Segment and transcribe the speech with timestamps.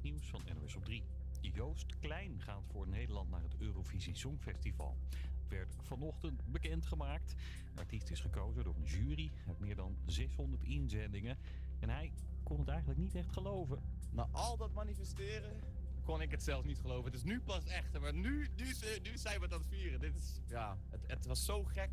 [0.00, 1.02] het nieuws van NOS op 3.
[1.40, 4.96] Joost Klein gaat voor Nederland naar het Eurovisie Songfestival.
[5.10, 7.34] Het werd vanochtend bekendgemaakt.
[7.74, 11.38] De artiest is gekozen door een jury uit meer dan 600 inzendingen.
[11.78, 13.82] En hij kon het eigenlijk niet echt geloven.
[14.10, 15.60] Na al dat manifesteren
[16.02, 17.04] kon ik het zelfs niet geloven.
[17.04, 18.00] Het is nu pas echt.
[18.00, 20.00] Maar nu, nu, nu zijn we het aan het vieren.
[20.00, 21.90] Dit is, ja, het, het was zo gek.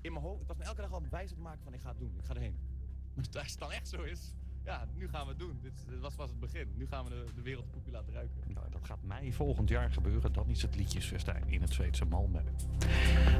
[0.00, 1.80] In mijn hoofd, ik was me elke dag al wijs aan het maken van ik
[1.80, 2.58] ga het doen, ik ga erheen.
[3.14, 5.58] Maar als het dan echt zo is, ja, nu gaan we het doen.
[5.62, 6.72] Dit, dit was pas het begin.
[6.76, 8.36] Nu gaan we de, de wereldpoepje laten ruiken.
[8.54, 10.32] Nou, dat gaat mei volgend jaar gebeuren.
[10.32, 12.40] Dan is het liedjesfestijn in het Zweedse Malmö.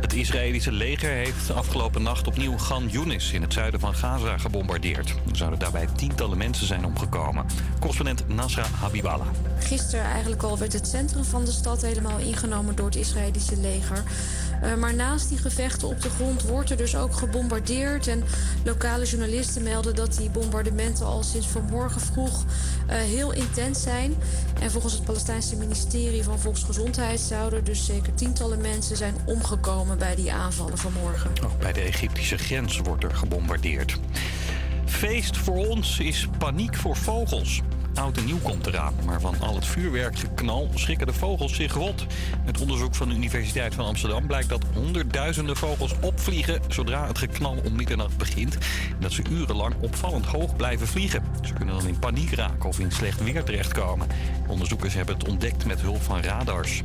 [0.01, 5.11] Het Israëlische leger heeft afgelopen nacht opnieuw Gan Yunis in het zuiden van Gaza gebombardeerd.
[5.11, 7.47] Er zouden daarbij tientallen mensen zijn omgekomen.
[7.79, 9.29] Correspondent Nasra Habiballah.
[9.59, 14.03] Gisteren eigenlijk al werd het centrum van de stad helemaal ingenomen door het Israëlische leger.
[14.65, 18.07] Uh, maar naast die gevechten op de grond wordt er dus ook gebombardeerd.
[18.07, 18.25] En
[18.65, 24.15] lokale journalisten melden dat die bombardementen al sinds vanmorgen vroeg uh, heel intens zijn.
[24.61, 30.15] En volgens het Palestijnse ministerie van Volksgezondheid zouden dus zeker tientallen mensen zijn omgekomen bij
[30.15, 31.31] die aanvallen vanmorgen.
[31.45, 33.99] Ook bij de Egyptische grens wordt er gebombardeerd.
[34.85, 37.63] Feest voor ons is paniek voor vogels.
[37.95, 42.07] Oud en nieuw komt eraan, maar van al het vuurwerkgeknal schrikken de vogels zich rot.
[42.45, 47.57] Het onderzoek van de Universiteit van Amsterdam blijkt dat honderdduizenden vogels opvliegen zodra het geknal
[47.65, 48.55] om middernacht begint.
[48.55, 51.23] En dat ze urenlang opvallend hoog blijven vliegen.
[51.43, 54.07] Ze kunnen dan in paniek raken of in slecht weer terechtkomen.
[54.49, 56.83] Onderzoekers hebben het ontdekt met hulp van radars.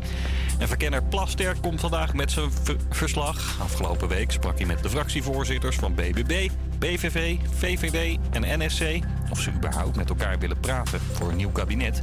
[0.59, 2.51] En verkenner Plaster komt vandaag met zijn
[2.89, 3.57] verslag.
[3.61, 6.49] Afgelopen week sprak hij met de fractievoorzitters van BBB,
[6.79, 8.83] BVV, VVD en NSC
[9.29, 12.01] of ze überhaupt met elkaar willen praten voor een nieuw kabinet.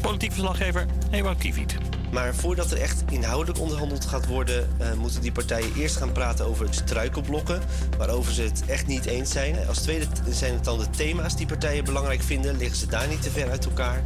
[0.00, 1.76] Politiek verslaggever Ewout Kiviet.
[2.10, 6.46] Maar voordat er echt inhoudelijk onderhandeld gaat worden, uh, moeten die partijen eerst gaan praten
[6.46, 7.62] over struikelblokken,
[7.98, 9.66] waarover ze het echt niet eens zijn.
[9.68, 13.22] Als tweede zijn het dan de thema's die partijen belangrijk vinden, liggen ze daar niet
[13.22, 14.02] te ver uit elkaar.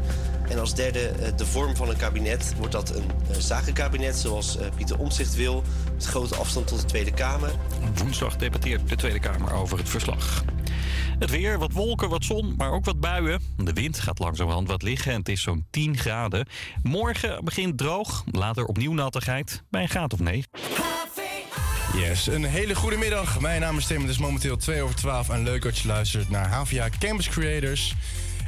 [0.49, 2.55] En als derde uh, de vorm van een kabinet.
[2.57, 5.63] Wordt dat een uh, zakenkabinet zoals Pieter Omtzigt wil,
[5.95, 7.51] met grote afstand tot de Tweede Kamer?
[7.95, 10.45] Woensdag debatteert de Tweede Kamer over het verslag.
[11.21, 13.41] Het weer, wat wolken, wat zon, maar ook wat buien.
[13.57, 16.47] De wind gaat langzamerhand wat liggen en het is zo'n 10 graden.
[16.83, 17.90] Morgen begint droog,
[18.31, 20.51] later opnieuw nattigheid bij een graad of 9.
[21.95, 23.41] Yes, een hele goede middag.
[23.41, 26.31] Mijn naam is Tim, het is momenteel 2 over 12 en leuk dat je luistert
[26.31, 27.95] naar HVA Campus Creators.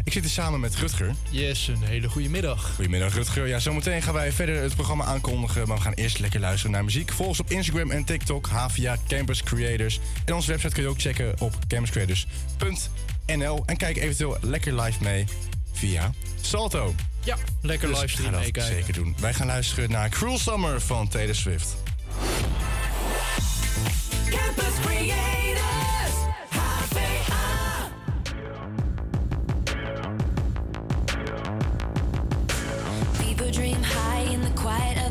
[0.04, 1.14] Ik zit hier samen met Rutger.
[1.30, 2.75] Yes, een hele goede middag.
[2.75, 3.47] Goedemiddag Rutger.
[3.47, 6.84] Ja, zometeen gaan wij verder het programma aankondigen, maar we gaan eerst lekker luisteren naar
[6.84, 7.12] muziek.
[7.12, 10.00] Volg ons op Instagram en TikTok, HVA Campus Creators.
[10.24, 15.26] En onze website kun je ook checken op campuscreators.nl en kijk eventueel lekker live mee
[15.72, 16.94] via Salto.
[17.25, 18.75] Ja, lekker dus livestream gaan dat meekijken.
[18.75, 19.16] zeker doen.
[19.21, 21.75] Wij gaan luisteren naar Cruel Summer van Taylor Swift.
[24.31, 26.15] Campus Creators,
[26.49, 27.91] HVA.
[33.12, 35.01] Fever dream high in the quiet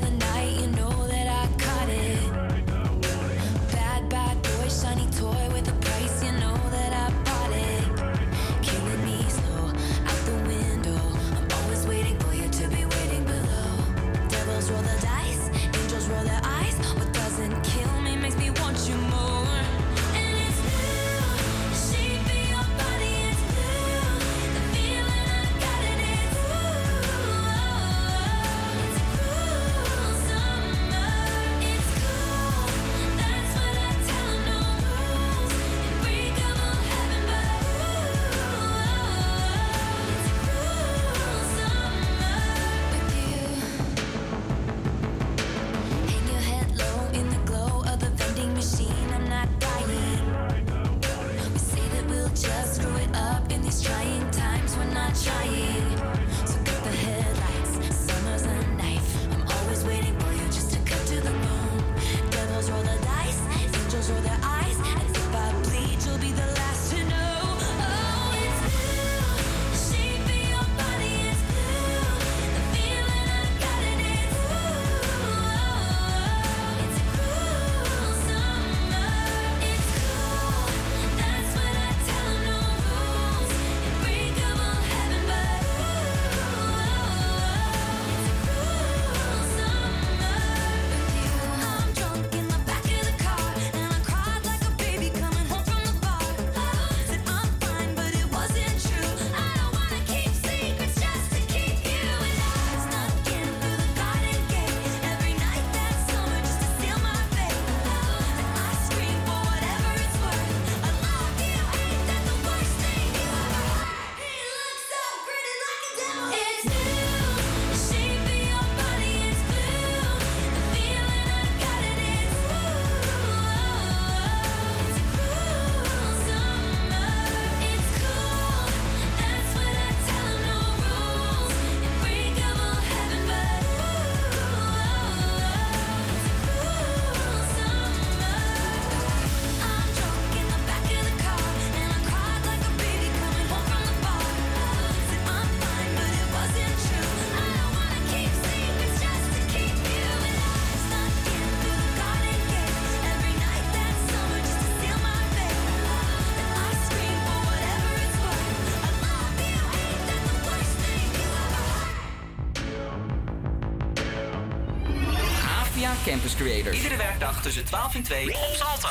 [166.21, 166.77] Campus Creators.
[166.77, 168.87] Iedere werkdag tussen 12 en 2 op Salto.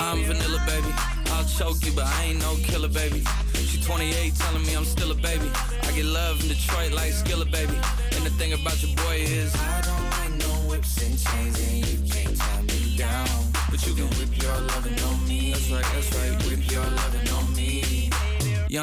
[0.00, 0.92] I'm vanilla, baby.
[1.30, 3.22] I'll choke you, but I ain't no killer, baby.
[3.70, 5.48] She 28, telling me I'm still a baby.
[5.82, 7.78] I get love in Detroit like Skilla, baby.
[8.16, 9.83] And the thing about your boy is, I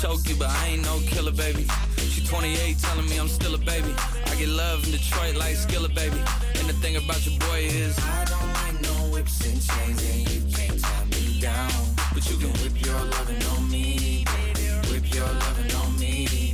[0.00, 1.66] Choke you, but I ain't no killer, baby.
[1.96, 3.94] She 28, telling me I'm still a baby.
[4.26, 6.18] I get love in Detroit like Skilla, baby.
[6.58, 10.30] And the thing about your boy is, I don't like no whips and chains, and
[10.30, 11.70] you can't tie me down.
[12.12, 14.68] But you can whip your lovin' on me, baby.
[14.92, 16.52] Whip your lovin' on me.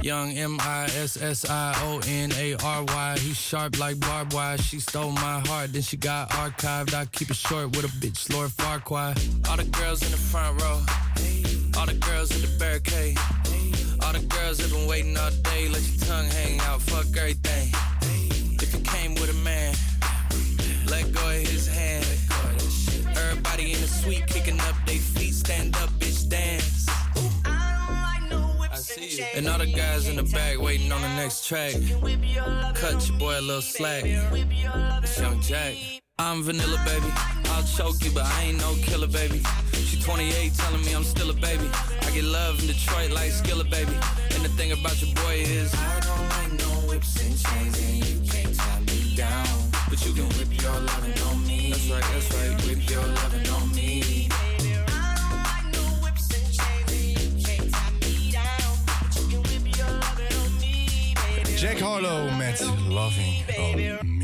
[0.00, 3.16] Young M I S S I O N A R Y.
[3.18, 4.58] He's sharp like barbed wire.
[4.58, 6.94] She stole my heart, then she got archived.
[6.94, 9.14] I keep it short with a bitch, Lord Farquhar.
[9.50, 10.80] All the girls in the front row.
[11.78, 13.18] All the girls in the barricade.
[14.02, 15.68] All the girls have been waiting all day.
[15.68, 16.80] Let your tongue hang out.
[16.82, 17.68] Fuck everything.
[18.62, 19.74] If you came with a man,
[20.88, 22.04] let go of his hand.
[23.16, 25.34] Everybody in the suite kicking up their feet.
[25.34, 26.86] Stand up, bitch, dance.
[27.44, 29.26] I don't like no whips see you.
[29.34, 31.74] And all the guys in the back waiting on the next track.
[32.74, 34.04] Cut your boy a little slack.
[34.06, 35.74] It's Young Jack.
[36.18, 37.12] I'm vanilla, baby.
[37.50, 39.42] I'll choke you, but I ain't no killer, baby.
[39.86, 41.68] She 28, telling me I'm still a baby.
[42.02, 43.94] I get love in Detroit like Skilla, baby.
[44.34, 48.04] And the thing about your boy is, I don't like no whips and chains, and
[48.04, 49.46] you can't tie me down.
[49.88, 51.70] But you can whip your lovin' on me.
[51.70, 52.66] That's right, that's right.
[52.66, 54.28] Whip your lovin' on me.
[61.56, 64.15] Jack Harlow met Loving on Me.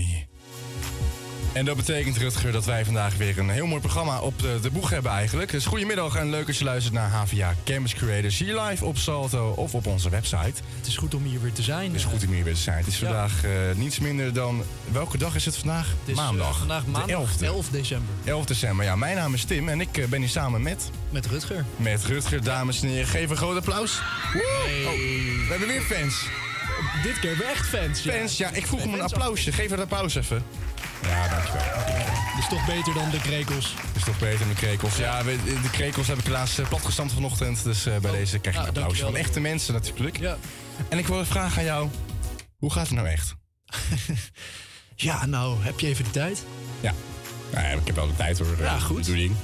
[1.53, 4.71] En dat betekent, Rutger, dat wij vandaag weer een heel mooi programma op de, de
[4.71, 5.51] boeg hebben eigenlijk.
[5.51, 8.39] Dus goedemiddag en leuk als je luistert naar HVA Campus Creators.
[8.39, 10.63] Hier live op Salto of op onze website.
[10.79, 11.87] Het is goed om hier weer te zijn.
[11.87, 12.77] Het is goed om hier weer te zijn.
[12.79, 13.07] Het is Ja.
[13.07, 14.65] vandaag eh, niets minder dan...
[14.93, 15.87] Welke dag is het vandaag?
[15.89, 16.59] Het is, eh, maandag.
[16.59, 17.45] vandaag De maandag 11e.
[17.45, 18.15] 11 december.
[18.25, 18.85] 11 december.
[18.85, 20.91] Ja, mijn naam is Tim en ik eh, ben hier samen met...
[21.11, 21.65] Met Rutger.
[21.77, 23.07] Met Rutger, dames en heren.
[23.07, 23.99] Geef een groot applaus.
[23.99, 26.25] Oh, we hebben weer fans.
[27.03, 28.03] Dit keer hebben we echt fans.
[28.03, 28.13] ja.
[28.13, 29.53] Fans, ja, ik vroeg En om een applausje.
[29.53, 30.43] Geef het applaus even.
[31.03, 31.85] Ja, dankjewel.
[32.35, 33.75] Dat is toch beter dan de krekels.
[33.97, 34.97] is toch beter dan de krekels.
[34.97, 37.65] Ja, we- de krekels heb ik helaas eh, platgestampt vanochtend.
[37.65, 40.19] Dus eh, bij deze krijg je nou, een applausje van echte mensen natuurlijk.
[40.19, 40.37] Ja.
[40.89, 41.89] En ik wil een vraag aan jou.
[42.57, 43.35] Hoe gaat het nou echt?
[44.97, 46.45] Ja, nou, heb je even de tijd?
[46.81, 46.95] Ja.
[47.53, 48.57] Nou, ja, ik heb wel de tijd hoor.
[48.59, 48.97] Ja, eh, goed.
[48.97, 49.35] bedoeling.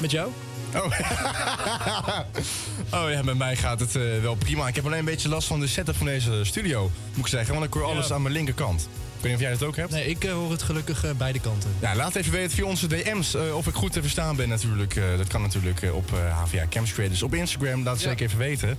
[0.00, 0.30] Met jou?
[0.74, 0.84] Oh.
[3.04, 4.68] oh ja, met mij gaat het eh, wel prima.
[4.68, 7.54] Ik heb alleen een beetje last van de setup van deze studio, moet ik zeggen.
[7.54, 8.88] Want ik hoor alles aan mijn linkerkant.
[9.22, 9.90] Ik weet niet of jij dat ook hebt.
[9.92, 11.70] Nee, ik eh, hoor het gelukkig eh, beide kanten.
[11.80, 15.00] Ja, laat even weten via onze DM's eh, of ik goed te verstaan ben natuurlijk.
[15.16, 17.22] Dat kan natuurlijk op HVA Camps Creators.
[17.22, 18.08] Op Instagram, laat het Ja.
[18.08, 18.78] zeker even weten.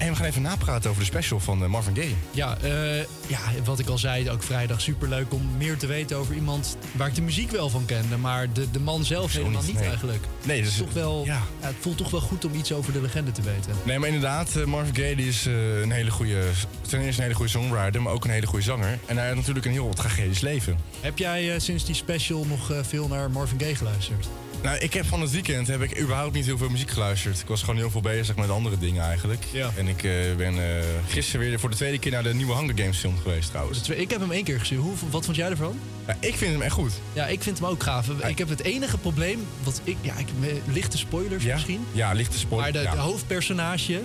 [0.00, 2.14] En we gaan even napraten over de special van eh, Marvin Gaye.
[2.30, 6.34] Ja, eh, ja, wat ik al zei, ook vrijdag superleuk om meer te weten over
[6.34, 9.62] iemand waar ik de muziek wel van kende, maar de, de man zelf Zo helemaal
[9.62, 9.88] niet, nee.
[9.88, 10.24] eigenlijk.
[10.44, 11.42] Nee, Het, dus, is toch wel, ja.
[11.60, 13.72] ja, het voelt toch wel goed om iets over de legende te weten.
[13.82, 16.42] Nee, maar inderdaad, eh, Marvin Gaye die is een hele goede...
[16.88, 18.98] Ten eerste een hele goede songwriter, maar ook een hele goede zanger.
[19.06, 20.78] En hij heeft natuurlijk een heel tragedisch leven.
[21.00, 24.28] Heb jij sinds die special nog veel naar Marvin Gaye geluisterd?
[24.62, 27.40] Nou, ik heb van het weekend heb ik überhaupt niet heel veel muziek geluisterd.
[27.40, 29.44] Ik was gewoon heel veel bezig met andere dingen eigenlijk.
[29.52, 29.70] Ja.
[29.76, 32.78] En ik eh, ben eh, gisteren weer voor de tweede keer naar de nieuwe Hunger
[32.78, 33.88] Games film geweest trouwens.
[33.88, 34.78] Ik heb hem één keer gezien.
[34.78, 35.78] Hoe, wat vond jij ervan?
[36.06, 36.92] Ja, ik vind hem echt goed.
[37.12, 38.08] Ja, ik vind hem ook gaaf.
[38.08, 40.28] Ik heb het enige probleem, wat ik, ja, ik,
[40.72, 41.86] lichte spoilers misschien.
[41.92, 42.72] Ja, lichte spoiler.
[42.72, 42.94] Maar de, ja.
[42.94, 44.02] de hoofdpersonage,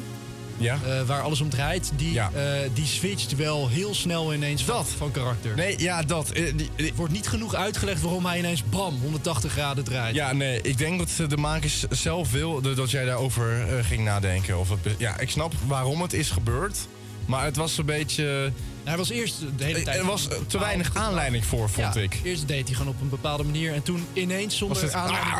[0.58, 0.80] ja.
[0.86, 2.32] eh, waar alles om draait, die, Ja.
[2.34, 4.88] eh, die switcht wel heel snel ineens van, Dat.
[4.98, 5.56] van karakter.
[5.56, 6.30] Nee, ja, dat.
[6.32, 10.16] eh, die- die- Er wordt niet genoeg uitgelegd waarom hij ineens bam 180 graden draait.
[10.16, 14.60] ja, nee, ik denk dat de makers zelf wil de- dat jij daarover ging nadenken.
[14.60, 16.78] Of het, ja, ik snap waarom het is gebeurd.
[17.26, 18.52] Maar het was een beetje...
[18.84, 19.98] Hij was eerst de hele tijd...
[19.98, 22.20] Er was te weinig aanleiding voor, vond Ja, ik.
[22.24, 25.34] Eerst deed hij gewoon op een bepaalde manier en toen ineens zonder het- aanleiding.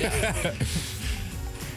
[0.00, 0.12] ja,
[0.42, 0.52] ja.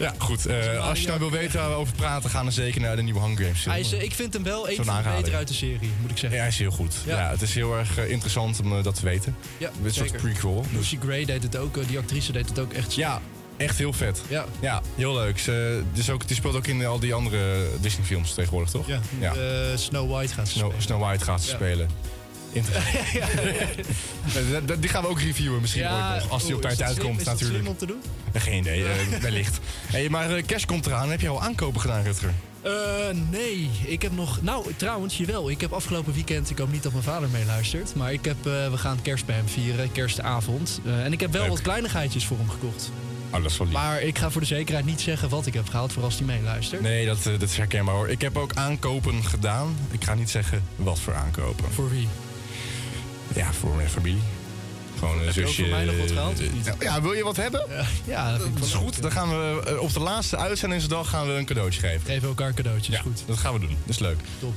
[0.01, 0.45] Ja, goed.
[0.45, 3.01] eh, als je nou wil weten waar we over praten, ga dan zeker naar de
[3.01, 3.65] nieuwe Hunger Games.
[3.65, 6.11] Hij is, eh, ik vind hem wel een van de beter uit de serie, moet
[6.11, 6.37] ik zeggen.
[6.37, 6.95] Ja, hij is heel goed.
[7.05, 7.19] Ja.
[7.19, 7.29] Ja.
[7.29, 9.35] het is heel erg eh, interessant om dat te weten.
[9.57, 10.61] Ja, Een soort prequel.
[10.61, 13.21] Dus, Lucy Gray deed het ook, die actrice deed het ook echt ja,
[13.57, 14.21] echt heel vet.
[14.27, 14.45] Ja.
[14.59, 15.39] Ja, heel leuk.
[15.39, 18.87] Ze, dus ook, die speelt ook in al die andere Disney-films tegenwoordig, toch?
[18.87, 19.33] Ja, ja.
[19.77, 20.83] Snow White gaat ze Snow, spelen.
[20.83, 21.55] Snow White gaat ze Ja.
[21.55, 21.87] spelen.
[24.65, 26.31] Dat- Die gaan we ook reviewen misschien Ja, ooit nog.
[26.31, 27.59] Als die op is tijd uitkomt is dat natuurlijk.
[27.59, 28.01] slim om te doen?
[28.33, 29.59] Geen idee, eh, wellicht.
[29.85, 31.09] Hey, maar eh, kerst komt eraan.
[31.09, 32.31] Heb je al aankopen gedaan, Rutger?
[32.61, 32.71] Eh,
[33.29, 34.41] nee, ik heb nog...
[34.41, 35.49] Nou, trouwens, jawel.
[35.49, 36.49] Ik heb afgelopen weekend...
[36.49, 37.95] Ik hoop niet dat mijn vader meeluistert.
[37.95, 39.91] Maar ik heb, eh, we gaan kerst bij hem vieren.
[39.91, 40.79] Kerstavond.
[40.85, 41.49] Eh, en ik heb wel Leuk.
[41.51, 42.91] wat kleinigheidjes voor hem gekocht.
[43.33, 43.75] Oh, dat is wel lief.
[43.75, 45.93] Maar ik ga voor de zekerheid niet zeggen wat ik heb gehaald...
[45.93, 46.81] voor als hij meeluistert.
[46.81, 48.09] Nee, dat, dat is herkenbaar hoor.
[48.09, 49.75] Ik heb ook aankopen gedaan.
[49.91, 51.71] Ik ga niet zeggen wat voor aankopen.
[51.71, 52.07] Voor wie?
[53.35, 54.21] Ja, voor mijn familie.
[54.99, 55.61] Gewoon een Heb je ook zusje.
[55.61, 56.73] voor mij nog wat of niet?
[56.79, 57.65] Ja, wil je wat hebben?
[58.05, 58.93] Ja, dat is goed.
[58.93, 62.01] leuk, Dan gaan we eh, op de laatste uitzendingsdag gaan we een cadeautje geven.
[62.05, 63.23] Geven elkaar cadeautjes, Ja, goed.
[63.25, 63.69] dat gaan we doen.
[63.69, 64.19] Dat is leuk.
[64.39, 64.53] Top.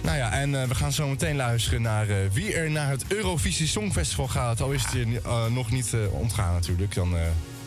[0.00, 3.04] Nou ja, en eh, we gaan zo meteen luisteren naar eh, wie er naar het
[3.08, 4.60] Eurovisie Songfestival gaat.
[4.60, 6.94] Al is het je eh, nog niet eh, ontgaan natuurlijk.
[6.94, 7.22] Dan eh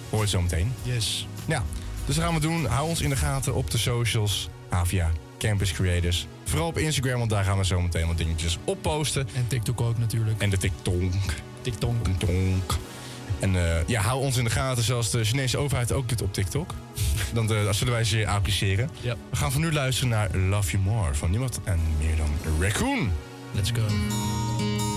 [0.10, 0.74] hoor je het zo meteen.
[0.82, 1.28] Yes.
[1.46, 1.64] Ja,
[2.06, 2.66] dus dat gaan we doen.
[2.66, 4.50] Hou ons in de gaten op de socials.
[4.70, 6.28] Avia, Campus Creators.
[6.46, 9.28] Vooral op Instagram, want daar gaan we zo meteen wat dingetjes op posten.
[9.36, 10.42] En TikTok ook natuurlijk.
[10.42, 11.02] En de TikTok.
[11.62, 12.06] TikTok.
[12.06, 12.78] TikTok.
[13.40, 16.34] En eh, ja, hou ons in de gaten zoals de Chinese overheid ook doet op
[16.34, 16.74] TikTok.
[17.34, 18.90] Dan eh, dat zullen wij ze appliceren.
[19.02, 19.16] Ja.
[19.30, 23.12] We gaan voor nu luisteren naar Love You More van niemand en meer dan Raccoon.
[23.52, 24.95] Let's go.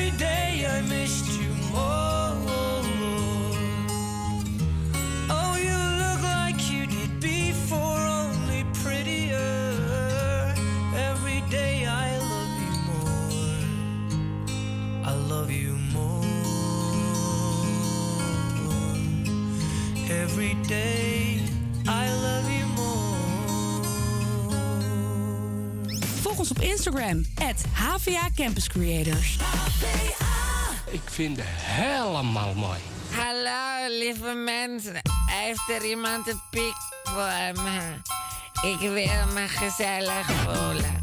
[0.00, 1.49] Every day I missed you
[26.40, 27.24] ons op Instagram,
[27.72, 29.38] HVA Campus Creators.
[30.90, 32.78] Ik vind het helemaal mooi.
[33.10, 35.00] Hallo, lieve mensen.
[35.26, 37.80] Heeft er iemand een pik voor me?
[38.68, 40.99] Ik wil me gezellig voelen.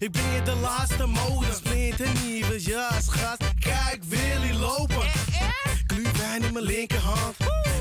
[0.00, 1.46] Ik ben hier de laatste mode.
[1.54, 3.42] Splint nieuwe jas, gast.
[3.58, 5.06] Kijk, Willy lopen.
[5.86, 7.36] Gluwijn in mijn linkerhand.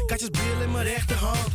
[0.07, 1.47] Katjes bril in mijn rechterhand.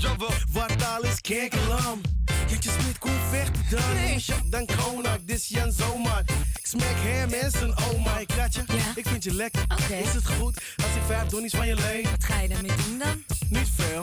[0.53, 2.01] Wat al is kerkelam.
[2.49, 3.95] Jantje Smit kon vechten dan.
[3.95, 4.25] Nee.
[4.45, 6.21] Dan Konak, dit is Jan Zomaar.
[6.59, 8.19] Ik smek hem en zijn oma.
[8.19, 9.63] Ik katje, ik vind je lekker.
[10.03, 12.03] Is het goed als ik vijf donnies van je leen?
[12.03, 13.25] Wat ga je daarmee doen dan?
[13.49, 14.03] Niet veel.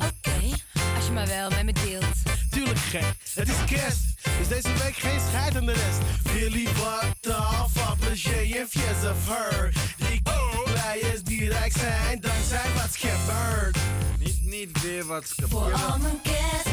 [0.95, 2.05] Als je maar wel met me deelt.
[2.49, 4.01] Tuurlijk gek, het is kerst.
[4.37, 5.99] Dus deze week geen scheid aan de rest.
[6.33, 9.73] Willy, wat af, Appelgé en Fies of Her.
[9.97, 13.77] Drie players die rijk zijn, dankzij wat gebeurt.
[14.19, 16.70] Niet, niet weer wat Voor al mijn kerstballers,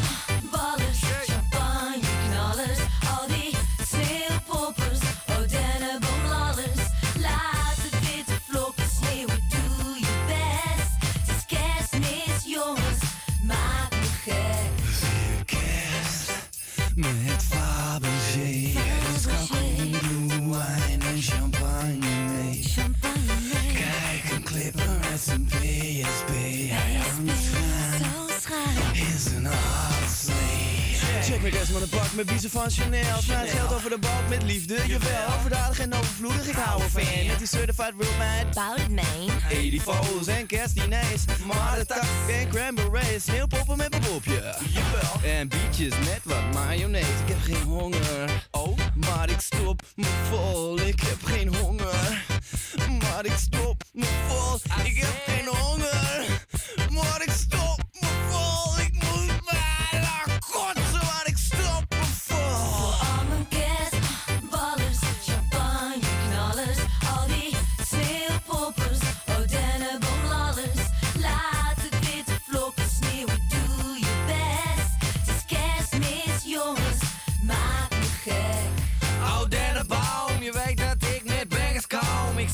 [31.68, 33.22] Rest met een pak met biezen van Chanel.
[33.22, 35.26] Smijt geld over de balk met liefde, jawel.
[35.38, 37.02] Overdadig en overvloedig, ik hou ervan.
[37.26, 38.94] Met die certified real man.
[38.94, 39.30] Man.
[39.50, 41.24] 84's en kerstdiners.
[41.46, 43.22] Maar de tak en cranberries.
[43.22, 44.54] Sneeuwpoppen met mijn popje.
[44.68, 45.38] Jawel.
[45.38, 47.10] En bietjes met wat mayonaise.
[47.26, 48.46] Ik heb geen honger.
[48.50, 50.80] Oh, maar ik stop me vol.
[50.80, 52.24] Ik heb geen honger.
[52.98, 54.60] Maar ik stop me vol.
[54.84, 56.24] Ik heb geen honger.
[56.90, 57.77] Maar ik stop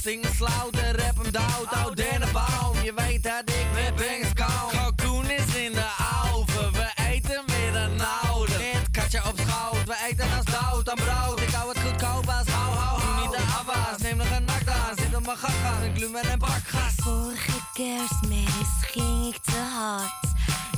[0.04, 1.66] zing en rap hem dood.
[1.66, 4.70] Oud dennenboom, je weet dat ik met bangers kom.
[4.70, 5.86] Kalkoen is in de
[6.32, 8.52] oven, we eten met een oude.
[8.52, 11.40] Het katje op schoot, we eten als dood aan brood.
[11.40, 13.20] Ik hou het goedkoop als hou, hou, hou.
[13.20, 14.92] Niet de afwas, neem nog een nakdaar.
[14.96, 16.94] Zit op mijn gat, een glue met een bakgas.
[16.96, 20.24] Vorige kerstmis ging ik te hard.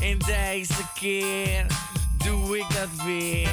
[0.00, 1.66] En deze keer
[2.24, 3.48] doe ik dat weer.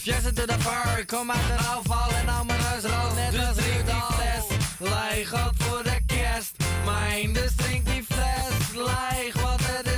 [0.00, 3.14] Fiesta to the bar, kom uit de afval en al mijn huis rood.
[3.14, 6.56] Net als die fles, leeg op voor de kerst.
[6.84, 9.95] Mijn dus drink die fles, leeg, want het is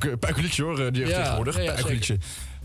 [0.00, 1.56] Puiken, puikenliedje hoor, eh, de jeugd Ja, tegenwoordig.
[1.56, 2.16] ja, ja.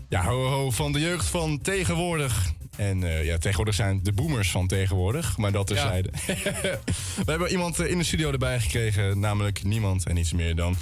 [0.08, 2.52] Ja, ho ho van de jeugd van tegenwoordig.
[2.76, 6.10] En eh, ja, tegenwoordig zijn de boomers van tegenwoordig, maar dat terzijde.
[7.24, 10.76] We hebben iemand eh, in de studio erbij gekregen, namelijk niemand en iets meer dan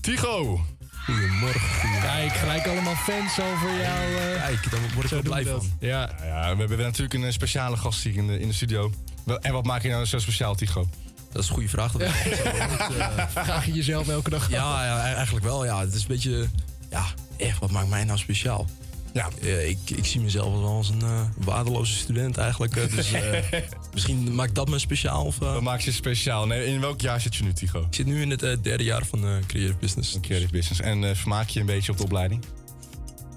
[0.00, 0.64] Tigo.
[1.04, 2.00] Goedemorgen.
[2.02, 4.14] Kijk, gelijk allemaal fans over jou.
[4.14, 4.44] eh.
[4.44, 5.70] Kijk, daar word ik Zo wel blij van.
[5.80, 6.10] Ja.
[6.22, 8.92] ja, we hebben natuurlijk een speciale gast hier in de, in de studio.
[9.40, 10.88] En wat maak je nou zo speciaal, Tigo?
[11.36, 11.92] Dat is een goede vraag.
[11.92, 12.08] Dat ik
[13.44, 15.64] Vraag je jezelf elke dag Ja, ja, eigenlijk wel.
[15.64, 15.80] Ja.
[15.80, 16.46] Het is een beetje...
[16.90, 17.04] Ja,
[17.36, 18.66] echt, wat maakt mij nou speciaal?
[19.12, 19.28] Ja.
[19.42, 22.76] ik, ik zie mezelf wel als een eh, waardeloze student eigenlijk.
[22.76, 23.42] eh, Dus eh,
[23.94, 25.24] misschien maakt dat me speciaal.
[25.24, 26.46] Of, Wat maakt je speciaal?
[26.46, 27.80] Nee, in welk jaar zit je nu, Tigo?
[27.80, 30.18] Ik zit nu in het eh, derde jaar van eh, Creative Business.
[30.20, 30.80] Creative Business.
[30.80, 32.44] En eh, vermaak je je een beetje op de opleiding?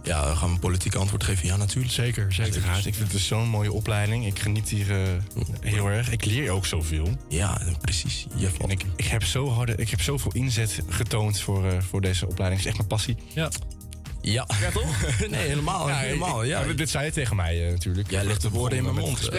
[0.03, 1.47] Ja, we gaan een politiek antwoord geven.
[1.47, 1.93] Ja, natuurlijk.
[1.93, 2.53] Zeker, zeker.
[2.53, 2.85] Uiteraard.
[2.85, 4.25] Ik vind het zo'n mooie opleiding.
[4.25, 5.07] Ik geniet hier eh,
[5.61, 6.11] heel erg.
[6.11, 7.07] Ik leer ook zoveel.
[7.29, 8.27] Ja, precies.
[8.35, 12.01] Je en ik, ik, heb zo harde, ik heb zoveel inzet getoond voor, eh, voor
[12.01, 12.61] deze opleiding.
[12.61, 13.15] Het is echt mijn passie.
[13.33, 13.49] Ja.
[14.21, 14.47] Ja.
[14.61, 15.05] Ja, toch?
[15.29, 15.89] Nee, helemaal.
[15.89, 16.63] Ja, helemaal ja.
[16.65, 18.11] ja, dit zei je tegen mij eh, natuurlijk.
[18.11, 19.29] Jij legt de woorden in mijn mond.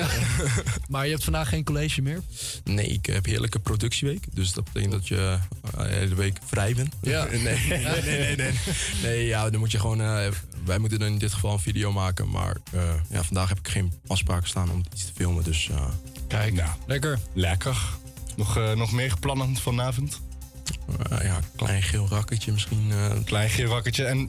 [0.89, 2.21] Maar je hebt vandaag geen college meer?
[2.65, 4.25] Nee, ik heb heerlijke productieweek.
[4.33, 5.39] Dus dat betekent dat je
[5.77, 6.95] de hele week vrij bent.
[7.03, 7.25] Ja.
[7.31, 8.53] nee, nee, nee, nee, nee.
[9.03, 10.01] Nee, ja, dan moet je gewoon...
[10.01, 10.27] eh,
[10.65, 12.31] wij moeten dan in dit geval een video maken.
[12.31, 15.45] Maar eh, ja, vandaag heb ik geen afspraken staan om iets te filmen.
[15.45, 15.89] Dus eh,
[16.29, 17.19] Kijk, nou, lekker.
[17.35, 17.77] Lekker.
[18.37, 20.21] Nog, eh, nog meer plannen vanavond?
[21.23, 22.91] ja, klein geel rakketje misschien.
[22.93, 23.13] eh.
[23.25, 24.05] Klein geel rakketje.
[24.05, 24.29] En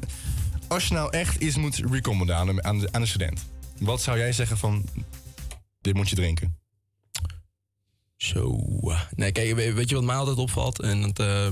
[0.67, 3.46] als je nou echt iets moet recommanden aan de, aan de, aan de student.
[3.80, 4.86] Wat zou jij zeggen van,
[5.82, 6.60] dit moet je drinken?
[8.17, 8.60] Zo.
[9.15, 10.80] Nee, kijk, we- weet je wat mij altijd opvalt?
[10.82, 11.48] En het, eh,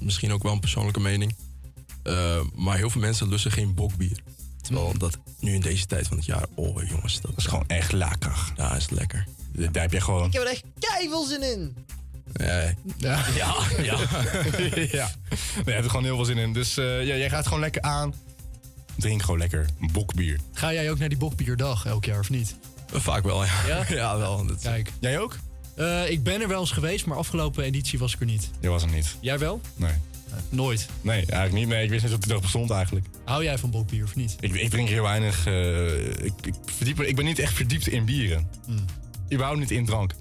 [0.00, 1.34] misschien ook wel een persoonlijke mening.
[2.04, 4.18] Eh, maar heel veel mensen lussen geen bokbier.
[4.60, 7.92] Terwijl dat nu in deze tijd van het jaar, oh jongens, dat, is gewoon echt
[7.92, 8.52] lekker.
[8.56, 9.26] Ja, is lekker.
[9.52, 10.26] Daar heb je gewoon.
[10.26, 11.76] Ik heb er echt keiveel zin in.
[12.34, 13.54] Ja, ja, ja.
[14.92, 15.10] ja.
[15.54, 16.52] Nee, je hebt er gewoon heel veel zin in.
[16.52, 18.14] Dus eh, ja, jij gaat gewoon lekker aan.
[18.96, 20.40] Drink gewoon lekker bokbier.
[20.52, 22.56] Ga jij ook naar die bokbierdag elk jaar of niet?
[22.92, 23.66] Vaak wel, ja.
[23.66, 23.84] Ja?
[23.96, 24.46] ja, wel.
[24.62, 24.90] Kijk.
[25.00, 25.36] Jij ook?
[25.76, 28.50] Eh, ik ben er wel eens geweest, maar afgelopen editie was ik er niet.
[28.60, 29.16] Jij was er niet.
[29.20, 29.60] Jij wel?
[29.76, 29.92] Nee.
[30.48, 30.86] Nooit.
[31.00, 31.68] Nee, eigenlijk niet.
[31.68, 33.06] Nee, ik wist niet dat die dag bestond eigenlijk.
[33.24, 34.36] Hou jij van bokbier of niet?
[34.40, 35.46] Ik, ik drink heel weinig.
[35.46, 38.48] eh, ik, ik, verdiep, ik ben niet echt verdiept in bieren.
[38.66, 38.84] Hmm.
[39.32, 40.14] Überhaupt niet in drank.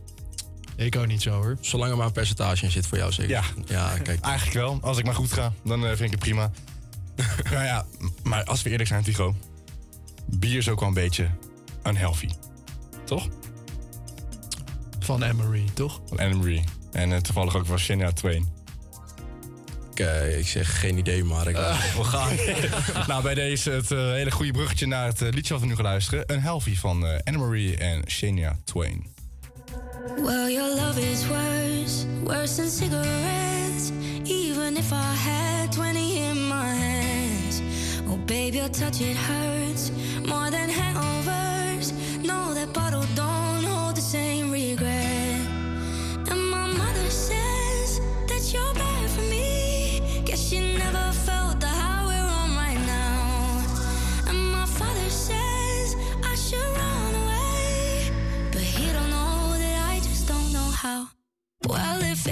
[0.75, 1.57] Ik ook niet zo hoor.
[1.61, 3.31] Zolang er maar een percentage in zit voor jou zeker.
[3.31, 4.21] Ja, ja kijk.
[4.21, 4.77] Eigenlijk wel.
[4.81, 6.51] Als ik maar goed ga, dan eh, vind ik het prima.
[7.51, 7.85] nou ja,
[8.23, 9.35] maar als we eerlijk zijn, Tigo.
[10.25, 11.29] Bier is ook wel een beetje
[11.87, 12.29] unhealthy.
[13.05, 13.27] Toch?
[14.99, 16.01] Van Emery, toch?
[16.05, 16.63] Van Emery.
[16.91, 18.47] En eh, toevallig ook van Shania Twain.
[19.93, 22.35] Kijk, ik zeg geen idee, maar ik we gaan.
[23.07, 25.75] nou, bij deze het eh, hele goede bruggetje naar het eh, liedje wat we nu
[25.75, 26.23] gaan luisteren.
[26.31, 29.05] Unhealthy van eh Anne-Marie en Shania Twain.
[30.17, 33.91] Well, your love is worse, worse than cigarettes.
[34.23, 37.61] Even if I had 20 in my hands.
[38.07, 39.91] Oh, babe, your touch, it hurts
[40.25, 41.12] more than hangovers.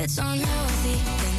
[0.01, 1.31] It's unhealthy,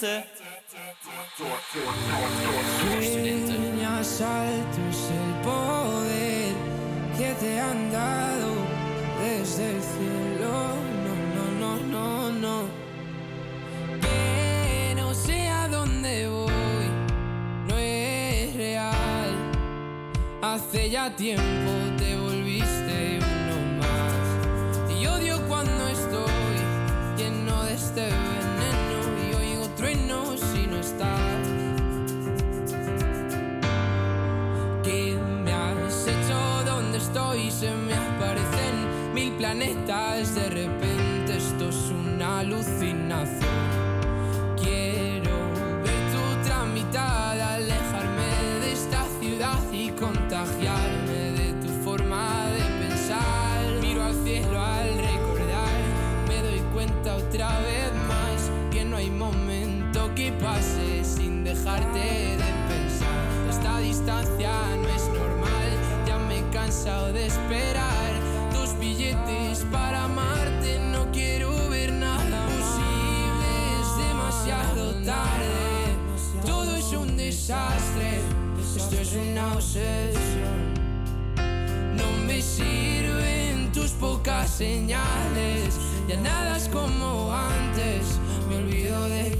[0.00, 0.24] studenten.
[3.02, 6.54] Sueña saltos el poder
[7.18, 8.50] que te han dado
[9.22, 10.52] desde el cielo.
[11.04, 12.56] No, no, no, no, no.
[14.00, 16.88] Que no sé a dónde voy,
[17.68, 19.30] no es real.
[20.42, 21.59] Hace ya tiempo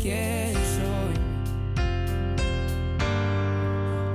[0.01, 1.15] quién soy.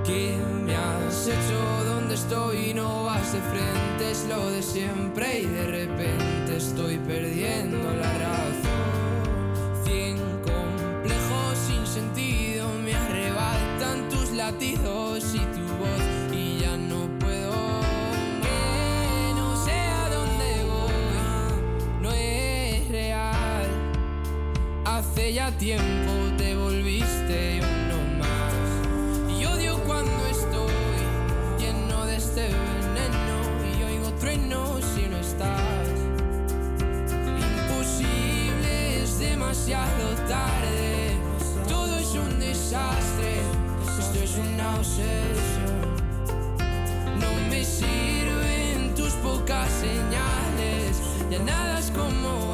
[0.03, 1.85] ¿Qué me has hecho?
[1.85, 2.73] ¿Dónde estoy?
[2.73, 8.74] No vas de frente, es lo de siempre y de repente estoy perdiendo la razón.
[25.51, 29.39] Tiempo te volviste uno más.
[29.39, 30.71] Y odio cuando estoy
[31.59, 33.37] lleno de este veneno
[33.77, 35.87] y oigo truenos si no estás.
[37.69, 41.11] Imposible, es demasiado tarde.
[41.69, 43.37] Todo es un desastre.
[43.99, 45.95] Esto es una obsesión.
[47.19, 51.01] No me sirven tus pocas señales.
[51.29, 52.44] Ya nada es como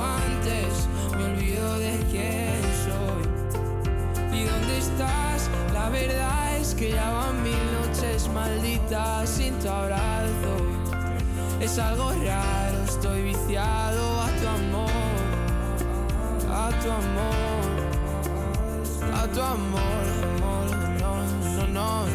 [5.91, 10.57] verdad es que ya van mil noches malditas sin tu abrazo.
[11.59, 14.89] Es algo raro, estoy viciado a tu amor,
[16.49, 17.65] a tu amor,
[19.13, 20.05] a tu amor,
[20.39, 20.67] amor,
[20.99, 21.13] no,
[21.67, 22.07] no,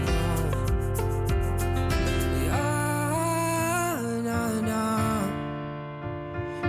[4.23, 4.77] no, no.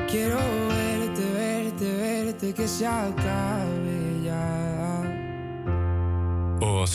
[0.09, 0.37] Quiero
[0.69, 3.66] verte, verte, verte, que se acabe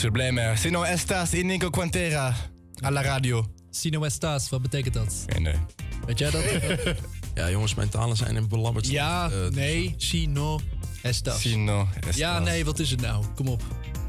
[0.03, 0.53] sublime.
[0.57, 2.35] Si no estás in Nico Quantera.
[2.83, 3.45] A la radio.
[3.71, 5.25] Si no estás, wat betekent dat?
[5.27, 5.55] Nee, nee.
[6.05, 6.43] Weet jij dat?
[7.35, 8.87] Ja, jongens, mijn talen zijn in belabberd.
[8.87, 10.59] ja, Eh, nee, si no
[11.01, 11.41] estás.
[11.41, 12.15] Si no estas.
[12.15, 13.25] Ja, nee, wat is het nou?
[13.35, 13.61] Kom op.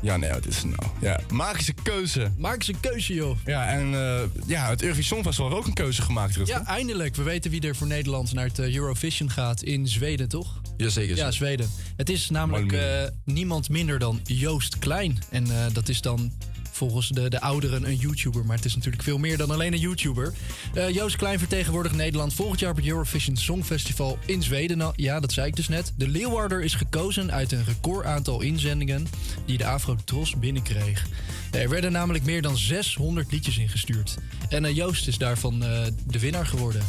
[0.03, 0.91] Ja, nee, wat is het nou?
[1.01, 2.31] Ja, maak eens een keuze.
[2.39, 3.37] Maak eens een keuze, joh.
[3.45, 6.59] Ja, en eh, ja, het Eurovisie Songfestival heeft ook een keuze gemaakt, Rutger.
[6.59, 7.17] Ja, eindelijk.
[7.17, 10.61] We weten wie er voor Nederland naar het eh, Eurovision gaat in Zweden, toch?
[10.77, 11.17] Jazeker.
[11.17, 11.71] Ja, Zweden.
[11.97, 15.19] Het is namelijk eh, niemand minder dan Joost Klein.
[15.31, 16.33] En eh, dat is dan
[16.71, 18.45] volgens de, de ouderen een YouTuber.
[18.45, 20.33] Maar het is natuurlijk veel meer dan alleen een YouTuber.
[20.75, 24.79] Eh, Joost Klein vertegenwoordigt Nederland volgend jaar op het Eurovision Songfestival in Zweden.
[24.79, 25.93] Nou, ja, dat zei ik dus net.
[25.97, 29.07] De Leeuwarder is gekozen uit een record aantal inzendingen
[29.47, 31.07] die de Afro Tros binnenkreeg.
[31.51, 34.17] Er werden namelijk meer dan 600 liedjes ingestuurd.
[34.49, 35.59] En Joost is daarvan
[36.07, 36.83] de winnaar geworden.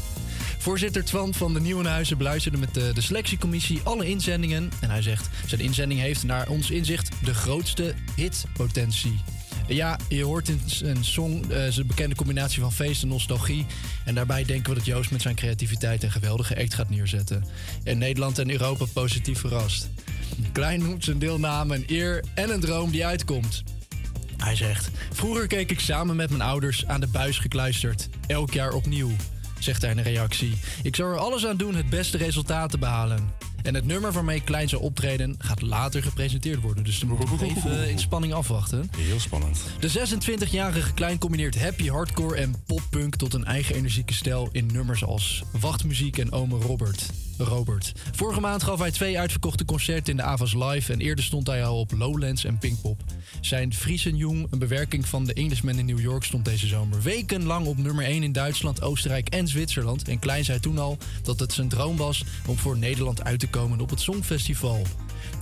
[0.66, 4.72] Voorzitter Twan van de Nieuwenhuizen beluisterde met de, selectiecommissie alle inzendingen.
[4.82, 9.20] En hij zegt, zijn inzending heeft naar ons inzicht de grootste hitpotentie.
[9.68, 13.66] Ja, je hoort in een song eh, zijn bekende combinatie van feest en nostalgie.
[14.06, 17.46] En daarbij denken we dat Joost met zijn creativiteit een geweldige act gaat neerzetten.
[17.84, 19.90] En Nederland en Europa positief verrast.
[20.52, 23.64] Klein noemt zijn deelname een eer en een droom die uitkomt.
[24.38, 28.10] Hij zegt: Vroeger keek ik samen met mijn ouders aan de buis gekluisterd.
[28.28, 29.12] Elk jaar opnieuw,
[29.66, 30.58] zegt hij in een reactie.
[30.84, 33.30] Ik zou er alles aan doen het beste resultaat te behalen.
[33.62, 36.84] En het nummer waarmee Klein zou optreden gaat later gepresenteerd worden.
[36.84, 38.90] Dus dan moeten we nog even eh, in spanning afwachten.
[38.98, 39.60] Heel spannend.
[39.80, 45.04] De 26-jarige Klein combineert happy hardcore en poppunk tot een eigen energieke stijl in nummers
[45.04, 47.10] als Wachtmuziek en Ome Robert.
[47.38, 47.92] Robert.
[48.12, 51.66] Vorige maand gaf hij twee uitverkochte concerten in de Avas Live en eerder stond hij
[51.66, 53.04] al op Lowlands en Pinkpop.
[53.42, 57.78] Zijn Friesenjong, een bewerking van de Englishman in New York, stond deze zomer wekenlang op
[57.78, 60.08] nummer 1 in Duitsland, Oostenrijk en Zwitserland.
[60.08, 63.48] En Klein zei toen al dat het zijn droom was om voor Nederland uit te
[63.48, 64.82] komen op het Songfestival.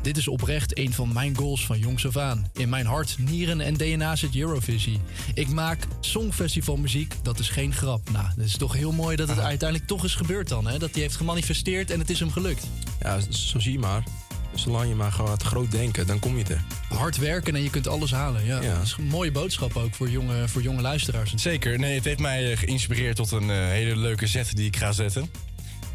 [0.04, 2.50] Dit is oprecht een van mijn goals van jongs af aan.
[2.54, 5.00] In mijn hart, nieren en DNA zit Eurovisie.
[5.34, 8.10] Ik maak songfestivalmuziek, dat is geen grap.
[8.12, 10.68] Nou, het is toch heel mooi dat het uiteindelijk toch is gebeurd dan.
[10.68, 10.80] Hè?
[10.80, 12.68] Dat hij heeft gemanifesteerd en het is hem gelukt.
[13.00, 14.04] Ja, zo zie je maar.
[14.54, 16.64] Zolang je maar gaat groot denken, dan kom je er.
[16.90, 18.46] Hard werken en je kunt alles halen.
[18.46, 18.60] Ja.
[18.60, 21.34] Dat is een mooie boodschap ook voor jonge, voor jonge luisteraars.
[21.34, 21.80] Zeker.
[21.80, 24.92] Nee, het heeft mij eh, geïnspireerd tot een eh, hele leuke zet die ik ga
[24.92, 25.30] zetten.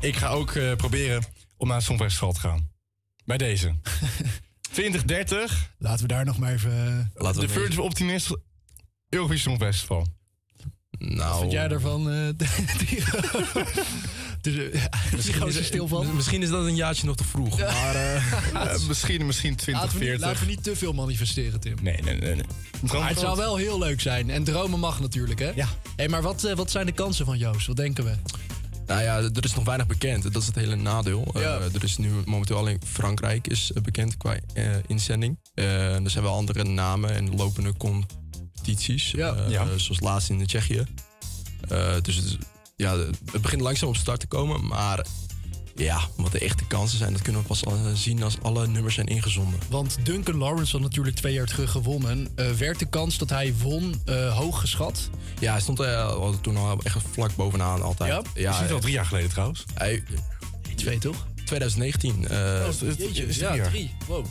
[0.01, 1.23] Ik ga ook eh, proberen
[1.57, 2.78] om naar het Songfestival te gaan.
[3.29, 3.75] Bij deze.
[4.73, 5.71] 2030.
[5.79, 7.11] Laten we daar nog maar even...
[7.14, 8.37] Laten we de Virtual Optimist
[9.09, 10.07] Eurovisie Songfestival.
[10.99, 12.11] Nou, Wat vind jij daarvan?
[12.11, 12.29] eh,
[14.41, 14.83] dus, eh,
[15.55, 16.14] ja, stil van.
[16.17, 17.59] Misschien is dat een jaartje nog te vroeg.
[17.59, 18.17] Maar eh,
[18.73, 20.21] Eh, misschien, misschien Laten we, niet, 2040.
[20.21, 21.77] laten we niet te veel manifesteren, Tim.
[21.83, 22.35] Nee, nee, nee.
[22.35, 22.45] nee.
[22.81, 24.31] Maar het zou wel heel leuk zijn.
[24.31, 25.51] En dromen mag natuurlijk, hè?
[25.55, 25.69] Ja.
[25.97, 27.67] Hey, maar wat, eh, wat zijn de kansen van Joost?
[27.67, 28.14] Wat denken we?
[28.88, 30.22] Nou ja, er is nog weinig bekend.
[30.33, 31.29] Dat is het hele nadeel.
[31.35, 31.40] Ja.
[31.40, 35.38] Eh, er is nu momenteel alleen Frankrijk is eh, bekend qua eh, inzending.
[35.55, 39.11] Eh, er zijn wel andere namen en lopende competities.
[39.11, 39.35] Ja.
[39.35, 39.64] eh, Ja.
[39.79, 40.85] zoals laatst in de Tsjechië.
[41.68, 42.37] Eh, dus het, is-
[42.77, 42.96] ja,
[43.33, 44.66] het begint langzaam op start te komen.
[44.66, 45.07] Maar
[45.79, 48.95] Ja, wat de echte kansen zijn, dat kunnen we pas eh, zien als alle nummers
[48.95, 49.61] zijn ingezonden.
[49.69, 52.29] Want Duncan Lawrence had natuurlijk twee jaar terug gewonnen.
[52.35, 55.11] Eh, werd de kans dat hij won eh, hoog geschat?
[55.41, 58.27] Ja, hij stond eh, toen al echt vlak bovenaan altijd.
[58.35, 58.51] Ja?
[58.53, 59.64] Is dit al drie jaar geleden trouwens?
[59.75, 60.03] Hij,
[60.77, 61.27] Twee toch?
[61.45, 62.29] 2019.
[62.29, 63.91] eh, Jeetje, ja, drie.
[64.07, 64.27] Wow.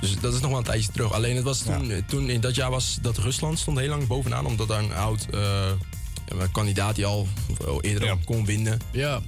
[0.00, 1.12] Dus dat is nog wel een tijdje terug.
[1.12, 4.46] Alleen het was toen, toen in dat jaar was dat Rusland stond heel lang bovenaan,
[4.46, 5.76] omdat daar een oud eh, ja,
[6.38, 7.28] een kandidaat die al
[7.80, 8.78] eerder kon winnen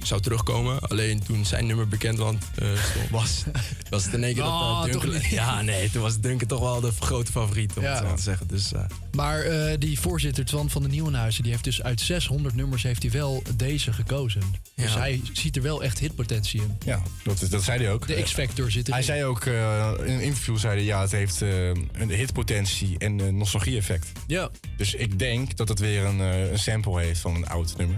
[0.03, 0.79] zou terugkomen.
[0.79, 3.43] Alleen toen zijn nummer bekend want, eh, stond- was,
[3.89, 5.11] was het in één keer Oh, dat eh, Duncan...
[5.21, 5.25] niet.
[5.25, 7.95] Ja, nee, toen was Duncan toch wel de grote favoriet, om Ja.
[7.95, 8.47] het zo te zeggen.
[8.47, 11.43] Dus, eh, Maar eh, die voorzitter Twan van de Nieuwenhuizen...
[11.43, 14.41] die heeft dus uit 600 nummers heeft hij wel deze gekozen.
[14.75, 14.99] Dus Ja.
[14.99, 16.77] hij ziet er wel echt hitpotentie in.
[16.85, 18.07] Ja, dat, is- dat zei hij ook.
[18.07, 18.93] De X-Factor zit erin.
[18.93, 22.95] Hij zei ook eh, in een interview, zei hij, ja, het heeft eh, een hitpotentie
[22.97, 24.11] en een nostalgie-effect.
[24.27, 24.49] Ja.
[24.77, 27.97] Dus ik denk dat het weer een, eh, een sample heeft van een oud nummer.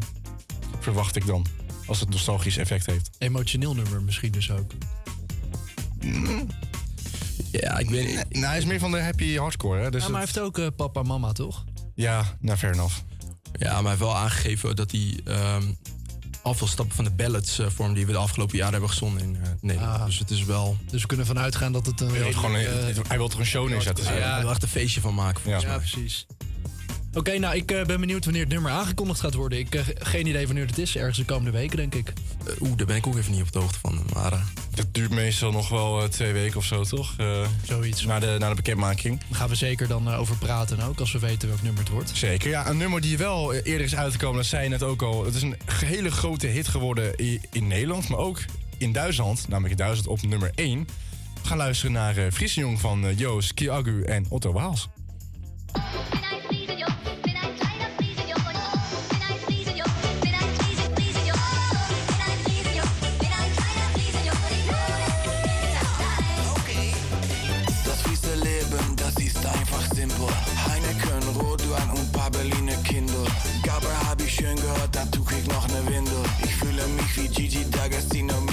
[0.79, 1.45] Verwacht ik dan.
[1.85, 3.09] Als het nostalgisch effect heeft.
[3.17, 4.71] Emotioneel nummer misschien dus ook.
[7.51, 8.25] Ja, ik weet niet.
[8.29, 9.91] Nou, hij is meer van de happy hardcore, hè?
[9.91, 11.63] Dus ja, maar hij het- heeft ook eh, papa en mama, toch?
[11.95, 12.95] Ja, nou, fair enough.
[13.53, 15.63] Ja, maar hij heeft wel aangegeven dat hij ehm
[16.41, 19.21] al veel stappen van de ballads eh, vorm die we de afgelopen jaren hebben gezonden
[19.23, 20.05] in eh, Nederland.
[20.05, 20.77] Dus het is wel...
[20.91, 22.09] Dus we kunnen vanuit gaan dat het een...
[22.09, 22.65] Hij wil, gewoon een,
[23.07, 24.03] hij wil een show neerzetten.
[24.15, 25.41] Ja, hij wil echt een feestje van maken.
[25.41, 25.77] volgens Ja, mij.
[25.79, 26.25] precies.
[27.15, 29.59] Oké, nou, ik eh, ben benieuwd wanneer het nummer aangekondigd gaat worden.
[29.59, 30.95] Ik heb geen idee wanneer het is.
[30.97, 32.13] Ergens de komende weken, denk ik.
[32.47, 33.99] Eh, Oeh, daar ben ik ook even niet op de hoogte van.
[34.13, 34.39] Maar eh,
[34.73, 37.13] Dat duurt meestal nog wel eh, twee weken of zo, toch?
[37.17, 38.05] Eh, Zoiets.
[38.05, 39.19] Na de, na de bekendmaking.
[39.29, 41.91] Daar gaan we zeker dan eh, over praten ook, als we weten welk nummer het
[41.91, 42.11] wordt.
[42.13, 42.69] Zeker, ja.
[42.69, 45.25] Een nummer die wel eh, eerder is uitgekomen, dat zei je net ook al.
[45.25, 47.15] Het is een hele grote hit geworden
[47.51, 48.39] in Nederland, maar ook
[48.77, 49.47] in Duitsland.
[49.47, 50.87] Namelijk in Duitsland op nummer 1.
[51.41, 54.87] We gaan luisteren naar uh, Jong van eh, Joost, Kiagu en Otto Waals.
[77.87, 78.44] D'Agostino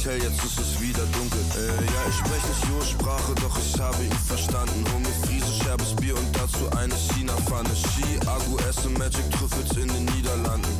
[0.00, 1.40] zwischenzeitlich hell, jetzt ist es wieder dunkel.
[1.56, 4.84] Äh, ja, ich spreche nicht Jost-Sprache, doch ich habe ihn verstanden.
[5.00, 7.70] Mir Friese, scherbes Bier und dazu eine China-Pfanne.
[7.74, 10.70] Ski, Agu, esse Magic Trüffels in den Niederlanden.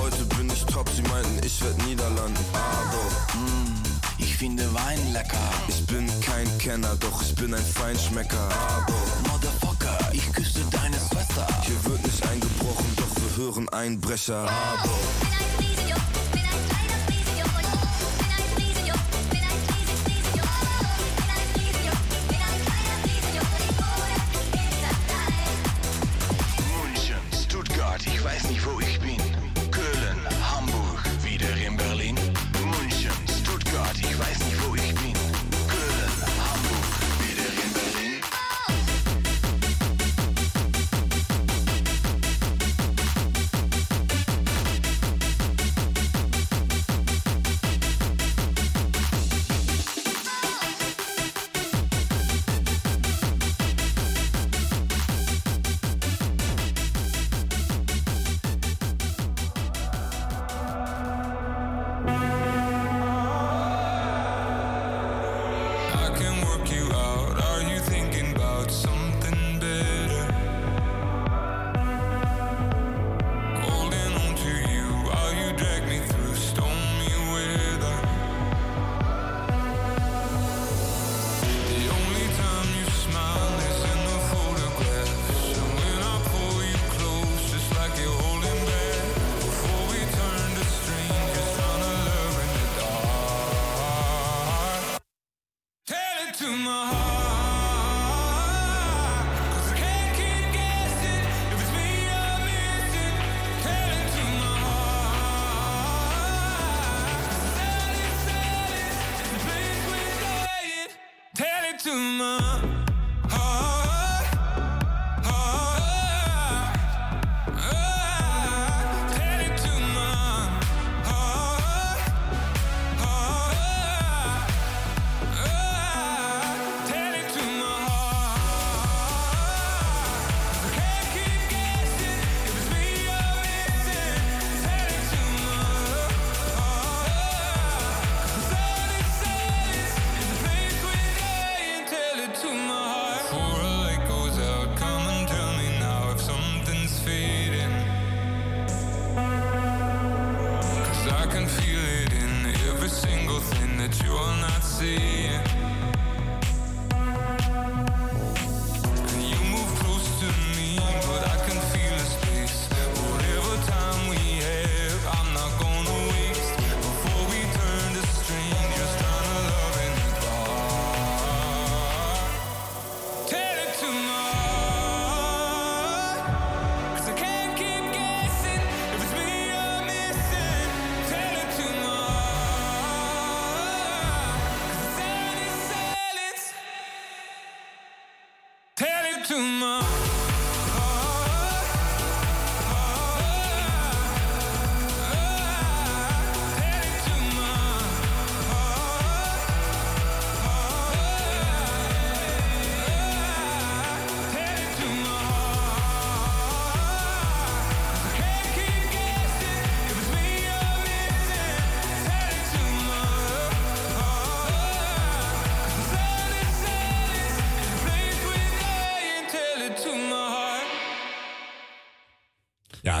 [0.00, 2.44] Heute bin ich top, sie meinten, ich werd Niederlanden.
[2.52, 3.82] Aber, Mm,
[4.18, 5.48] ich finde Wein lecker.
[5.68, 8.48] Ich bin kein Kenner, doch ich bin ein Feinschmecker.
[8.68, 11.46] Aber, Motherfucker, ich küsse deine Schwester.
[11.62, 14.48] Hier wird nicht eingebrochen, doch wir hören Einbrecher.
[14.48, 15.63] Aber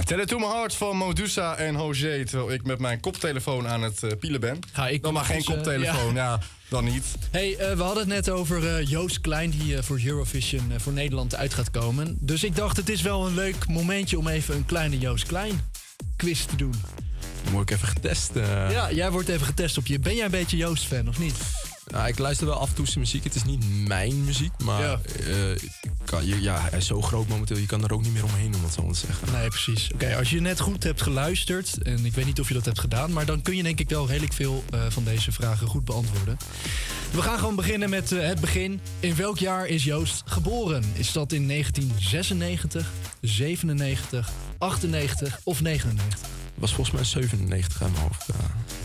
[0.04, 2.26] Tell It To My Heart van Modusa en Hoger.
[2.26, 4.58] Terwijl ik met mijn koptelefoon aan het eh, pielen ben.
[4.72, 6.38] Ga ik dan maar geen koptelefoon, ja.
[6.68, 7.04] dan niet.
[7.30, 11.34] Hey, eh, we hadden het net over eh, Joost Klein die voor Eurovision voor Nederland
[11.34, 12.16] uit gaat komen.
[12.20, 15.60] Dus ik dacht, het is wel een leuk momentje om even een kleine Joost Klein
[16.16, 16.74] quiz te doen.
[17.50, 18.30] Word ik even getest.
[18.70, 19.98] Ja, jij wordt even getest op je.
[19.98, 21.34] Ben jij een beetje Joost-fan of niet?
[21.86, 23.24] Ja, ik luister wel af en toe zijn muziek.
[23.24, 25.00] Het is niet mijn muziek, maar Ja.
[25.28, 25.62] eh,
[26.04, 27.56] kan, ja, hij is zo groot momenteel.
[27.56, 29.32] Je kan er ook niet meer omheen, om het zo te zeggen.
[29.32, 29.90] Nee, precies.
[29.94, 32.78] Oké, als je net goed hebt geluisterd, en ik weet niet of je dat hebt
[32.80, 35.84] gedaan, maar dan kun je denk ik wel redelijk veel eh, van deze vragen goed
[35.84, 36.36] beantwoorden.
[37.10, 38.80] We gaan gewoon beginnen met eh, het begin.
[39.00, 40.84] In welk jaar is Joost geboren?
[40.94, 46.28] Is dat in 1996, 97, 98 of 99?
[46.54, 48.26] was volgens mij 97 aan mijn hoofd.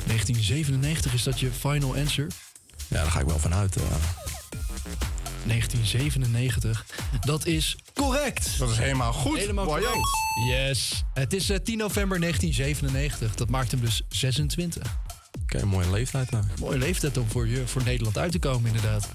[0.06, 2.28] 1997, is dat je final answer?
[2.90, 3.76] Ja, daar ga ik wel vanuit.
[3.76, 3.84] eh.
[5.46, 6.86] 1997.
[7.22, 8.60] Dat is correct.
[8.60, 9.38] Dat is helemaal goed.
[9.38, 10.08] Helemaal Wow, correct.
[10.50, 11.04] Yes.
[11.14, 13.36] Het is eh, 10 november 1997.
[13.36, 14.84] Dat maakt hem dus 26.
[15.44, 16.32] Oké, mooie leeftijd.
[16.32, 16.44] Nou.
[16.60, 19.10] Mooie leeftijd om voor, je, voor Nederland uit te komen, inderdaad.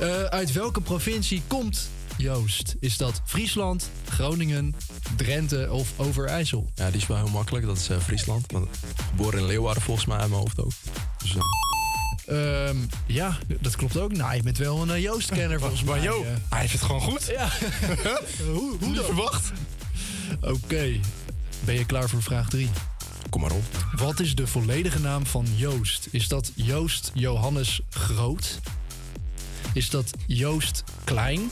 [0.00, 2.76] Eh, uit welke provincie komt Joost?
[2.80, 4.74] Is dat Friesland, Groningen,
[5.16, 6.70] Drenthe of Overijssel?
[6.74, 7.66] Ja, die is wel heel makkelijk.
[7.66, 8.52] Dat is eh, Friesland.
[8.52, 8.68] Want
[9.10, 10.72] geboren in Leeuwarden volgens mij uit mijn hoofd ook.
[11.18, 11.40] Dus, eh,
[12.26, 14.12] Ehm, ja, dat klopt ook.
[14.16, 16.00] Nou, je bent wel een eh, Joost-kenner volgens mij.
[16.02, 16.28] Jo, eh.
[16.48, 17.26] hij heeft het gewoon goed.
[17.26, 17.48] Ja.
[18.52, 19.52] hoe hoe verwacht.
[20.40, 21.00] Oké.
[21.64, 22.68] Ben je klaar voor vraag 3?
[23.30, 23.86] Kom maar op.
[23.96, 26.08] Wat is de volledige naam van Joost?
[26.10, 28.58] Is dat Joost Johannes Groot?
[29.72, 31.50] Is dat Joost Klein?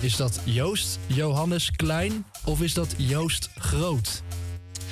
[0.00, 2.24] Is dat Joost Johannes Klein?
[2.44, 4.22] Of is dat Joost Groot?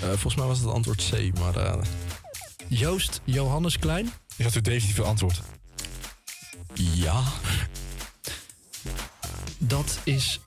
[0.03, 1.78] eh, volgens mij was het antwoord C, maar...
[2.68, 4.11] Joost Johannes Klein?
[4.39, 5.41] Is dat uw definitieve antwoord?
[6.74, 7.22] Ja.
[9.59, 10.41] Dat is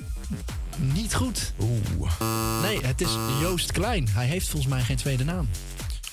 [0.77, 1.53] niet goed.
[1.59, 2.21] Oeh.
[2.61, 3.09] Nee, het is
[3.41, 4.07] Joost Klein.
[4.09, 5.49] Hij heeft volgens mij geen tweede naam.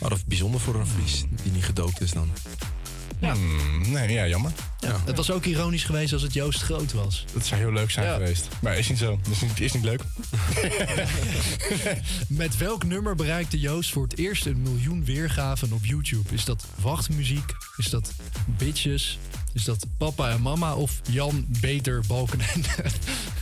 [0.01, 2.31] Maar dat is bijzonder voor een Fries die niet gedoopt is dan.
[3.21, 3.33] Ja.
[3.35, 4.53] Hmm, nee, ja, jammer.
[4.81, 7.25] Ja, het was ook ironisch geweest als het Joost Groot was.
[7.33, 8.12] Dat zou heel leuk zijn Ja.
[8.12, 8.49] geweest.
[8.61, 9.21] Maar is niet zo.
[9.31, 10.01] Is niet, is niet leuk.
[12.29, 16.35] Met welk nummer bereikte Joost voor het eerst een miljoen weergaven op YouTube?
[16.35, 17.53] Is dat wachtmuziek?
[17.77, 18.12] Is dat
[18.47, 19.19] bitches?
[19.53, 22.69] Is dat papa en mama of Jan Beter Balkenende?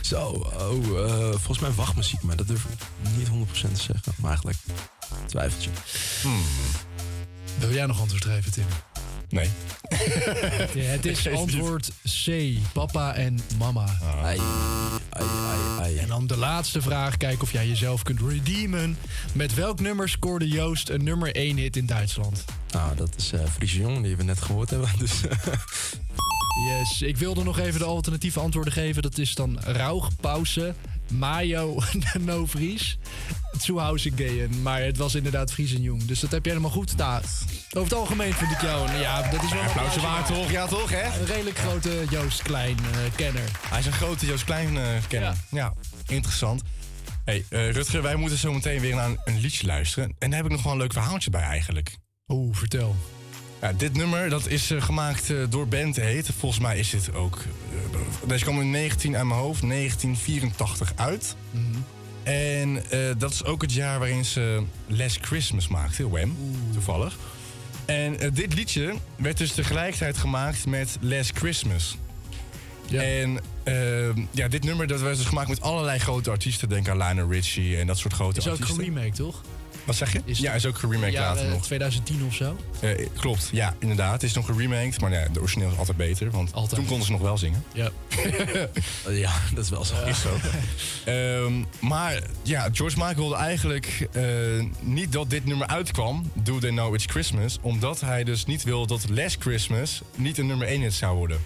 [0.01, 0.19] Zo,
[0.57, 2.69] oh, eh, volgens mij wachtmuziek, maar dat durf ik
[3.17, 4.13] niet 100% te zeggen.
[4.15, 4.57] Maar eigenlijk
[5.25, 5.69] twijfeltje.
[7.59, 8.65] Wil jij nog antwoord geven, Tim?
[9.29, 9.49] Nee.
[10.73, 11.91] Ja, het is antwoord
[12.25, 12.31] C.
[12.73, 13.85] Papa en mama.
[14.23, 14.39] Ai,
[15.09, 15.97] ai, ai, ai.
[15.97, 17.17] En dan de laatste vraag.
[17.17, 18.97] Kijk of jij jezelf kunt redeemen.
[19.33, 22.45] Met welk nummer scoorde Joost een nummer 1 hit in Duitsland?
[22.71, 24.89] Nou, dat is eh Friese Jong, die we net gehoord hebben.
[24.99, 25.21] Dus,
[26.65, 29.01] Yes, ik wilde nog even de alternatieve antwoorden geven.
[29.01, 30.73] Dat is dan Rauch, Pauze,
[31.11, 31.79] Mayo,
[32.19, 32.97] No Vries,
[33.59, 34.61] Zuhause Gehen.
[34.61, 36.05] Maar het was inderdaad Fries en Jong.
[36.05, 36.95] Dus dat heb je helemaal goed.
[36.97, 37.21] Nou,
[37.69, 38.89] over het algemeen vind ik jou...
[38.89, 40.51] een- Ja, dat is wel een applausje waard, toch?
[40.51, 41.19] Ja, toch, hè?
[41.19, 43.49] Een redelijk grote Joost Klein eh, kenner.
[43.69, 45.33] Hij is een grote Joost Klein eh kenner.
[45.51, 45.73] Ja.
[46.07, 46.61] interessant.
[47.25, 50.15] Hey, eh, Rutger, wij moeten zo meteen weer naar een, een liedje luisteren.
[50.19, 51.97] En daar heb ik nog wel een leuk verhaaltje bij eigenlijk.
[52.27, 52.95] Oeh, vertel.
[53.61, 56.29] Ja, dit nummer dat is eh, gemaakt eh, door Band Heet.
[56.39, 57.37] Volgens mij is dit ook...
[57.37, 61.35] eh, deze kwam in 19 aan mijn hoofd, 1984 uit.
[62.23, 66.35] En eh, dat is ook het jaar waarin ze Last Christmas maakte, Wham,
[66.73, 67.15] toevallig.
[67.85, 71.97] En dit liedje werd dus tegelijkertijd gemaakt met Last Christmas.
[72.91, 76.69] En eh, ja, dit nummer dat werd dus gemaakt met allerlei grote artiesten.
[76.69, 78.77] Denk aan Lionel Richie en dat soort grote Is ook artiesten.
[78.85, 79.41] geremake, toch?
[79.87, 80.21] Wat zeg je?
[80.25, 81.63] ja, is ook geremaked Ja, later eh, nog.
[81.63, 82.57] 2010 of zo.
[82.79, 84.11] Eh, klopt, ja, inderdaad.
[84.11, 86.31] Het is nog geremaked, maar nee, de origineel is altijd beter.
[86.31, 87.63] Want toen konden ze nog wel zingen.
[87.73, 87.89] Ja.
[89.09, 90.05] ja, dat is wel zo.
[90.05, 90.29] Is zo.
[91.05, 94.23] Ehm, maar ja, George Michael wilde eigenlijk eh,
[94.79, 98.87] niet dat dit nummer uitkwam, Do They Know It's Christmas, omdat hij dus niet wil
[98.87, 101.39] dat Last Christmas niet een nummer 1 hit zou worden.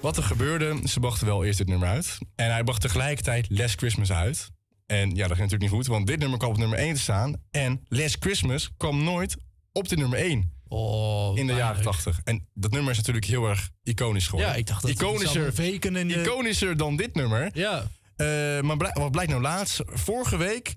[0.00, 2.18] Wat er gebeurde, ze brachten wel eerst dit nummer uit.
[2.34, 4.50] En hij bracht tegelijkertijd Last Christmas uit.
[4.86, 7.00] En ja, dat ging natuurlijk niet goed, want dit nummer kwam op nummer 1 te
[7.00, 7.42] staan.
[7.50, 9.36] En Last Christmas kwam nooit
[9.72, 10.52] op de nummer 1.
[10.68, 12.20] Oh, in de jaren 80.
[12.24, 14.50] En dat nummer is natuurlijk heel erg iconisch geworden.
[14.50, 17.50] Ja, ik dacht dat het iconischer, zou weken in de- iconischer dan dit nummer.
[17.52, 17.86] Ja.
[18.16, 18.26] Eh,
[18.60, 19.80] maar blijk- wat blijkt nou laatst?
[19.86, 20.74] Vorige week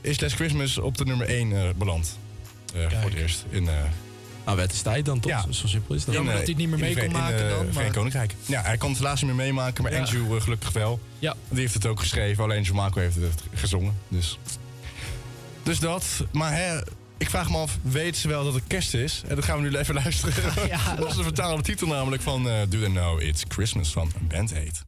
[0.00, 2.18] is Last Christmas op de nummer 1 eh, beland.
[2.74, 3.44] Eh, voor het eerst.
[3.50, 3.68] In,
[4.44, 5.30] nou, het is tijd dan toch?
[5.30, 5.44] Ja.
[5.52, 6.14] Zo simpel is dat.
[6.14, 8.34] Jammer eh, dat hij het niet meer mee kon maken dan, maar- Koninkrijk.
[8.46, 9.98] Ja, hij kon het helaas niet meer meemaken, maar Ja.
[9.98, 11.00] Andrew eh, gelukkig wel.
[11.18, 11.34] Ja.
[11.48, 13.94] Die heeft het ook geschreven, alleen Andrew Marco heeft het gezongen.
[14.08, 14.38] Dus,
[15.62, 16.04] dus dat.
[16.32, 16.78] Maar hè,
[17.18, 19.22] ik vraag me af, weet ze wel dat het kerst is?
[19.28, 20.34] En dat gaan we nu even luisteren.
[20.68, 24.12] Ja, dat is de vertaalde titel namelijk van eh, Do They Know It's Christmas van
[24.28, 24.82] Band Aid.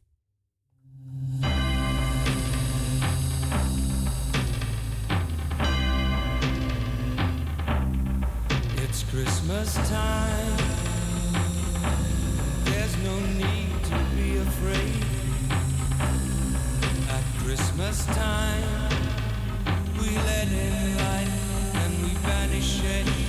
[9.17, 10.57] Christmas time.
[12.65, 15.03] There's no need to be afraid.
[17.09, 18.91] At Christmas time,
[19.99, 21.31] we let in light
[21.73, 23.26] and we banish shade.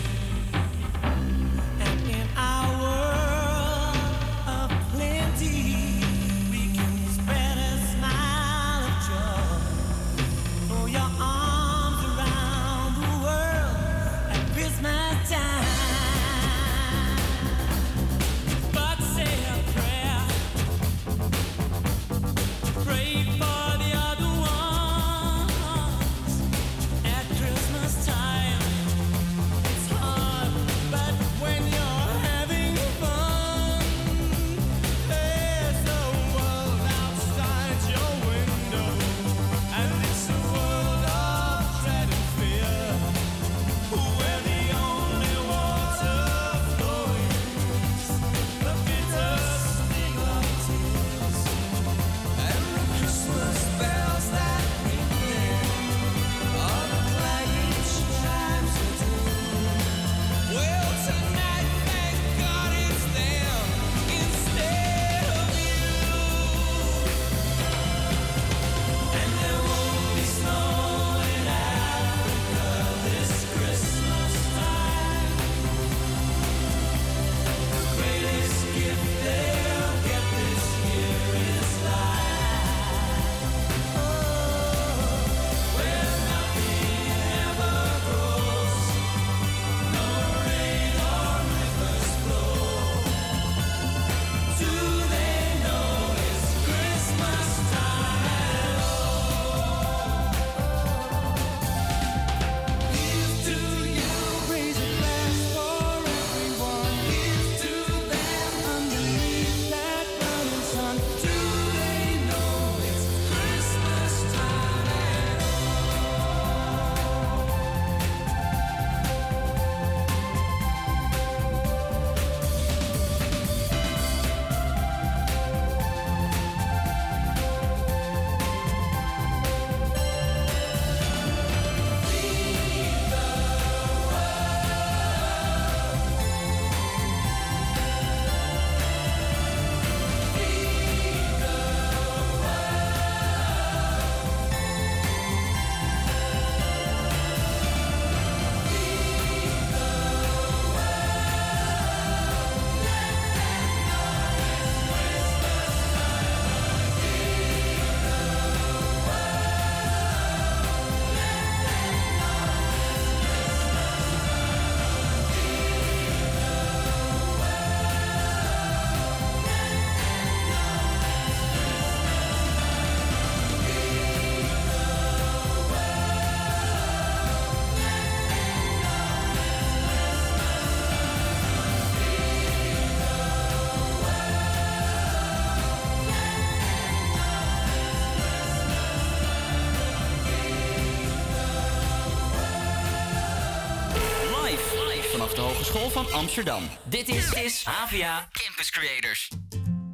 [195.91, 196.63] Van Amsterdam.
[196.85, 199.29] Dit is, HVA Campus Creators.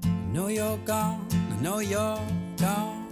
[0.04, 2.20] I know you're gone, I know you're
[2.56, 3.06] gone.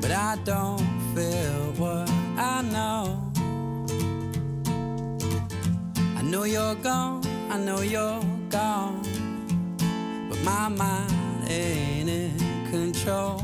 [0.00, 0.84] But I don't
[1.14, 3.26] feel what I know.
[6.26, 9.00] know you're gone, I know you're gone,
[10.28, 12.36] but my mind ain't in
[12.70, 13.38] control.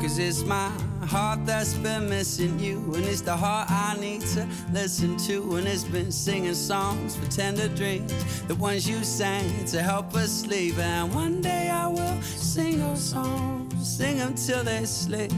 [0.00, 0.70] Cause it's my
[1.06, 4.07] heart that's been missing you, and it's the heart I need
[4.38, 5.56] to listen to.
[5.56, 8.12] And it's been singing songs for tender dreams,
[8.42, 10.78] the ones you sang to help us sleep.
[10.78, 15.32] And one day I will sing those songs, sing them till they sleep,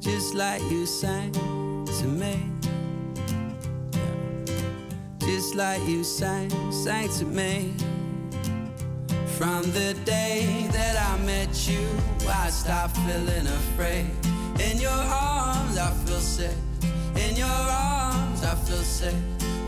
[0.00, 2.50] just like you sang to me.
[5.18, 7.74] Just like you sang, sang to me.
[9.38, 11.88] From the day that I met you,
[12.28, 14.06] I stopped feeling afraid.
[14.60, 16.73] In your arms, I feel safe.
[17.44, 19.24] Your arms, I feel safe.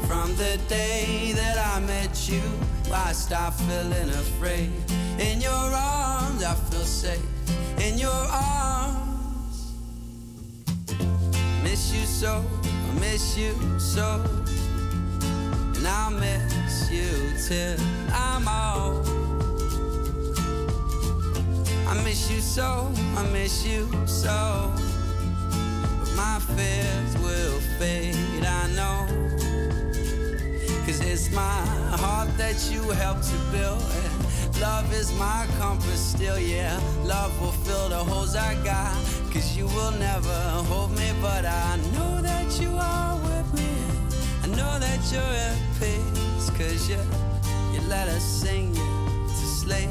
[0.08, 2.42] From the day that I met you,
[2.92, 4.70] I stopped feeling afraid.
[5.18, 7.28] In your arms, I feel safe.
[7.86, 9.74] In your arms,
[11.62, 12.44] miss you so,
[12.88, 14.08] I miss you so.
[15.76, 17.10] And I'll miss you
[17.46, 17.76] till
[18.12, 19.06] I'm old.
[21.88, 24.72] I miss you so, I miss you so.
[25.98, 29.06] But my fears will I know.
[30.86, 31.60] Cause it's my
[32.00, 33.82] heart that you helped to build.
[34.60, 36.80] Love is my compass still, yeah.
[37.04, 38.94] Love will fill the holes I got.
[39.30, 43.68] Cause you will never hold me, but I know that you are with me.
[44.42, 46.48] I know that you're at peace.
[46.56, 46.98] Cause you,
[47.74, 49.90] you let us sing you to sleep.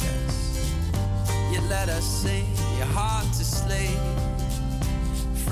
[0.00, 0.90] Yes.
[1.52, 2.46] You let us sing
[2.78, 4.31] your heart to sleep.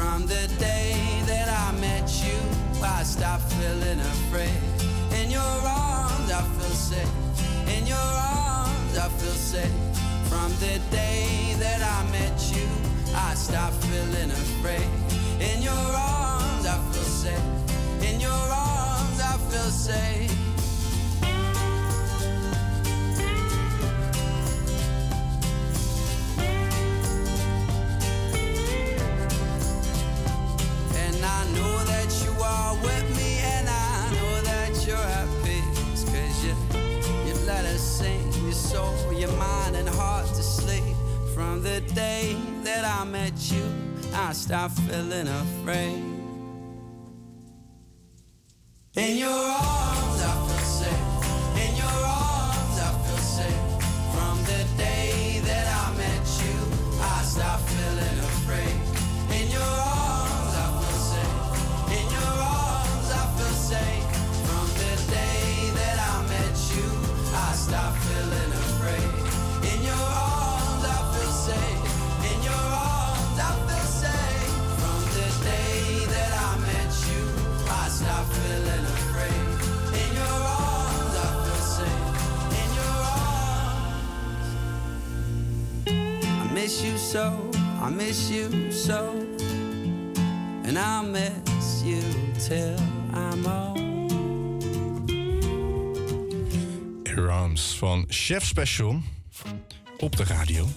[0.00, 0.96] From the day
[1.26, 2.38] that I met you,
[2.82, 4.62] I stopped feeling afraid.
[5.20, 7.14] In your arms, I feel safe.
[7.76, 9.76] In your arms, I feel safe.
[10.30, 12.66] From the day that I met you,
[13.14, 14.88] I stopped feeling afraid.
[15.38, 15.86] In your
[16.16, 17.48] arms, I feel safe.
[18.02, 20.29] In your arms, I feel safe.
[43.10, 43.64] Met you,
[44.14, 46.09] I stopped feeling afraid.
[98.50, 99.02] Special
[99.98, 100.68] op de radio.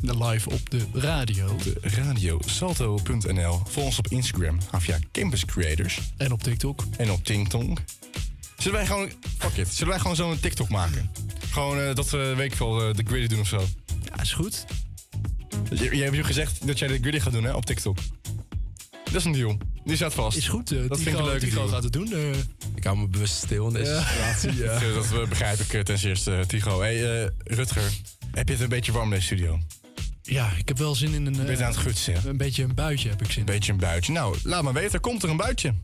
[0.00, 1.56] Live op de radio.
[1.56, 3.60] De radio salto.nl.
[3.68, 6.00] Volg ons op Instagram, Havia Campus Creators.
[6.16, 6.84] En op TikTok.
[6.96, 7.78] En op TikTok.
[8.56, 11.10] Zullen wij gewoon, fuck it, zullen wij gewoon zo'n TikTok maken?
[11.50, 13.64] Gewoon eh, dat we, weet ik wel, eh, de griddy doen of zo.
[14.04, 14.64] Ja, is goed.
[15.70, 17.96] Jij hebt je gezegd dat jij de griddy gaat doen, hè, op TikTok.
[19.04, 19.58] Dat is een deal.
[19.84, 20.36] Die staat vast.
[20.36, 20.70] Is goed.
[20.72, 22.12] eh, dat vind ik leuke Tigo gaat het doen.
[22.12, 22.28] eh.
[22.74, 24.54] Ik hou me bewust stil in deze situatie.
[24.64, 24.78] Ja.
[24.94, 26.80] Dat eh, begrijp ik eh, ten eerste, eh, Tigo.
[26.80, 27.90] hey, eh, Rutger,
[28.30, 29.58] heb je het een beetje warm in deze studio?
[30.22, 31.34] Ja, ik heb wel zin in een...
[31.34, 32.28] Je bent eh, aan het gutsen?
[32.28, 34.12] Een beetje een buitje heb ik zin Een beetje een buitje.
[34.12, 35.74] Nou, laat maar weten, komt er een buitje.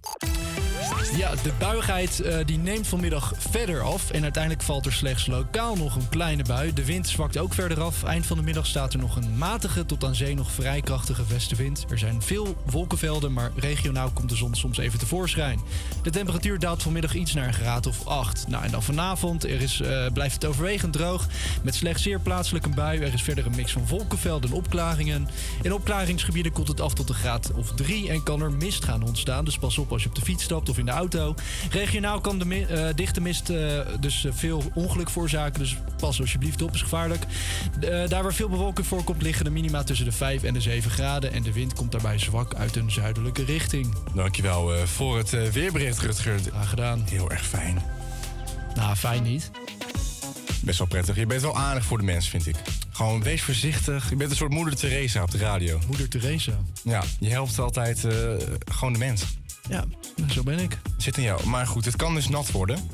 [1.16, 4.10] Ja, de buigheid eh, die neemt vanmiddag verder af.
[4.10, 6.72] En uiteindelijk valt er slechts lokaal nog een kleine bui.
[6.72, 8.04] De wind zwakt ook verder af.
[8.04, 11.22] Eind van de middag staat er nog een matige tot aan zee nog vrij krachtige
[11.28, 11.84] westenwind.
[11.90, 15.60] Er zijn veel wolkenvelden, maar regionaal komt de zon soms even tevoorschijn.
[16.02, 18.44] De temperatuur daalt vanmiddag iets naar een graad of 8.
[18.48, 21.26] Nou, en dan vanavond er is, eh, blijft het overwegend droog.
[21.62, 23.00] Met slechts zeer plaatselijk een bui.
[23.00, 25.28] Er is verder een mix van wolkenvelden en opklaringen.
[25.62, 29.02] In opklaringsgebieden komt het af tot een graad of 3 en kan er mist gaan
[29.02, 29.44] ontstaan.
[29.44, 31.34] Dus pas op als je op de fiets stapt of in de auto.
[31.70, 35.60] Regionaal kan de mi- eh, dichte mist eh, dus eh, veel ongeluk veroorzaken.
[35.60, 37.22] Dus pas alsjeblieft op, is gevaarlijk.
[38.08, 41.32] Daar waar veel bewolking voorkomt liggen de minima tussen de 5 en de 7 graden.
[41.32, 43.94] En de wind komt daarbij zwak uit een zuidelijke richting.
[44.14, 46.38] Dankjewel voor het weerbericht, Rutger.
[46.38, 47.04] Graag gedaan.
[47.10, 47.78] Heel erg fijn.
[48.74, 49.50] Nou, fijn niet.
[50.62, 51.16] Best wel prettig.
[51.16, 52.56] Je bent wel aardig voor de mens, vind ik.
[52.90, 54.10] Gewoon wees voorzichtig.
[54.10, 55.78] Je bent een soort moeder Teresa op de radio.
[55.86, 56.52] Moeder Teresa.
[56.82, 58.04] Ja, je helpt altijd
[58.72, 59.22] gewoon de mens.
[59.68, 59.84] Ja.
[60.30, 60.78] Zo ben ik.
[60.96, 61.46] Zit in jou.
[61.46, 62.90] Maar goed, het kan dus nat worden.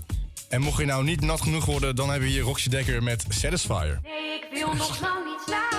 [0.49, 3.25] En mocht je nou niet nat genoeg worden, dan hebben we hier Roxy Dekker met
[3.29, 4.01] Satisfier.
[4.03, 5.74] Nee, ik wil nog lang niet slapen.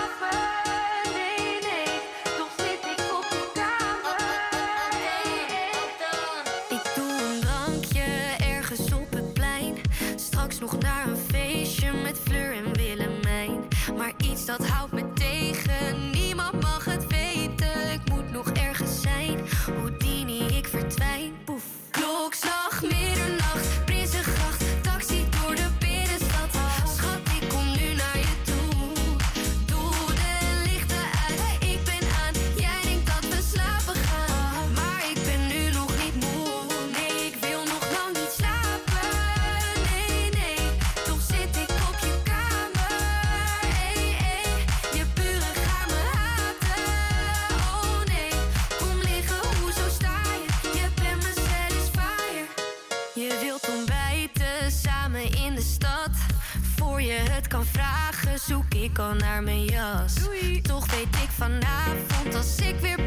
[58.99, 60.13] Al naar mijn jas.
[60.61, 63.04] Toch weet ik vanavond, als ik weer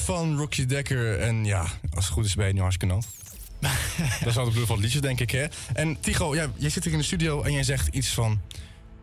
[0.00, 1.18] Van Roxy Dekker.
[1.18, 1.60] En ja,
[1.94, 3.06] als het goed is ben je nu hartstikke nat.
[4.20, 5.46] dat is wel de bedoeling van het liedje, denk ik, hè?
[5.72, 8.40] En Tigo, ja, jij zit hier in de studio en jij zegt iets van...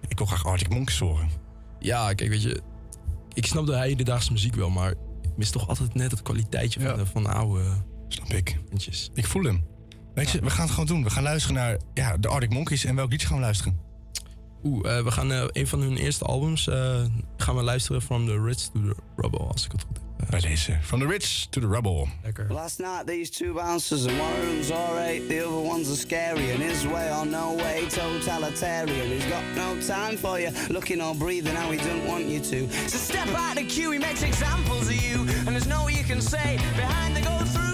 [0.07, 1.29] Ik wil graag Arctic Monkeys horen.
[1.79, 2.61] Ja, kijk, weet je,
[3.33, 6.97] ik snap de hedendaagse muziek wel, maar ik mis toch altijd net het kwaliteitje van,
[6.97, 7.63] de, van de oude.
[8.07, 8.59] Snap ik.
[9.13, 9.63] Ik voel hem.
[10.13, 11.03] Weet je, we gaan het gewoon doen.
[11.03, 12.85] We gaan luisteren naar ja, de Arctic Monkeys.
[12.85, 13.79] En welk liedje gaan we luisteren?
[14.63, 17.01] Oeh, eh, we gaan eh, een van hun eerste albums eh,
[17.37, 20.08] gaan we luisteren from the Rich to the Rubble, als ik het goed heb.
[20.29, 20.77] Bij deze.
[20.81, 22.07] From the Rich to the Rebel.
[22.23, 22.47] Lekker.
[22.49, 26.51] Last night these two bouncers and one of them's alright, the other one's a scary
[26.51, 29.07] and his way or no way totalitarian.
[29.09, 32.69] He's got no time for you, looking or breathing how he don't want you to.
[32.87, 36.21] So step out the queue, he makes examples of you, and there's no you can
[36.21, 37.68] say behind the go through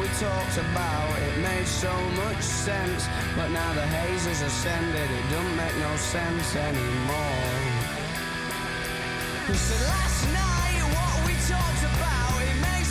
[0.00, 3.06] we talked about, it made so much sense.
[3.36, 7.94] But now the haze has ascended, it don't make no sense anymore.
[9.52, 12.83] So last night, what we talked about, it made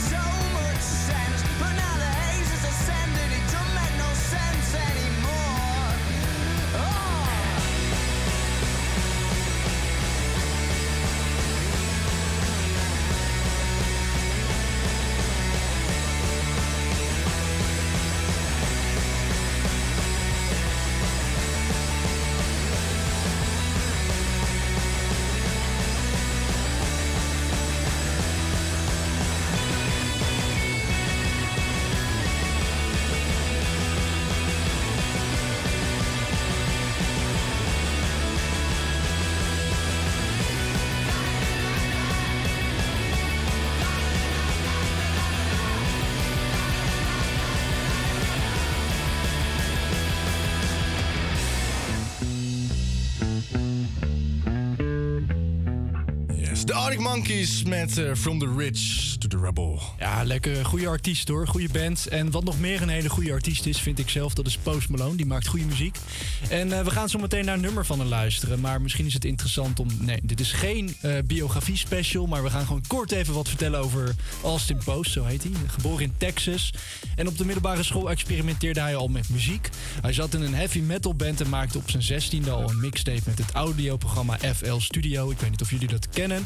[56.84, 59.80] Arctic Monkeys met eh, From the Rich the Rebel.
[60.00, 61.48] Ja, lekker goede artiest hoor.
[61.48, 62.08] Goede band.
[62.08, 64.90] En wat nog meer een hele goede artiest is, vind ik zelf, dat is Post
[64.90, 65.16] Malone.
[65.16, 65.98] Die maakt goede muziek.
[66.50, 68.60] En eh, we gaan zo meteen naar een nummer van hem luisteren.
[68.60, 69.88] Maar misschien is het interessant om.
[70.00, 72.26] Nee, dit is geen eh, biografie special.
[72.26, 75.52] Maar we gaan gewoon kort even wat vertellen over Austin Post, zo heet hij.
[75.68, 76.74] Geboren in Texas.
[77.16, 79.70] En op de middelbare school experimenteerde hij al met muziek.
[80.02, 83.22] Hij zat in een heavy metal band en maakte op zijn zestiende al een mixtape
[83.26, 85.30] met het audioprogramma FL Studio.
[85.30, 86.46] Ik weet niet of jullie dat kennen.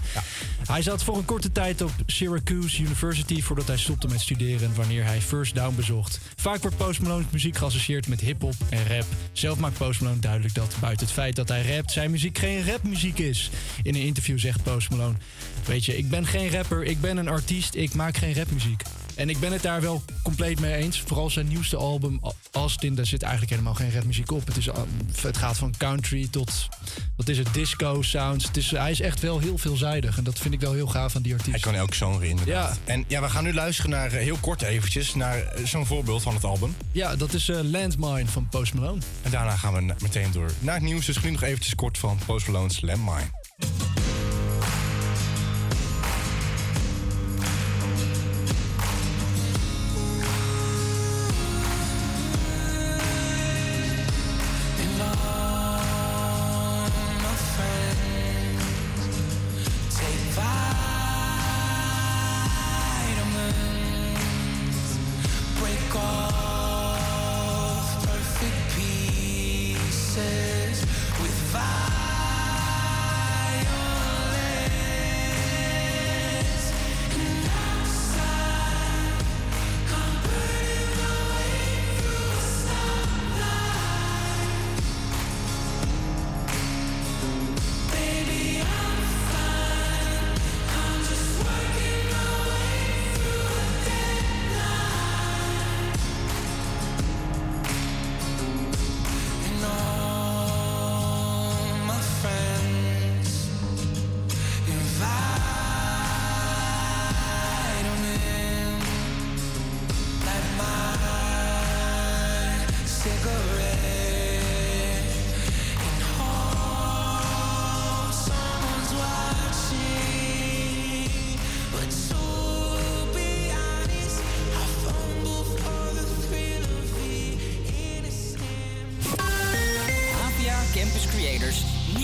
[0.67, 5.05] Hij zat voor een korte tijd op Syracuse University voordat hij stopte met studeren wanneer
[5.05, 6.19] hij First Down bezocht.
[6.35, 9.05] Vaak wordt Post Malone's muziek geassocieerd met hip-hop en rap.
[9.31, 12.65] Zelf maakt Post Malone duidelijk dat buiten het feit dat hij rapt, zijn muziek geen
[12.65, 13.49] rapmuziek is.
[13.83, 15.17] In een interview zegt Post Malone:
[15.65, 18.83] Weet je, ik ben geen rapper, ik ben een artiest, ik maak geen rapmuziek.
[19.17, 21.01] En ik ben het daar wel compleet mee eens.
[21.01, 22.19] Vooral zijn nieuwste album,
[22.51, 24.47] Austin, daar zit eigenlijk helemaal geen rapmuziek op.
[24.47, 24.73] Het, is, uh,
[25.21, 26.67] het gaat van country tot,
[27.15, 28.45] wat is het, disco sounds.
[28.45, 30.17] Het is, hij is echt wel heel veelzijdig.
[30.17, 31.51] En dat vind ik wel heel gaaf van die artiest.
[31.51, 32.79] Hij kan elk genre inderdaad.
[32.83, 36.21] En ja, we gaan nu luisteren naar, eh, heel kort eventjes, naar eh, zo'n voorbeeld
[36.21, 36.75] van het album.
[36.91, 39.01] Ja, dat is eh, Landmine van Post Malone.
[39.21, 41.05] En daarna gaan we meteen door naar het nieuws.
[41.05, 43.29] Dus nu nog eventjes kort van Post Malone's Landmine.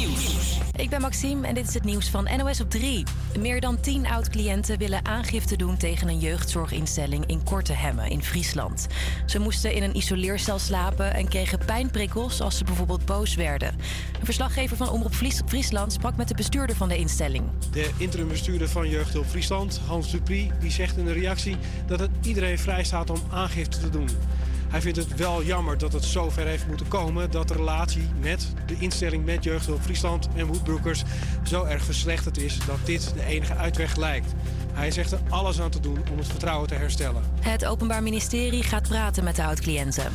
[0.07, 0.57] Nieuws.
[0.75, 3.03] Ik ben Maxime en dit is het nieuws van NOS op 3.
[3.39, 8.87] Meer dan 10 oud-cliënten willen aangifte doen tegen een jeugdzorginstelling in Kortehemme in Friesland.
[9.25, 13.69] Ze moesten in een isoleercel slapen en kregen pijnprikkels als ze bijvoorbeeld boos werden.
[14.19, 17.45] Een verslaggever van Omroep Fries- Friesland sprak met de bestuurder van de instelling.
[17.71, 22.59] De interimbestuurder van Jeugdhulp Friesland, Hans Dupri, die zegt in de reactie dat het iedereen
[22.59, 24.07] vrij staat om aangifte te doen.
[24.73, 28.47] Hij vindt het wel jammer dat het zover heeft moeten komen dat de relatie met
[28.65, 31.03] de instelling met Jeugdhulp Friesland en Woodbrookers
[31.43, 34.33] zo erg verslechterd is dat dit de enige uitweg lijkt.
[34.71, 37.23] Hij zegt er alles aan te doen om het vertrouwen te herstellen.
[37.39, 40.11] Het Openbaar Ministerie gaat praten met de oud-cliënten.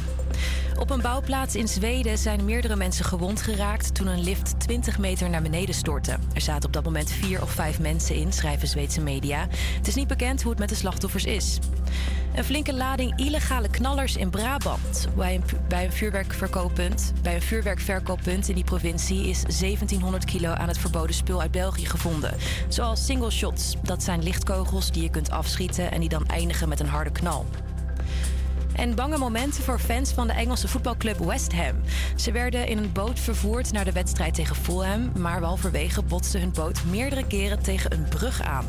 [0.78, 5.30] Op een bouwplaats in Zweden zijn meerdere mensen gewond geraakt toen een lift 20 meter
[5.30, 6.18] naar beneden stortte.
[6.32, 9.46] Er zaten op dat moment vier of vijf mensen in, schrijven Zweedse media.
[9.76, 11.58] Het is niet bekend hoe het met de slachtoffers is.
[12.38, 15.08] Een flinke lading illegale knallers in Brabant.
[15.16, 20.68] Bij een, bij een vuurwerkverkooppunt, bij een vuurwerkverkooppunt in die provincie is 1700 kilo aan
[20.68, 22.34] het verboden spul uit België gevonden.
[22.68, 23.74] Zoals single shots.
[23.82, 27.46] Dat zijn lichtkogels die je kunt afschieten en die dan eindigen met een harde knal.
[28.72, 31.80] En bange momenten voor fans van de Engelse voetbalclub West Ham.
[32.16, 36.52] Ze werden in een boot vervoerd naar de wedstrijd tegen Fulham, maar halverwege botste hun
[36.52, 38.66] boot meerdere keren tegen een brug aan.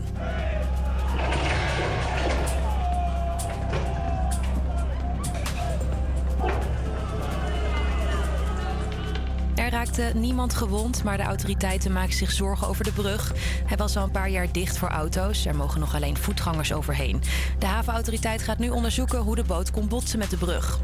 [9.59, 13.33] Er raakte niemand gewond, maar de autoriteiten maken zich zorgen over de brug.
[13.65, 15.45] Hij was al een paar jaar dicht voor auto's.
[15.45, 17.21] Er mogen nog alleen voetgangers overheen.
[17.59, 20.79] De havenautoriteit gaat nu onderzoeken hoe de boot kon botsen met de brug.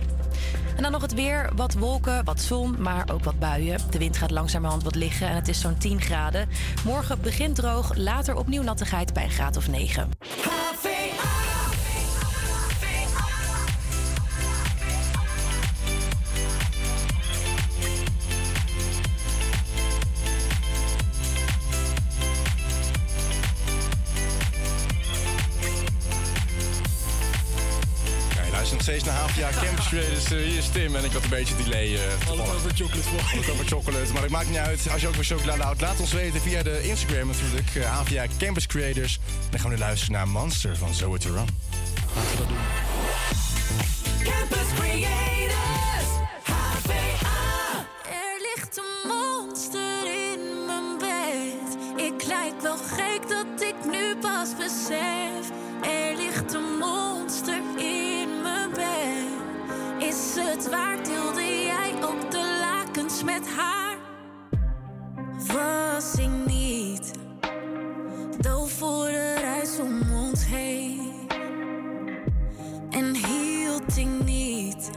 [0.76, 1.50] En dan nog het weer.
[1.56, 3.80] Wat wolken, wat zon, maar ook wat buien.
[3.90, 6.50] De wind gaat langzamerhand wat liggen en het is zo'n 10 graden.
[6.86, 10.10] Morgen begint droog, later opnieuw nattigheid bij een graad of 9.
[29.06, 31.88] naar HVA Campus Creators, uh, eh, hier is Tim en ik had een beetje delay.
[31.88, 32.00] Uh,
[32.30, 33.20] Alles over chocolate voor.
[33.34, 34.88] Alles over chocolate, maar ik maakt niet uit.
[34.92, 37.76] Als je ook weer chocolade houdt, laat ons weten via de Instagram natuurlijk.
[37.76, 39.20] Eh, uh, jaar Campus Creators.
[39.50, 41.48] Dan gaan we nu luisteren naar Monster van Zoe Teran.
[42.16, 42.58] Laten we dat doen.
[44.24, 46.10] Campus Creators,
[46.44, 47.86] HVA.
[48.10, 52.04] Er ligt een monster in mijn bed.
[52.06, 55.25] Ik lijk wel gek dat ik nu pas besef.
[60.56, 60.98] het waar,
[61.42, 63.98] jij op de lakens met haar.
[65.48, 67.12] Was ik niet
[68.40, 71.14] doof voor de reis om ons heen?
[72.90, 74.90] En hield ik niet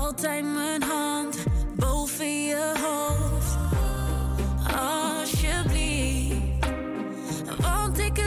[0.00, 1.44] altijd mijn hand
[1.76, 3.56] boven je hoofd?
[5.20, 6.66] Alsjeblieft,
[7.60, 8.25] want ik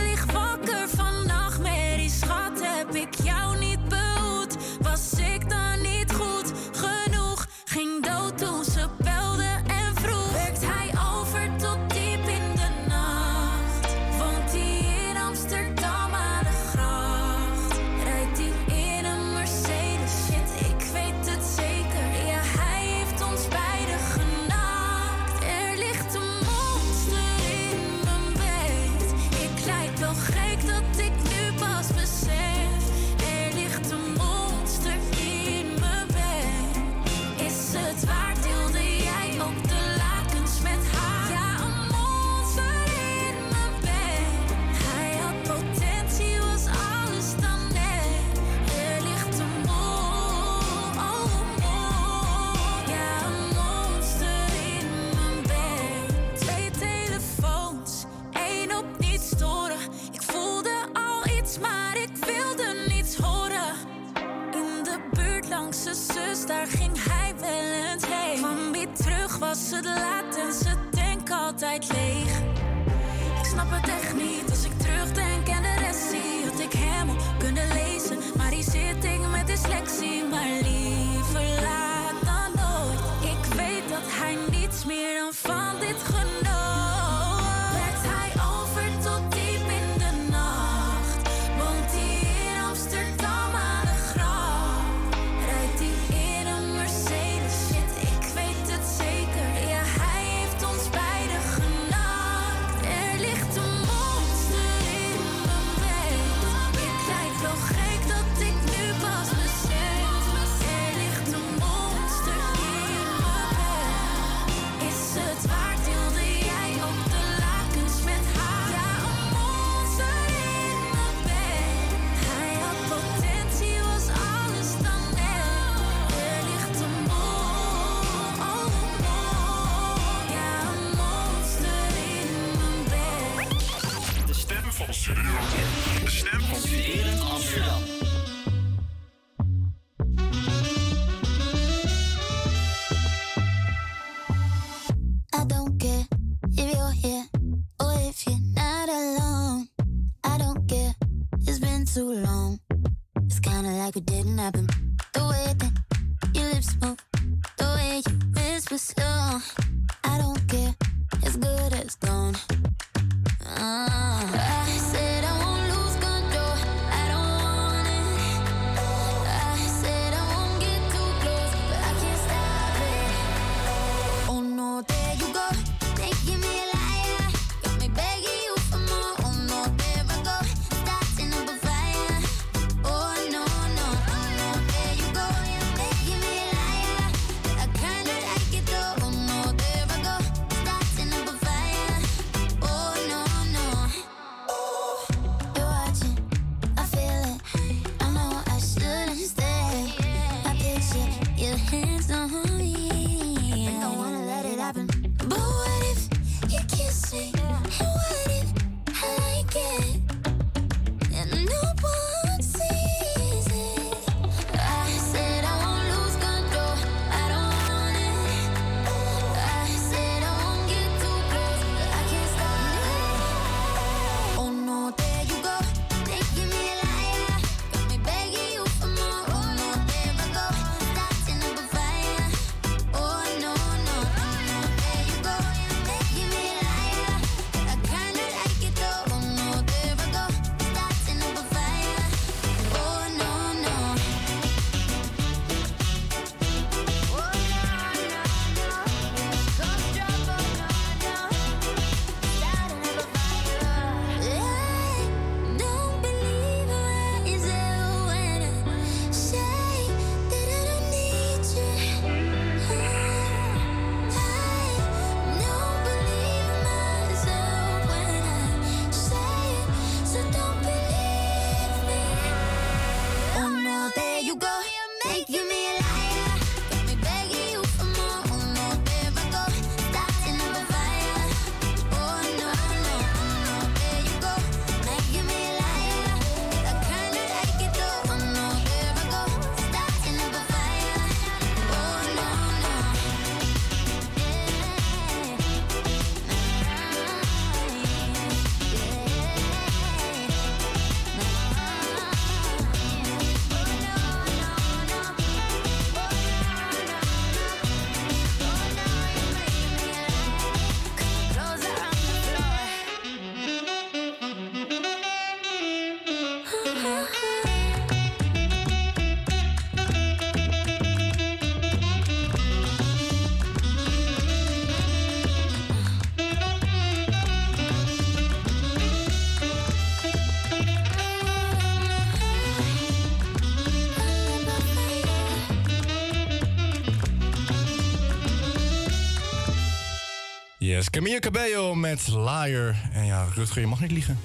[340.80, 342.76] Yes, Camille Cabello met Liar.
[342.94, 344.20] En ja, Rutger, je mag niet liegen.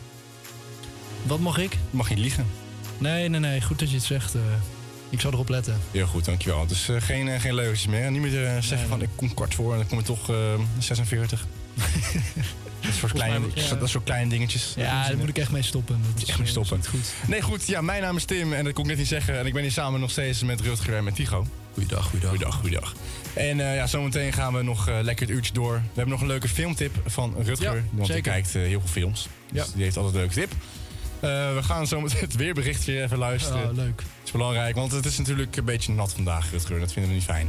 [1.23, 1.73] Wat mag ik?
[1.73, 2.47] Je mag niet liegen.
[2.99, 3.61] Nee, nee, nee.
[3.63, 4.35] Goed dat je het zegt.
[4.35, 4.41] eh.
[5.11, 5.79] ik zal erop letten.
[5.91, 6.67] Heel goed, dankjewel.
[6.67, 8.11] Dus eh, geen, eh, geen leugentjes meer.
[8.11, 10.37] Niet meer zeggen van ik kom kwart voor en dan kom je toch eh
[10.79, 11.47] 46.
[12.81, 13.69] dat soort kleine, mij- ja.
[13.69, 14.73] dat, dat soort kleine dingetjes.
[14.77, 16.01] Ja, daar moet ik echt mee stoppen.
[16.13, 16.85] Dat is echt mee stoppen.
[16.87, 17.13] goed.
[17.27, 17.67] Nee, goed.
[17.67, 19.39] Ja, mijn naam is Tim en dat kon ik net niet zeggen.
[19.39, 21.47] En ik ben hier samen nog steeds met Rutger en met Tigo.
[21.75, 22.31] Goeiedag, goeiedag.
[22.31, 22.95] Goeiedag, goeiedag.
[23.35, 25.73] En eh, ja, zometeen gaan we nog eh, lekker het uurtje door.
[25.75, 27.77] We hebben nog een leuke filmtip van Rutger.
[27.77, 29.29] Ja, want hij kijkt eh, heel veel films.
[29.53, 29.73] Dus Ja.
[29.75, 30.53] die heeft altijd een leuke tip.
[31.55, 33.69] We gaan zo meteen het weerberichtje even luisteren.
[33.71, 33.97] Oh, leuk.
[33.97, 36.79] Dat is belangrijk, want het is natuurlijk een beetje nat vandaag, Rutger.
[36.79, 37.49] Dat vinden we niet fijn.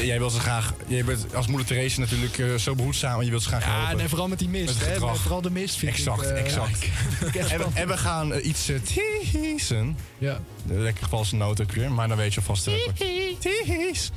[0.00, 0.74] Jij wil ze graag...
[0.86, 3.78] Jij bent als moeder Therese natuurlijk eh, zo behoedzaam en je wilt ze graag Ja,
[3.78, 3.96] helpen.
[3.96, 4.78] nee, vooral met die mist.
[4.78, 5.16] Met hè.
[5.16, 6.28] Vooral de mist vind Exact, ik.
[6.28, 6.78] eh, exact.
[7.36, 9.96] echt En, en we gaan eh, iets teasen.
[10.18, 10.40] Ja.
[10.66, 12.64] Lekker valse noot ook weer, maar dan weet je alvast...
[13.38, 14.10] Tease.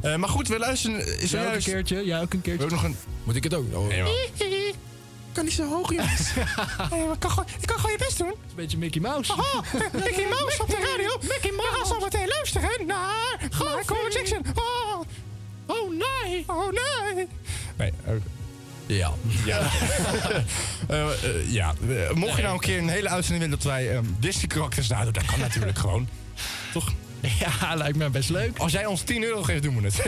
[0.00, 1.20] Eh, maar goed, we luisteren...
[1.20, 2.04] Is ook een keertje?
[2.04, 2.66] Jij ook een keertje?
[2.66, 2.96] hebben nog een...
[3.24, 3.74] Moet ik het ook?
[3.74, 3.86] Oh.
[5.34, 6.32] Kan niet zo hoog, jongens.
[7.08, 8.26] Maar kan gewoon, ik kan gewoon je best doen.
[8.26, 9.32] Het is een beetje Mickey Mouse.
[9.32, 9.54] Oh,
[9.92, 11.18] Mickey Mouse op de radio.
[11.32, 11.70] Mickey Mouse.
[11.70, 14.44] We gaan zo meteen luisteren naar Michael Jackson.
[14.54, 15.00] Oh,
[15.66, 16.44] oh nee.
[16.46, 17.28] Oh nee.
[17.76, 18.22] Nee, oké.
[18.86, 19.12] Ja.
[19.44, 19.70] Ja.
[20.88, 21.74] Eh, eh, ja.
[21.88, 25.12] Eh, mocht je nou een keer een hele uitzending willen dat wij ehm Disney-karakters nadoen,
[25.12, 26.08] dat kan natuurlijk gewoon.
[26.72, 26.92] Toch?
[27.60, 28.58] Ja, lijkt me best leuk.
[28.58, 30.04] Als jij ons 10 euro geeft, doen we het.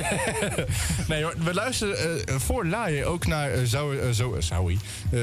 [1.09, 4.77] nee hoor, we luisteren eh, voor Laaien ook naar eh, Zoe, Zo- Zoe,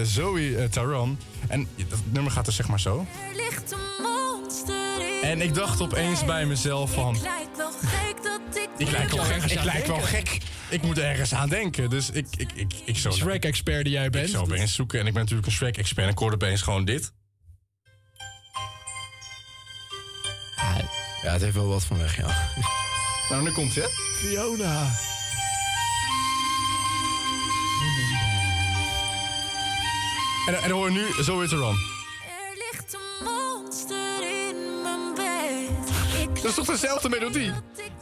[0.03, 1.17] Zoe eh, Taran.
[1.47, 3.05] En dat nummer gaat dus zeg maar zo.
[3.29, 4.75] Er ligt een monster
[5.21, 7.15] in En ik dacht opeens bij mezelf van...
[7.15, 9.51] Ik lijk wel gek dat ik Ik lijk wel gek.
[9.51, 10.37] Ik lijk wel gek.
[10.69, 11.89] Ik moet ergens aan denken.
[11.89, 13.15] Dus ik, ik, ik, ik zou...
[13.15, 14.25] Shrek-expert die jij bent.
[14.25, 14.99] Ik zou opeens zoeken.
[14.99, 16.05] En ik ben natuurlijk een Shrek-expert.
[16.05, 17.11] En ik hoorde opeens gewoon dit.
[21.23, 22.49] Ja, het heeft wel wat van weg, ja.
[23.29, 23.91] Nou, nu komt het.
[24.15, 24.91] Fiona.
[30.47, 31.75] En, en dan hoor je nu Zoe Taran.
[31.75, 31.92] Er
[36.43, 37.51] Dat is toch dezelfde melodie?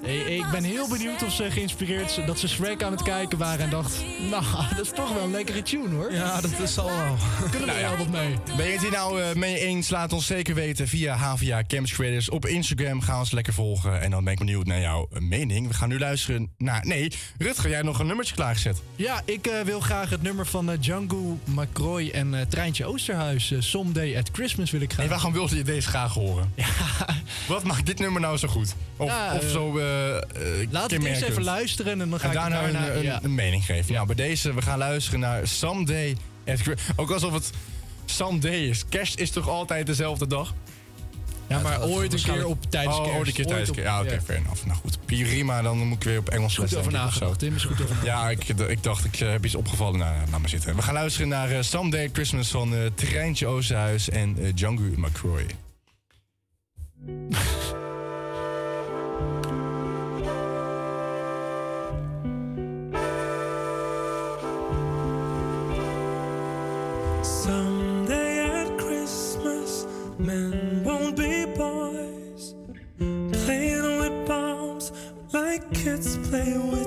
[0.01, 3.37] Hey, ik ben heel benieuwd of ze geïnspireerd zijn dat ze Shrek aan het kijken
[3.37, 4.43] waren en dacht, nou,
[4.75, 6.13] dat is toch wel een lekkere tune hoor.
[6.13, 7.15] Ja, dat is al wel.
[7.41, 7.87] Kunnen we Nou ja.
[7.87, 8.37] wel wat mee?
[8.57, 9.89] Ben je het hier nou eh, mee eens?
[9.89, 12.29] Laat ons zeker weten via HVA Campus Creators.
[12.29, 14.01] Op Instagram gaan we ons lekker volgen.
[14.01, 15.67] En dan ben ik benieuwd naar jouw mening.
[15.67, 16.85] We gaan nu luisteren naar...
[16.85, 18.81] Nee, Rutger, jij nog een nummertje klaargezet.
[18.95, 23.53] Ja, ik eh, wil graag het nummer van eh, Django McCroy en Treintje Oosterhuis.
[23.59, 25.05] Someday at Christmas wil ik graag.
[25.05, 26.53] En waarom wilde je deze graag horen?
[27.47, 28.75] Wat maakt dit nummer nou zo goed?
[28.97, 32.37] Of, Ja, of zo uh, we het eerst even luisteren en dan ga en ik
[32.37, 32.87] daarna daarna...
[32.87, 33.19] een, een, ja.
[33.23, 33.93] een mening geven.
[33.93, 36.59] Nou, bij deze, we gaan luisteren naar Someday at.
[36.95, 37.49] Ook alsof het
[38.05, 38.85] Someday is.
[38.89, 40.53] Kerst is toch altijd dezelfde dag?
[41.47, 43.17] Ja, maar ooit een keer op tijdens oh, kerst.
[43.17, 43.89] ooit een keer tijdens kerst.
[43.89, 44.21] Ja, oké, ja.
[44.21, 44.65] fair enough.
[44.65, 45.61] Nou goed, prima.
[45.61, 47.55] Dan moet ik weer op Engels Goed over nagedacht, Tim.
[47.55, 49.99] Is goed over Ja, ik, ik dacht, ik heb iets opgevallen.
[49.99, 50.75] Nou, laat maar zitten.
[50.75, 55.45] We gaan luisteren naar eh, Someday Christmas van Treintje Oosterhuis en eh, Django McCroy.
[76.31, 76.80] play with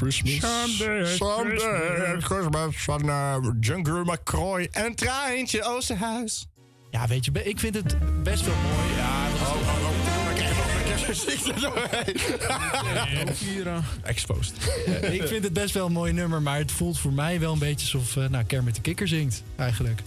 [0.00, 0.40] Christmas.
[0.40, 2.24] Someday at Someday Christmas.
[2.24, 2.76] Christmas.
[2.76, 6.46] Van uh, Junker McCroy en een treintje Oosterhuis.
[6.90, 8.96] Ja, weet je, ik vind het best wel mooi.
[8.96, 9.90] Ja, oh, oh, oh.
[14.02, 14.54] Exposed.
[15.02, 17.58] ik vind het best wel een mooi nummer, maar het voelt voor mij wel een
[17.58, 20.02] beetje alsof uh, nou, Kermit de Kikker zingt, eigenlijk.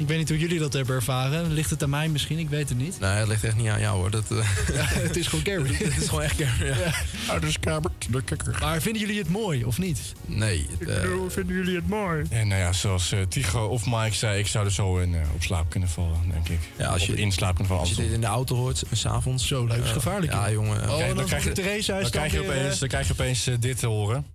[0.00, 1.52] Ik weet niet hoe jullie dat hebben ervaren.
[1.52, 2.38] Ligt het aan mij misschien?
[2.38, 3.00] Ik weet het niet.
[3.00, 4.10] Nee, het ligt echt niet aan jou hoor.
[4.10, 4.38] Dat, uh...
[4.74, 5.78] ja, het is gewoon Kermit.
[5.84, 6.92] het is gewoon echt Kermit, ja.
[7.26, 7.34] ja.
[7.34, 8.56] Het is Kermit de Kikker.
[8.60, 10.12] Maar vinden jullie het mooi, of niet?
[10.26, 10.66] Nee.
[10.78, 11.00] Het, uh...
[11.00, 12.24] bedoel, vinden jullie het mooi?
[12.30, 15.42] En nou ja, zoals uh, Tigo of Mike zei, ik zou er zo in op
[15.42, 16.60] slaap kunnen vallen, denk ik.
[16.78, 17.88] Ja, als je in slaap kunnen vallen.
[17.88, 19.46] Als je dit in de auto hoort, s'avonds.
[19.46, 20.32] Zo, leuk is gevaarlijk.
[20.32, 20.90] Ja, jongen.
[20.90, 23.86] Oh, dan, krijg je, Therese dan, krijg je opeens, dan krijg je opeens dit te
[23.86, 24.26] horen.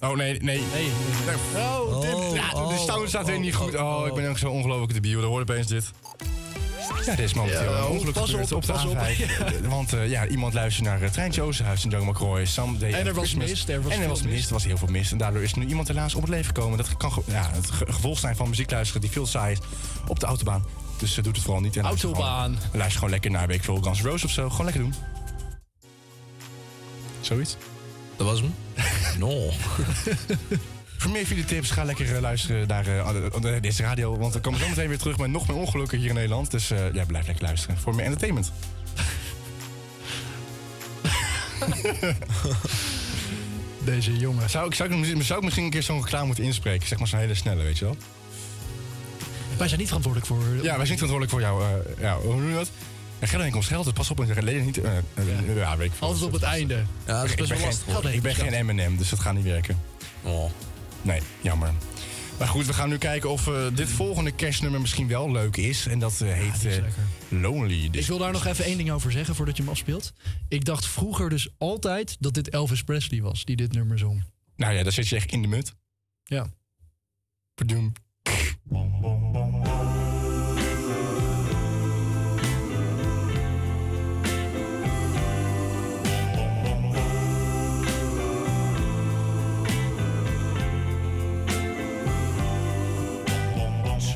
[0.00, 0.62] Oh, nee, nee.
[0.74, 0.90] nee.
[1.56, 3.76] Oh, dit, oh, ja, de sound staat weer niet goed.
[3.76, 5.20] Oh, ik ben ook zo ongelooflijk debiel.
[5.20, 5.92] Dan hoort opeens dit.
[7.04, 9.68] Ja, dit is momenteel ja, ongeluk gebeurd op, op de A5.
[9.68, 12.44] Want uh, ja, iemand luisterde naar uh, Treintje Oosterhuis in Jungle McCroy.
[12.44, 13.68] Someday en er was mist.
[13.68, 14.46] Er was en er was mist.
[14.46, 15.12] Er was heel veel mist.
[15.12, 16.78] En daardoor is nu iemand helaas op het leven gekomen.
[16.78, 19.58] Dat kan ja, het gevolg zijn van muziek luisteren die veel saai is
[20.08, 20.64] op de autobaan.
[20.98, 21.76] Dus uh, doet het vooral niet.
[21.76, 22.20] En Autobaan.
[22.20, 24.50] Luister gewoon, luister gewoon lekker naar Week Guns Rose of zo.
[24.50, 24.94] Gewoon lekker doen.
[27.20, 27.56] Zoiets.
[28.16, 28.54] Dat was hem?
[29.18, 29.50] no.
[30.96, 33.04] Voor meer videotips ga lekker uh, luisteren naar uh,
[33.60, 34.18] deze radio.
[34.18, 36.50] Want we komen zo meteen weer terug met nog meer ongelukken hier in Nederland.
[36.50, 38.52] Dus uh, ja, blijf lekker luisteren voor meer entertainment.
[43.84, 44.50] Deze jongen.
[44.50, 46.88] Zou, zou, ik, zou ik misschien een keer zo'n reclame moeten inspreken?
[46.88, 47.96] Zeg maar zo'n hele snelle, weet je wel?
[49.56, 50.44] Wij zijn niet verantwoordelijk voor...
[50.62, 51.62] Ja, wij zijn niet verantwoordelijk voor jou.
[52.00, 52.70] ja, hoe noem je dat?
[53.18, 54.80] En geld, enkel geld, dus pas op, een leden niet.
[54.80, 55.76] Eh, eh, ja.
[55.76, 56.08] weet ik veel.
[56.08, 56.84] Alles op het dus einde.
[57.06, 58.12] Ja, dat is best wel lastig.
[58.12, 59.80] Ik ben geen M&M, dus dat gaat niet werken.
[60.22, 60.50] Oh.
[61.02, 61.70] Nee, jammer.
[62.38, 65.86] Maar goed, we gaan nu kijken of eh, dit volgende cashnummer misschien wel leuk is.
[65.86, 66.82] En dat heet
[67.28, 67.90] Lonely.
[67.90, 70.12] Dus ik wil daar nog even één ding over zeggen voordat je hem afspeelt.
[70.48, 74.24] Ik dacht vroeger dus altijd dat dit Elvis Presley was die dit nummer zong.
[74.56, 75.74] Nou ja, daar zit je echt in de mut.
[76.24, 76.46] Ja.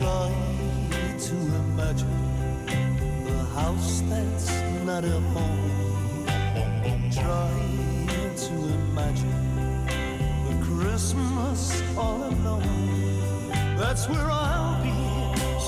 [0.00, 0.32] try
[1.18, 2.08] to imagine
[3.24, 4.50] the house that's
[4.86, 6.24] not a home.
[7.12, 7.52] Try
[8.44, 9.40] to imagine
[10.48, 13.48] the Christmas all alone.
[13.76, 14.96] That's where I'll be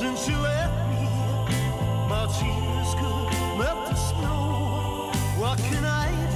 [0.01, 1.05] since you left me.
[2.13, 3.29] My tears could
[3.59, 5.13] melt the snow.
[5.43, 6.32] What can I do?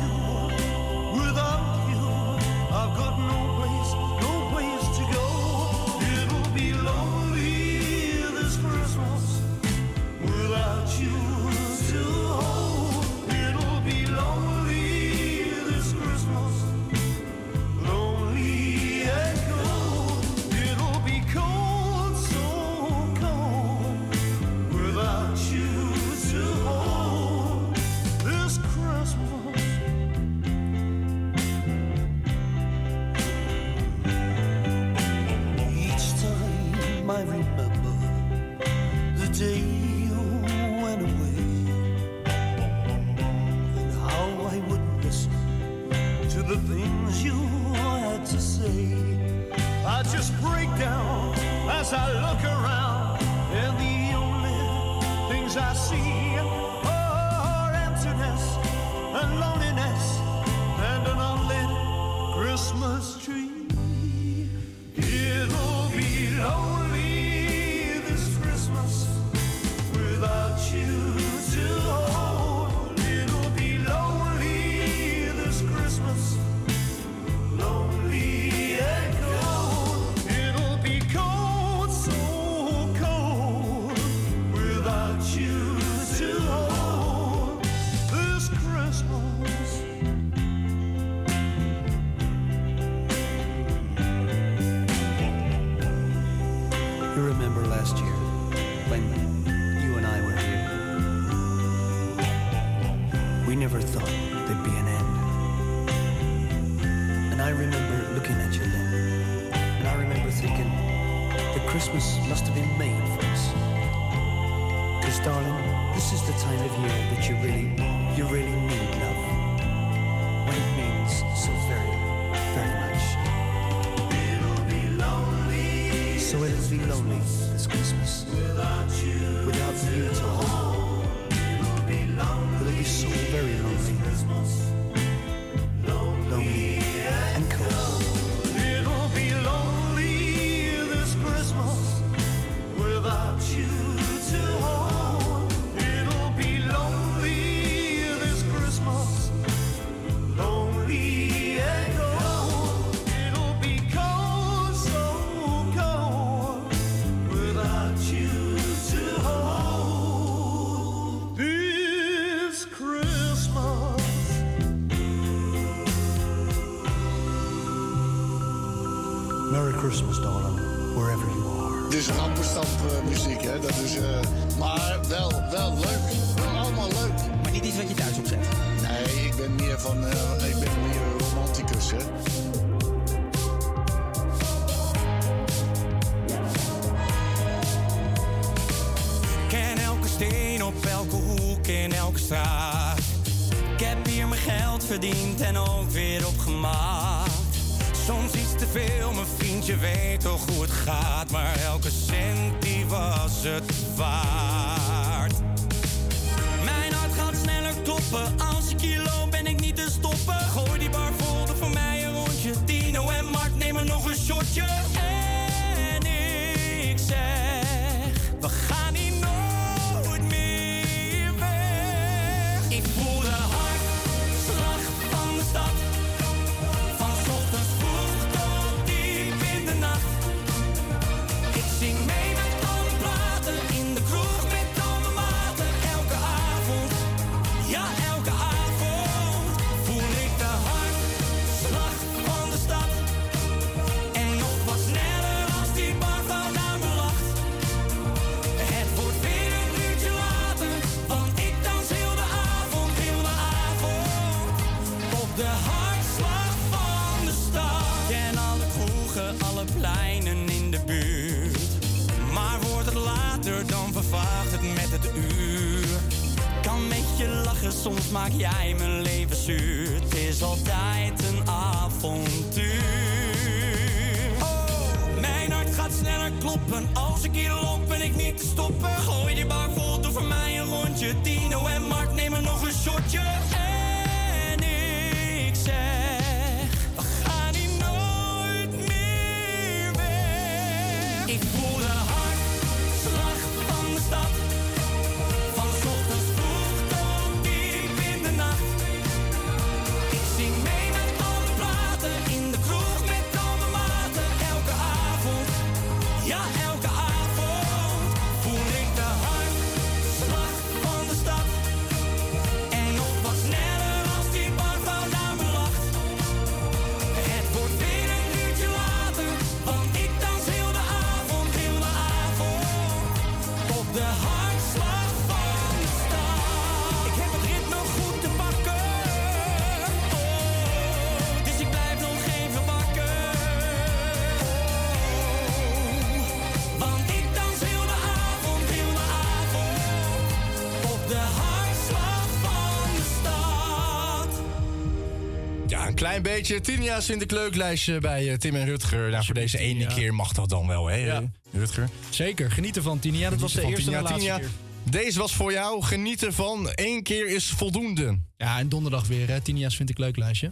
[346.34, 346.60] Beetje.
[346.60, 349.10] Tien jaar Sinterkleuklijstje bij eh, Tim en Rutger.
[349.10, 351.22] Nou, voor deze ene keer mag dat dan wel, hè, Ja.
[351.52, 351.88] Rutger?
[352.10, 353.30] Zeker, genieten van Tinia.
[353.30, 354.32] Dat was de eerste van en de Tinia.
[354.32, 355.00] laatste Tinia, keer.
[355.00, 355.82] Deze was voor jou.
[355.82, 356.68] Genieten van.
[356.74, 358.18] Eén keer is voldoende.
[358.36, 359.40] Ja, en donderdag weer, hè.
[359.40, 360.50] Tinia's vind ik leuk lijstje.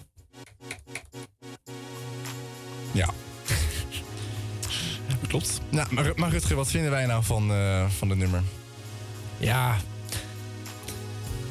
[2.93, 3.11] Ja.
[5.29, 5.61] Klopt.
[5.71, 8.43] Nou, maar, maar Rutger, wat vinden wij nou van, eh van de nummer?
[9.39, 9.77] Ja.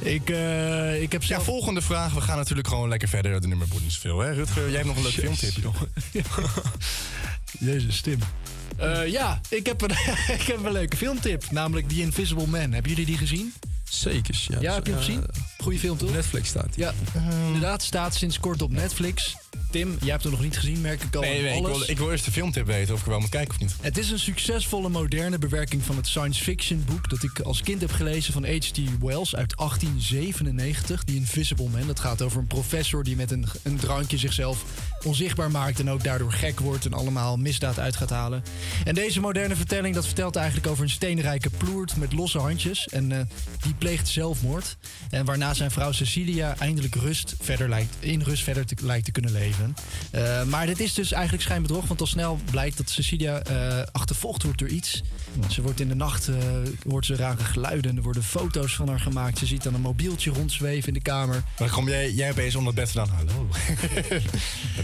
[0.03, 1.39] Ik, eh, ik heb zelf...
[1.39, 2.13] Ja, volgende vraag.
[2.13, 3.41] We gaan natuurlijk gewoon lekker verder.
[3.41, 4.31] De nummer boeit niet zoveel, hè?
[4.33, 5.53] Rutger, jij hebt nog een leuk filmtip.
[7.59, 8.19] Jezus, Tim.
[8.77, 9.89] Eh, ja, ik heb, een,
[10.39, 11.51] ik heb een leuke filmtip.
[11.51, 12.71] Namelijk The Invisible Man.
[12.71, 13.53] Hebben jullie die gezien?
[13.89, 14.57] Zeker, ja.
[14.61, 15.23] Ja, heb je hem Eh, gezien?
[15.57, 16.11] Goeie film, toch?
[16.13, 16.83] Netflix staat die.
[16.83, 16.93] Ja,
[17.45, 17.83] inderdaad.
[17.83, 19.35] Staat sinds kort op Netflix.
[19.73, 21.21] Tim, jij hebt hem nog niet gezien, merk ik al.
[21.21, 23.29] Nee, nee ik, wil, ik wil eerst de filmtip weten of ik er wel moet
[23.29, 23.75] kijken of niet.
[23.81, 27.81] Het is een succesvolle moderne bewerking van het science fiction boek dat ik als kind
[27.81, 28.71] heb gelezen van H.G.
[28.99, 31.87] Wells uit 1897, The Invisible Man.
[31.87, 34.63] Dat gaat over een professor die met een, een drankje zichzelf
[35.03, 38.43] onzichtbaar maakt en ook daardoor gek wordt en allemaal misdaad uit gaat halen.
[38.83, 43.11] En deze moderne vertelling dat vertelt eigenlijk over een steenrijke ploert met losse handjes en
[43.11, 43.19] eh,
[43.61, 44.77] die pleegt zelfmoord.
[45.09, 49.11] En waarna zijn vrouw Cecilia eindelijk rust verder lijkt, in rust verder te, lijkt te
[49.11, 49.75] kunnen leven.
[50.11, 54.43] Eh, maar dit is dus eigenlijk schijnbedrog, want al snel blijkt dat Cecilia eh, achtervolgd
[54.43, 55.03] wordt door iets.
[55.49, 56.29] Ze wordt in de nacht,
[56.83, 59.37] wordt ze rare geluiden en er worden foto's van haar gemaakt.
[59.37, 61.43] Ze ziet dan een mobieltje rondzweven in de kamer.
[61.57, 63.15] Dan kom jij, jij opeens onder het bed vandaan.
[63.15, 63.47] Hallo.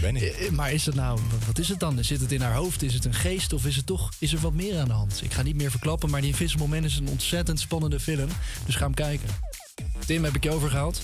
[0.16, 0.22] Ik.
[0.22, 2.04] Eh, Maar is dat nou, wat- is het dan?
[2.04, 2.82] Zit het in haar hoofd?
[2.82, 5.20] Is het een geest of is het toch, is er wat meer aan de hand?
[5.24, 8.28] Ik ga niet meer verklappen, maar die Invisible Man is een ontzettend spannende film.
[8.66, 9.28] Dus ga hem kijken.
[10.06, 11.00] Tim, heb ik je overgehaald?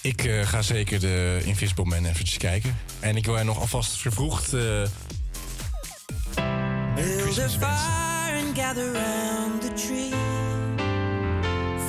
[0.00, 2.76] Ik eh, ga zeker de Invisible Man eventjes kijken.
[3.00, 4.52] En ik wil er nog alvast vervroegd...
[4.52, 4.60] eh,
[6.94, 10.12] Build a fire and gather round the tree.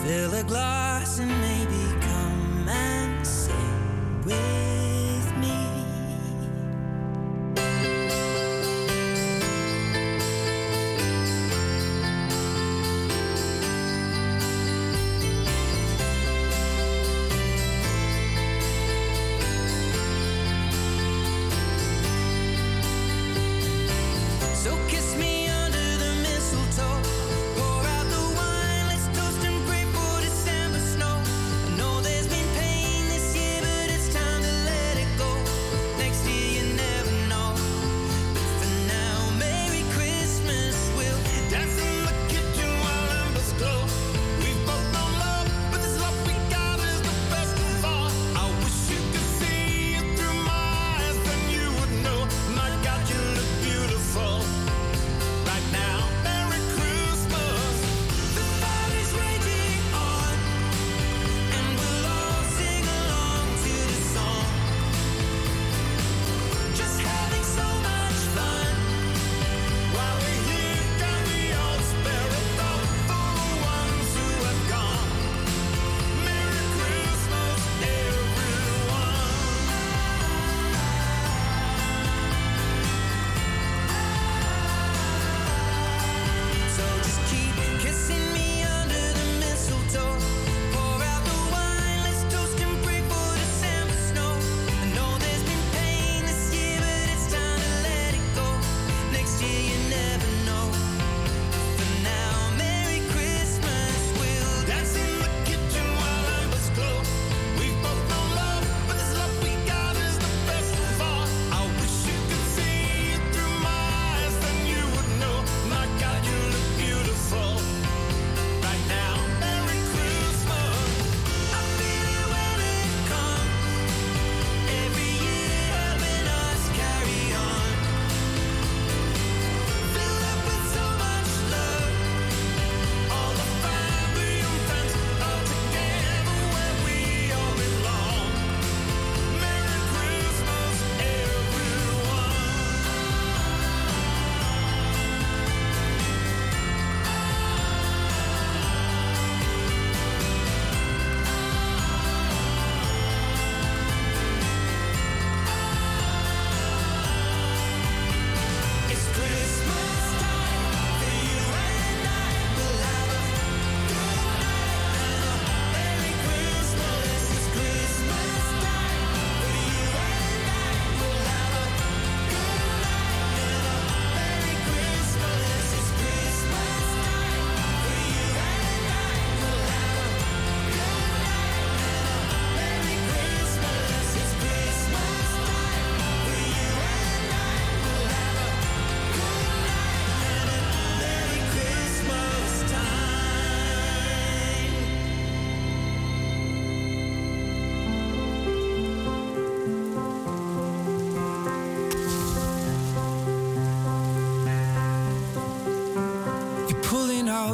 [0.04, 1.74] Fill a glass and maybe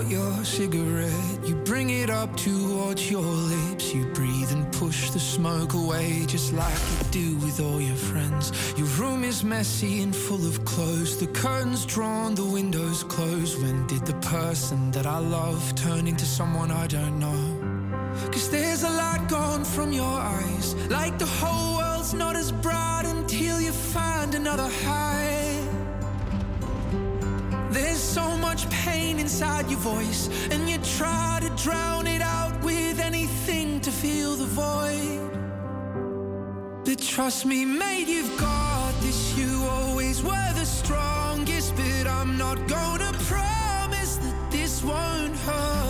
[0.02, 1.40] out your cigarette.
[1.46, 3.94] You bring it up towards your lips.
[3.94, 8.52] You breathe and push the smoke away, just like you do with all your friends.
[8.78, 11.20] Your room is messy and full of clothes.
[11.20, 13.62] The curtains drawn, the windows closed.
[13.62, 17.42] When did the person that I love turn into someone I don't know?
[18.32, 20.76] Cause there's a light gone from your eyes.
[20.90, 25.51] Like the whole world's not as bright until you find another high.
[27.72, 33.00] There's so much pain inside your voice, and you try to drown it out with
[33.00, 35.30] anything to fill the void.
[36.84, 39.38] But trust me, mate, you've got this.
[39.38, 45.81] You always were the strongest, but I'm not gonna promise that this won't hurt.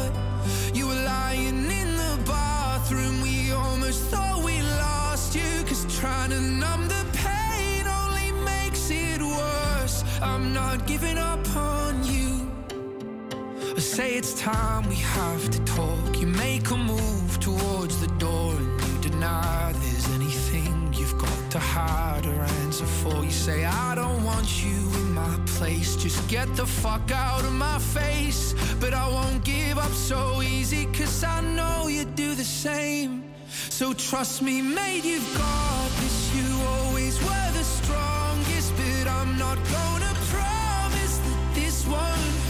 [13.92, 16.22] Say it's time we have to talk.
[16.22, 21.60] You make a move towards the door and you deny there's anything you've got to
[21.60, 23.22] hide or answer for.
[23.22, 25.98] You say, I don't want you in my place.
[25.98, 28.56] Just get the fuck out of my face.
[28.80, 33.26] But I won't give up so easy, cause I know you do the same.
[33.50, 36.18] So trust me, mate, you've got this.
[36.38, 42.41] You always were the strongest, but I'm not gonna promise that this won't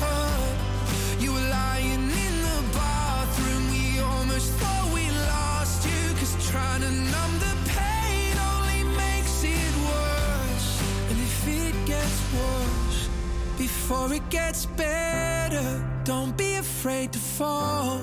[13.91, 17.99] before it gets better, don't be afraid to fall.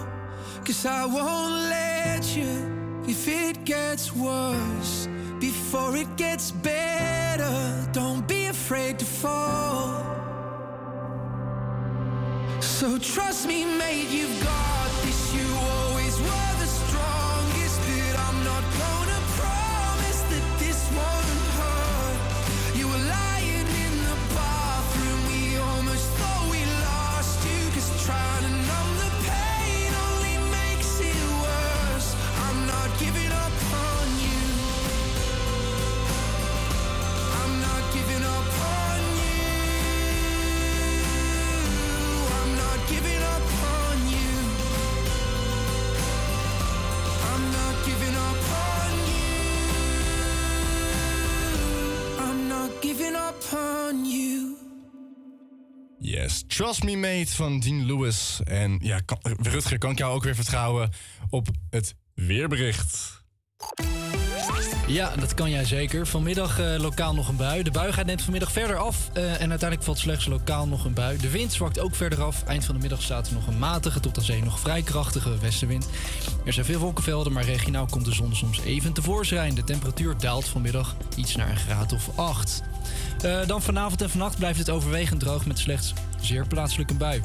[0.63, 5.09] Cause I won't let you if it gets worse.
[5.41, 10.05] Before it gets better, don't be afraid to fall.
[12.61, 15.35] So trust me, mate, you've got this.
[15.35, 16.48] You always were
[53.49, 54.57] giving up on you.
[56.01, 58.41] Yes, Trust Me Mate van Dean Lewis.
[58.45, 60.91] En ja, kan, Rutger, kan ik jou ook weer vertrouwen
[61.31, 63.17] op het weerbericht?
[64.87, 66.07] Ja, dat kan jij zeker.
[66.07, 67.63] Vanmiddag eh, lokaal nog een bui.
[67.63, 69.11] De bui gaat net vanmiddag verder af.
[69.13, 71.19] eh, en uiteindelijk valt slechts lokaal nog een bui.
[71.19, 72.43] De wind zwakt ook verder af.
[72.45, 75.39] Eind van de middag staat er nog een matige tot aan zee nog vrij krachtige
[75.39, 75.89] westenwind.
[76.45, 79.55] Er zijn veel wolkenvelden, maar regionaal komt de zon soms even tevoorschijn.
[79.55, 82.63] De temperatuur daalt vanmiddag iets naar een graad of 8.
[83.23, 87.21] Eh, dan vanavond en vannacht blijft het overwegend droog met slechts zeer plaatselijk een bui.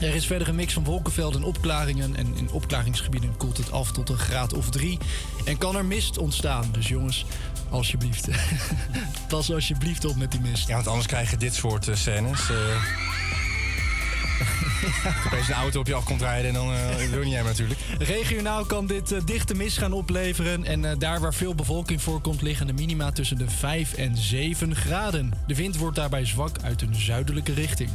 [0.00, 2.16] Er is verder een mix van wolkenvelden en opklaringen.
[2.16, 4.98] En in opklaringsgebieden koelt het af tot een graad of drie.
[5.44, 6.68] En kan er mist ontstaan.
[6.72, 7.24] Dus jongens,
[7.70, 8.28] alsjeblieft.
[9.28, 10.68] Pas alsjeblieft op met die mist.
[10.68, 12.40] Ja, want anders krijg je dit soort eh, scènes.
[14.40, 15.26] Eh.
[15.26, 17.80] Opeens een auto op je af komt rijden en dan eh wil niet jij natuurlijk.
[17.98, 20.64] Regionaal kan dit eh, dichte mist gaan opleveren.
[20.64, 24.76] En eh, daar waar veel bevolking voorkomt, liggen de minima tussen de 5 en 7
[24.76, 25.32] graden.
[25.46, 27.90] De wind wordt daarbij zwak uit een zuidelijke richting.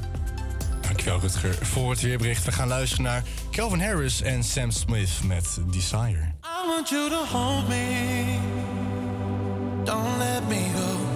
[0.82, 2.46] Dankjewel Rutger voor het weerbericht.
[2.46, 6.34] We gaan luisteren naar Calvin Harris en Sam Smith met Desire.
[6.44, 8.38] I want you to hold me.
[9.84, 11.15] Don't let me go.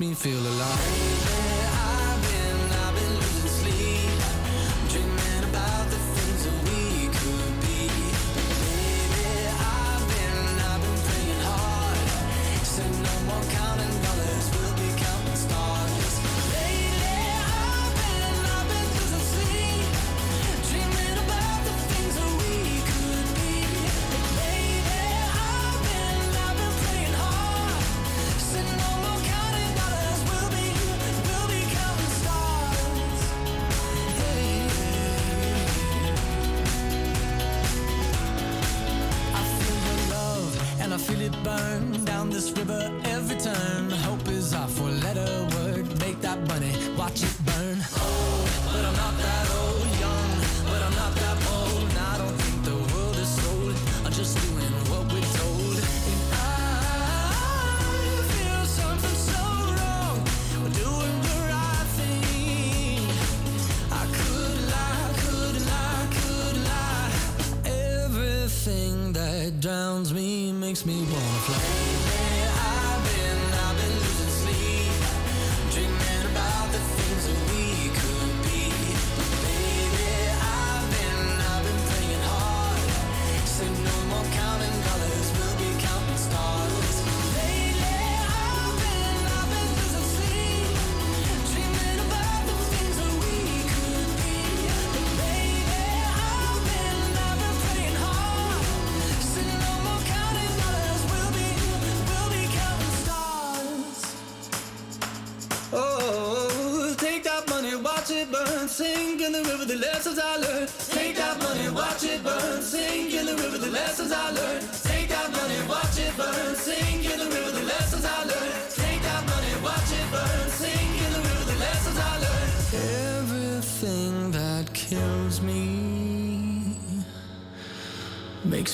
[0.00, 1.23] makes me feel alive.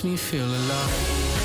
[0.02, 1.39] makes me feel alive.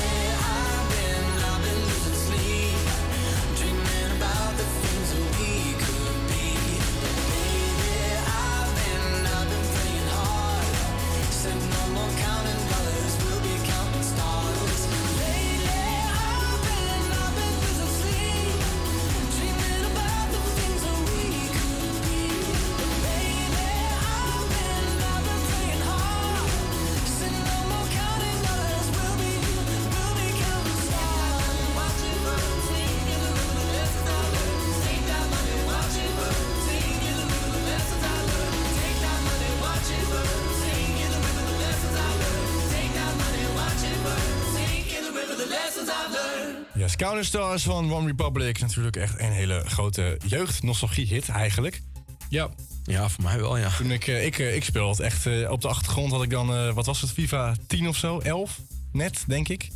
[46.96, 48.60] Counter Counterstars van One Republic.
[48.60, 51.82] Natuurlijk echt een hele grote jeugd-nostalgie-hit eigenlijk.
[52.28, 52.48] Ja.
[52.84, 53.70] Ja, voor mij wel, ja.
[53.76, 56.30] Toen ik, eh, ik, eh, ik speelde het echt eh, op de achtergrond had ik
[56.30, 58.18] dan, wat was het, FIFA 10 of zo?
[58.18, 58.60] 11?
[58.92, 59.68] Net, denk ik.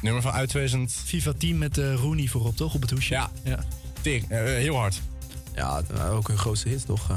[0.00, 0.92] Nummer van uit 2000.
[1.04, 2.74] FIFA 10 met Rooney voorop, toch?
[2.74, 3.14] Op het hoesje.
[3.14, 3.30] Ja.
[3.44, 3.64] ja.
[4.28, 5.00] Heel hard.
[5.54, 7.10] Ja, ook een grootste hit, toch?
[7.10, 7.16] Uh...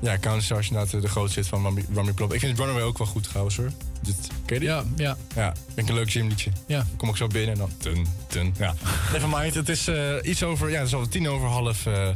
[0.00, 3.22] Ja, Counter is inderdaad de grootste hit van One Ik vind Runaway ook wel goed
[3.22, 3.70] trouwens hoor.
[4.02, 4.64] Dit, ken je?
[4.64, 5.16] Ja, ja.
[5.34, 6.50] Ja, ik een leuk gymliedje.
[6.66, 6.86] Ja.
[6.96, 7.70] Kom ik zo binnen en dan...
[7.78, 8.74] Dun, dun, ja.
[9.12, 12.08] Nevermind, het is eh, iets over, ja, het is al tien over half eh,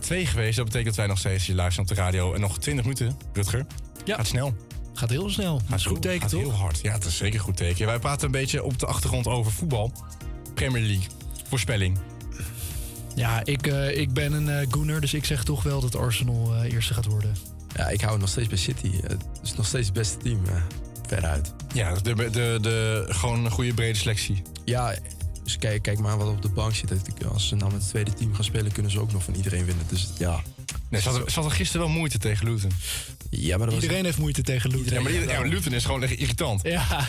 [0.00, 0.56] twee geweest.
[0.56, 2.34] Dat betekent dat wij nog steeds live luisteren op de radio.
[2.34, 3.66] En nog twintig minuten, Rutger.
[4.04, 4.16] Ja.
[4.16, 4.54] Gaat snel.
[4.94, 5.60] Gaat heel snel.
[5.68, 6.40] Gaat goed teken, gaat toch?
[6.40, 6.78] heel hard.
[6.82, 7.86] Ja, het is zeker goed teken.
[7.86, 9.92] Wij praten een beetje op de achtergrond over voetbal.
[10.54, 11.06] Premier League.
[11.48, 11.98] Voorspelling.
[13.14, 16.54] Ja, ik, eh, ik ben een uh, gooner, dus ik zeg toch wel dat Arsenal
[16.54, 17.36] uh, eerste gaat worden.
[17.74, 18.90] Ja, ik hou nog steeds bij City.
[19.02, 20.40] Het is nog steeds het beste team,
[21.06, 21.52] veruit.
[21.74, 24.42] Ja, de, de, de, gewoon een goede brede selectie.
[24.64, 24.94] Ja,
[25.46, 26.92] dus kijk, kijk maar wat op de bank zit.
[27.32, 29.64] Als ze nou met het tweede team gaan spelen, kunnen ze ook nog van iedereen
[29.64, 29.84] winnen.
[29.88, 30.42] Dus ja.
[30.88, 32.70] Nee, ze hadden, ze hadden gisteren wel moeite tegen Luton.
[33.30, 34.94] Ja, maar dat was- Iedereen heeft moeite tegen Luton.
[34.94, 36.62] Ja, maar ja, Luton is gewoon echt irritant.
[36.62, 37.06] Ja.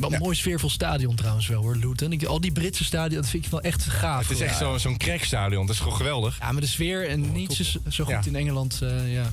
[0.00, 2.12] Een mooi sfeervol stadion trouwens wel hoor, Luton.
[2.12, 4.22] Ik, al die Britse stadion, dat vind ik wel echt gaaf.
[4.28, 4.72] Het is echt hoor.
[4.72, 5.66] zo- zo'n crackstadion.
[5.66, 6.38] Dat is gewoon geweldig.
[6.40, 8.22] Ja, maar de sfeer en niets is zo goed Ja.
[8.26, 8.78] in Engeland.
[8.82, 9.32] eh, ja.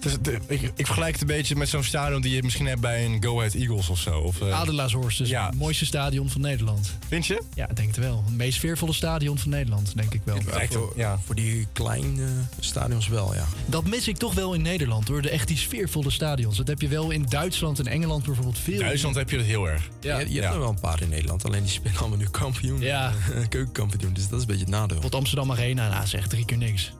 [0.00, 3.04] De- ik, ik vergelijk het een beetje met zo'n stadion die je misschien hebt bij
[3.04, 4.18] een Go Ahead Eagles of zo.
[4.18, 6.96] Of, eh, Adelaarshorst is het mooiste stadion van Nederland.
[7.08, 7.42] Vind je?
[7.54, 8.22] Ja, ik denk het wel.
[8.26, 10.36] Het meest sfeervolle stadion van Nederland, denk ik wel.
[10.36, 12.26] Ja, voor, voor die kleine
[12.60, 13.44] stadions wel, ja.
[13.66, 15.22] Dat mis ik toch wel in Nederland hoor.
[15.22, 16.56] De echt die sfeervolle stadions.
[16.56, 18.78] Dat heb je wel in Duitsland en Engeland bijvoorbeeld veel.
[18.78, 19.88] Duitsland heb je dat heel erg.
[20.00, 20.18] Ja.
[20.18, 21.44] je je hebt er wel een paar in Nederland.
[21.44, 22.80] Alleen die spelen allemaal nu kampioen.
[22.80, 23.12] Ja.
[23.48, 24.12] Keukenkampioen.
[24.12, 24.86] Dus dat is een beetje het nadeel.
[24.86, 26.92] Bijvoorbeeld Amsterdam Arena, nou, is echt drie keer niks.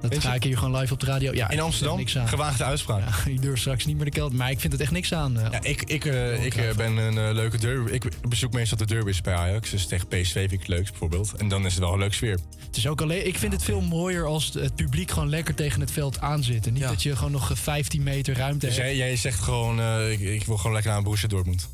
[0.00, 0.36] Dat Weet ga je?
[0.36, 1.32] ik hier gewoon live op de radio.
[1.34, 1.96] Ja, In Amsterdam?
[1.96, 2.28] Niks aan.
[2.28, 3.00] Gewaagde uitspraak.
[3.24, 4.38] Ja, ik durf straks niet meer de kelder.
[4.38, 5.38] Maar ik vind het echt niks aan.
[5.40, 5.50] eh.
[5.52, 7.90] Ja, ik, ik, eh, ik eh, ben een leuke derby.
[7.92, 9.70] Ik bezoek meestal de derbies bij Ajax.
[9.70, 11.32] Dus tegen PSV vind ik het leukst bijvoorbeeld.
[11.32, 12.38] En dan is het wel een leuk sfeer.
[12.66, 15.80] Het is ook alleen, ik vind het veel mooier als het- publiek gewoon lekker tegen
[15.80, 16.66] het veld aanzit.
[16.66, 18.88] En niet dat je gewoon nog eh, 15 meter ruimte Dus hebt.
[18.88, 19.80] jij, jij zegt gewoon,
[20.10, 21.68] ik, ik wil gewoon lekker naar Borussia Dortmund.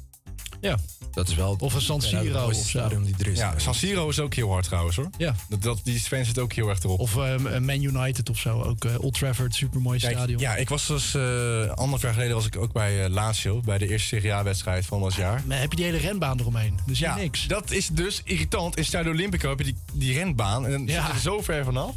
[0.64, 0.76] Ja.
[1.12, 1.56] Dat is wel...
[1.58, 3.38] Of een San Siro of stadion die er is.
[3.38, 5.08] Ja, San Siro is ook heel hard trouwens hoor.
[5.18, 5.34] Ja.
[5.48, 6.98] Dat, dat, die fans zitten ook heel erg erop.
[7.00, 8.62] Of eh, Man United of zo.
[8.62, 10.40] Ook eh, Old Trafford, supermooi ik- stadion.
[10.40, 11.22] Ja, ik was dus eh
[11.68, 15.14] anderhalf jaar geleden was ik ook bij Lazio, bij de eerste Serie A-wedstrijd van dat
[15.14, 15.42] jaar.
[15.46, 16.78] Maar heb je die hele renbaan eromheen?
[16.86, 17.46] Dus Ja, niks.
[17.46, 18.76] dat is dus irritant.
[18.76, 20.94] In Stadio Olimpico heb je die, die renbaan en dan Ja.
[20.94, 21.94] zit je er zo ver vanaf.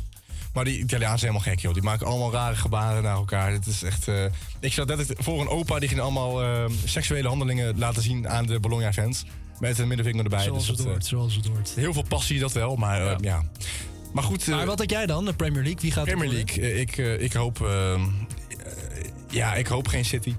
[0.58, 1.74] Maar die Italianen zijn helemaal gek, joh.
[1.74, 3.52] Die maken allemaal rare gebaren naar elkaar.
[3.52, 4.08] Het is echt...
[4.08, 4.26] eh,
[4.60, 8.46] ik zat net voor een opa, die ging allemaal eh, seksuele handelingen laten zien aan
[8.46, 9.26] de Bologna-fans.
[9.60, 10.44] Met een middenvinger erbij.
[10.44, 11.72] Zoals Dus het dat, eh, hoort, zoals het hoort.
[11.76, 13.44] Heel veel passie dat wel, maar eh, ja.
[14.14, 14.48] Maar goed...
[14.48, 15.26] eh, Maar wat had jij dan?
[15.26, 15.82] De Premier League?
[15.82, 16.30] Wie gaat Premier?
[16.30, 16.64] League.
[16.64, 17.62] eh, ik, eh, ik hoop...
[17.62, 18.00] eh, eh,
[19.30, 20.36] ja, ik hoop geen City.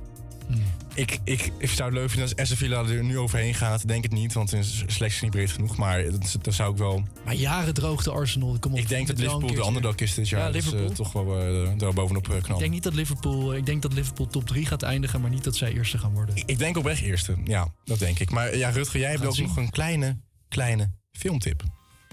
[0.98, 3.88] Ik, ik, ik zou het leuk vinden als Aston Villa er nu overheen gaat.
[3.88, 5.76] Denk het niet, want selectie is niet breed genoeg.
[5.76, 7.02] Maar dat, dat zou ik wel...
[7.24, 8.56] Maar jaren droogte Arsenal.
[8.60, 10.40] Kom op, Ik denk dat Liverpool de underdog is dit jaar.
[10.40, 10.92] Ja, ze Liverpool.
[10.92, 12.60] toch wel eh, daar bovenop eh, Ik knallen.
[12.60, 15.56] denk niet dat Liverpool, ik denk dat Liverpool top 3 gaat eindigen, maar niet dat
[15.56, 16.36] zij eerste gaan worden.
[16.46, 17.36] Ik denk oprecht eerste.
[17.44, 18.30] Ja, dat denk ik.
[18.30, 21.62] Maar ja, Rutger, jij hebt ook nog een kleine, kleine filmtip.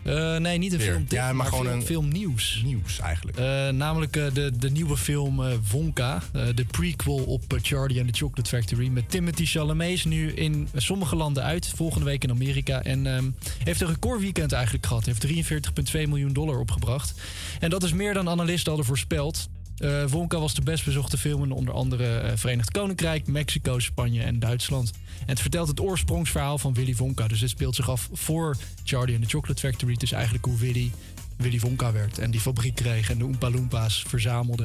[0.05, 0.87] Eh, nee, niet een Weer.
[0.91, 2.61] filmtip, Ja, maar maar, gewoon film, een- filmnieuws.
[2.65, 3.37] Nieuws eigenlijk.
[3.37, 5.41] Eh, namelijk eh, de, de nieuwe film
[5.71, 6.21] Wonka,
[6.55, 8.87] de prequel op Charlie and the Chocolate Factory.
[8.87, 12.83] Met Timothy Chalamet is nu in sommige landen uit, volgende week in Amerika.
[12.83, 13.25] En ehm,
[13.63, 15.05] heeft een recordweekend eigenlijk gehad.
[15.05, 17.13] Heeft 43,2 miljoen dollar opgebracht.
[17.59, 19.49] En dat is meer dan analisten hadden voorspeld.
[19.77, 24.21] Eh, Wonka was de best bezochte film in onder andere eh, Verenigd Koninkrijk, Mexico, Spanje
[24.23, 24.91] en Duitsland.
[25.19, 27.27] En het vertelt het oorsprongsverhaal van Willy Wonka.
[27.27, 29.93] Dus dit speelt zich af voor Charlie and the Chocolate Factory.
[29.93, 30.91] Het is eigenlijk hoe Willy
[31.37, 32.19] Willy Wonka werd.
[32.19, 34.63] En die fabriek kreeg en de Oompa Loompa's verzamelde.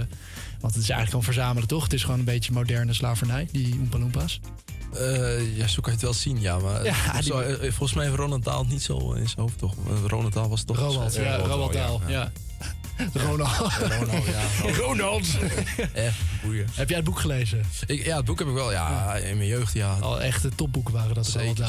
[0.61, 1.83] Want het is eigenlijk gewoon verzamelen, toch?
[1.83, 4.41] Het is gewoon een beetje moderne slavernij, die Oompa Loompa's.
[4.95, 6.59] Eh, ja, zo kan je het wel zien, ja.
[6.59, 9.75] Maar Ja, die- zo, volgens mij heeft Ronald Dahl niet zo in zijn hoofd, toch?
[10.07, 10.77] Ronald Dahl was toch...
[10.77, 12.33] Roald, ja, Roald ja.
[13.27, 13.73] Ronald.
[13.73, 14.73] Ronald, ja.
[14.83, 15.27] Ronald!
[15.93, 16.13] Eh,
[16.43, 16.67] boeien.
[16.73, 17.63] Heb jij het boek gelezen?
[17.87, 19.97] Ik, ja, het boek heb ik wel, ja, in mijn jeugd, ja.
[20.01, 21.69] Al echte topboeken waren dat, Zeker.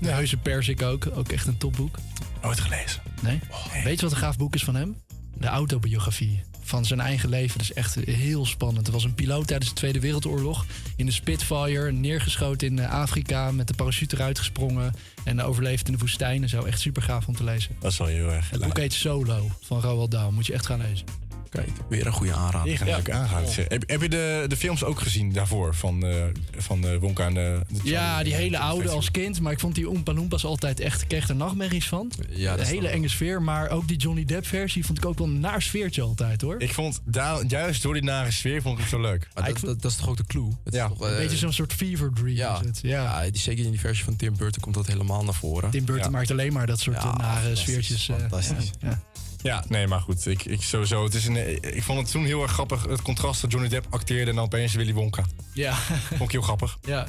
[0.00, 1.96] De Huize Persik ook, ook echt een topboek.
[2.42, 3.02] Nooit gelezen.
[3.20, 3.40] Nee?
[3.84, 4.96] Weet je wat een gaaf boek is van hem?
[5.34, 7.58] De autobiografie van zijn eigen leven.
[7.58, 8.86] Dat is echt heel spannend.
[8.86, 10.66] Er was een piloot tijdens de Tweede Wereldoorlog
[10.96, 15.92] in een Spitfire, neergeschoten in eh, Afrika, met de parachute eruit gesprongen en overleefd in
[15.92, 16.42] de woestijn.
[16.42, 17.76] En zo echt super gaaf om te lezen.
[17.80, 18.50] Dat is wel heel erg.
[18.50, 20.32] Het boek heet Solo van Roald Dahl.
[20.32, 21.27] Moet je echt gaan lezen.
[21.50, 22.68] Kijk, weer een goede aanrader.
[22.68, 23.44] Die gaan.
[23.68, 26.16] Heb, heb je de, de films ook gezien daarvoor van, eh
[26.56, 29.40] van eh, Wonka en de, de Ja, die hele oude als kind.
[29.40, 31.02] Maar ik vond die Oompa Loompas altijd echt...
[31.02, 32.10] Ik kreeg er nachtmerries van.
[32.30, 33.42] Ja, de hele enge sfeer.
[33.42, 36.60] Maar ook die Johnny Depp versie vond ik ook wel een naar sfeertje altijd, hoor.
[36.60, 39.28] Ik vond daar, juist door die nare sfeer vond ik het zo leuk.
[39.34, 40.48] Maar dat, dat, dat is toch ook de clue?
[40.64, 42.60] Het is toch, Een eh, beetje zo'n soort fever dream ja.
[42.60, 42.78] is het.
[42.82, 43.02] Ja.
[43.22, 45.70] Ja, die, zeker in die versie van Tim Burton komt dat helemaal naar voren.
[45.70, 46.10] Tim Burton Ja.
[46.10, 48.08] maakt alleen maar dat soort Ja, eh, nare fantastisch, sfeertjes.
[48.08, 48.70] eh, fantastisch.
[48.80, 49.00] ja,
[49.42, 49.54] ja.
[49.54, 50.26] Ja, nee, maar goed.
[50.26, 52.86] Ik, ik, sowieso, het is een, ik vond het toen heel erg grappig.
[52.88, 55.24] Het contrast dat Johnny Depp acteerde en dan opeens Willy Wonka.
[55.54, 55.74] Ja.
[56.08, 56.78] Vond ik heel grappig.
[56.86, 57.06] ja.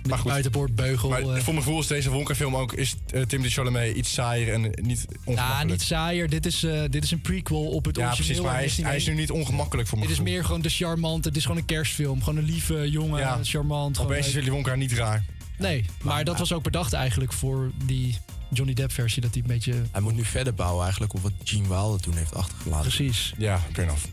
[0.00, 0.30] Met Maar goed.
[0.30, 1.08] buitenboordbeugel.
[1.08, 1.26] Maar eh.
[1.26, 2.72] voor mijn gevoel is deze Wonka-film ook...
[2.72, 5.70] is uh, Timothy Chalamet iets saaier en niet Ja, ongemakkelijk.
[5.70, 6.28] niet saaier.
[6.28, 8.26] Dit is, eh, dit is een prequel op het Ja, origineel.
[8.26, 8.44] precies.
[8.44, 10.60] Maar hij is, uit hij is nu niet ongemakkelijk voor mijn Dit is meer gewoon
[10.62, 11.28] de charmante.
[11.28, 12.22] Het is gewoon een kerstfilm.
[12.22, 13.38] Gewoon een lieve jongen, Ja.
[13.42, 13.96] charmant.
[13.96, 14.34] gewoon Opeens is.
[14.34, 15.24] Willy Wonka niet raar.
[15.58, 18.18] Nee, maar dat was ook bedacht eigenlijk voor die
[18.50, 19.22] Johnny Depp versie.
[19.22, 19.74] Dat hij een beetje...
[19.90, 22.92] Hij moet nu verder bouwen eigenlijk op wat Gene Wilder toen heeft achtergelaten.
[22.92, 23.34] Precies.
[23.38, 24.04] Ja, fair enough.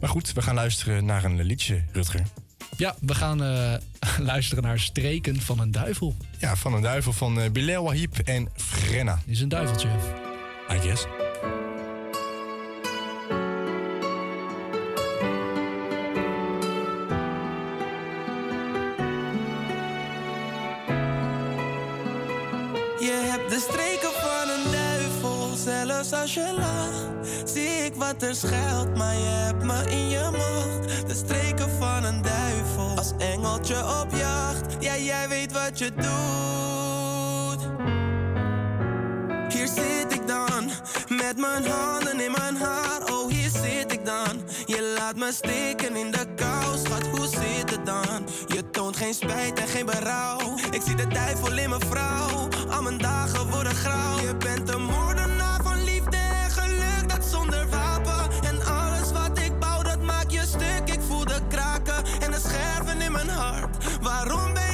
[0.00, 2.22] Maar goed, we gaan luisteren naar een liedje, Rutger.
[2.76, 3.74] Ja, we gaan eh,
[4.32, 6.16] luisteren naar Streken van een Duivel.
[6.38, 9.22] Ja, van een duivel van eh Bilal Wahib en Frenna.
[9.26, 9.88] Is een duiveltje.
[10.70, 11.06] I guess.
[26.12, 27.50] Als je lacht.
[27.52, 31.08] Zie ik wat er schuilt, maar je hebt me in je macht.
[31.08, 34.76] De streken van een duivel, als engeltje op jacht.
[34.78, 36.08] Ja, jij weet wat je doet.
[39.52, 40.70] Hier zit ik dan,
[41.08, 43.12] met mijn handen in mijn haar.
[43.12, 44.42] Oh, hier zit ik dan.
[44.66, 46.34] Je laat me steken in de
[48.96, 50.38] geen spijt en geen berouw.
[50.70, 52.48] Ik zie de duivel in mijn vrouw.
[52.70, 54.20] Al mijn dagen worden grauw.
[54.20, 58.30] Je bent een moordenaar van liefde en geluk, dat zonder wapen.
[58.42, 60.94] En alles wat ik bouw, dat maak je stuk.
[60.94, 63.76] Ik voel de kraken en de scherven in mijn hart.
[64.00, 64.69] Waarom ben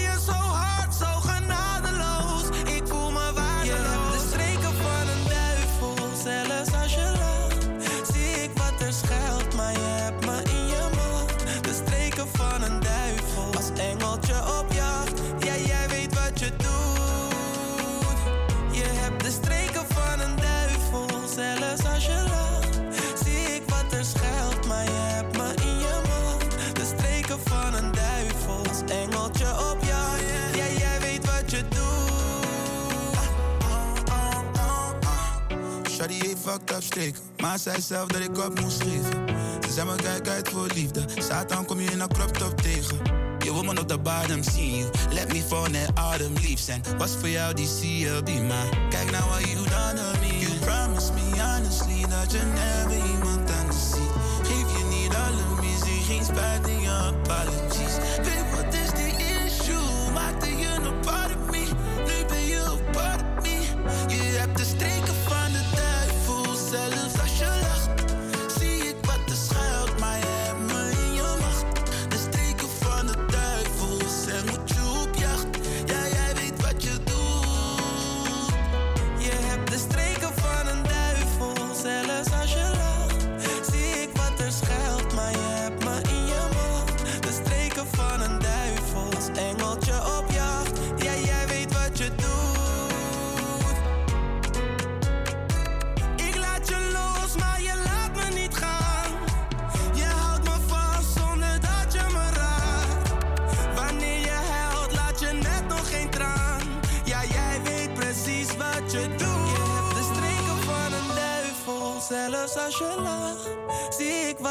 [36.46, 39.26] fucked up maar zei zelf dat ik op moest geven.
[39.66, 42.98] Ze zei me kijk uit voor liefde, Satan kom je in een crop top tegen.
[43.38, 46.68] Je woman op de bottom see you, let me fall net autumn leaves.
[46.68, 50.38] En was voor jou die CLB, maar kijk nou wat you done to me.
[50.38, 54.14] You promised me honestly dat je never iemand anders ziet.
[54.42, 57.94] Geef je niet alle muziek, geen spijt in je apologies.
[58.16, 59.14] Babe, wat is die
[59.44, 60.12] issue?
[60.12, 61.64] Maakte je een part of me,
[62.06, 63.25] nu ben je een part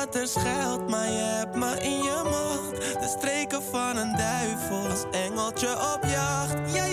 [0.05, 2.99] Wat er schuilt, maar je hebt me in je macht.
[2.99, 6.73] De streken van een duivel, als engeltje op jacht.
[6.73, 6.85] Ja,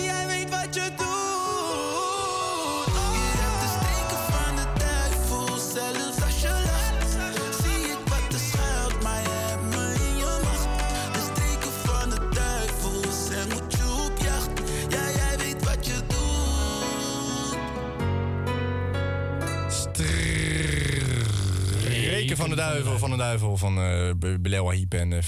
[22.43, 25.19] van de duivel, van de duivel, van eh Wahib en eh,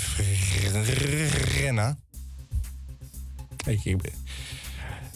[3.66, 4.00] ik,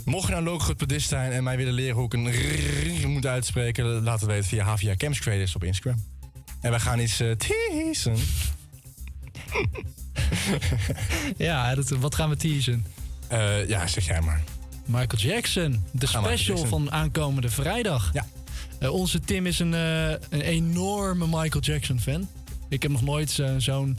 [0.04, 4.20] mocht je nou logopedist zijn en mij willen leren hoe ik een moet uitspreken, laat
[4.20, 6.04] het weten via Havia Camps Creators op Instagram.
[6.60, 8.16] En wij gaan iets uh, teasen.
[11.36, 12.86] Ja, dat, wat gaan we teasen?
[13.66, 14.42] Ja, zeg jij maar.
[14.84, 16.78] Michael Jackson, de Gaan we special Jackson.
[16.78, 18.10] van aankomende vrijdag.
[18.12, 18.26] Ja.
[18.78, 22.28] Eh, onze Tim is een, eh, een enorme Michael Jackson fan.
[22.68, 23.98] Ik heb nog nooit eh, zo'n...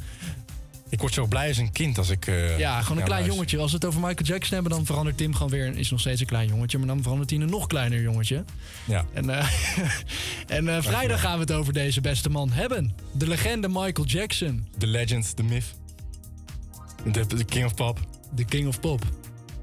[0.90, 2.28] Ik word zo blij als een kind als ik...
[2.28, 3.34] eh, ja, gewoon een klein luister.
[3.34, 3.58] jongetje.
[3.58, 5.78] Als we het over Michael Jackson hebben, dan verandert Tim gewoon weer...
[5.78, 8.44] is nog steeds een klein jongetje, maar dan verandert hij in een nog kleiner jongetje.
[8.86, 9.06] Ja.
[9.14, 9.48] En, eh,
[10.58, 12.96] en eh, vrijdag gaan we het over deze beste man hebben.
[13.12, 14.68] De legende Michael Jackson.
[14.78, 15.66] The legend, the myth.
[17.12, 18.00] De, king of pop.
[18.36, 19.04] De king of pop.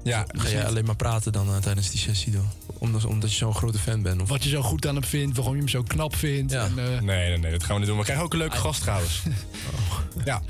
[0.03, 0.25] Ja.
[0.27, 2.66] Ga jij alleen maar praten dan tijdens die sessie door?
[2.79, 4.21] Omdat, omdat je zo'n grote fan bent?
[4.21, 4.29] Of?
[4.29, 6.51] Wat je zo goed aan hem vindt, waarom je hem zo knap vindt.
[6.51, 6.65] Ja.
[6.65, 7.97] En, eh, Nee, nee, nee, dat gaan we niet doen.
[7.97, 9.21] We krijgen ook een leuke gast trouwens.
[10.25, 10.41] Ja.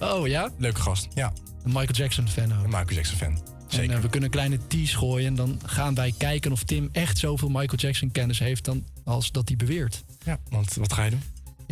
[0.00, 0.50] Oh ja?
[0.58, 1.32] Leuke gast, ja.
[1.64, 2.64] Een Michael Jackson fan ook.
[2.64, 3.38] Een Michael Jackson fan.
[3.80, 6.88] En eh, we kunnen een kleine tease gooien en dan gaan wij kijken of Tim
[6.92, 10.04] echt zoveel Michael Jackson kennis heeft dan als dat hij beweert.
[10.24, 11.22] Ja, want wat ga je doen?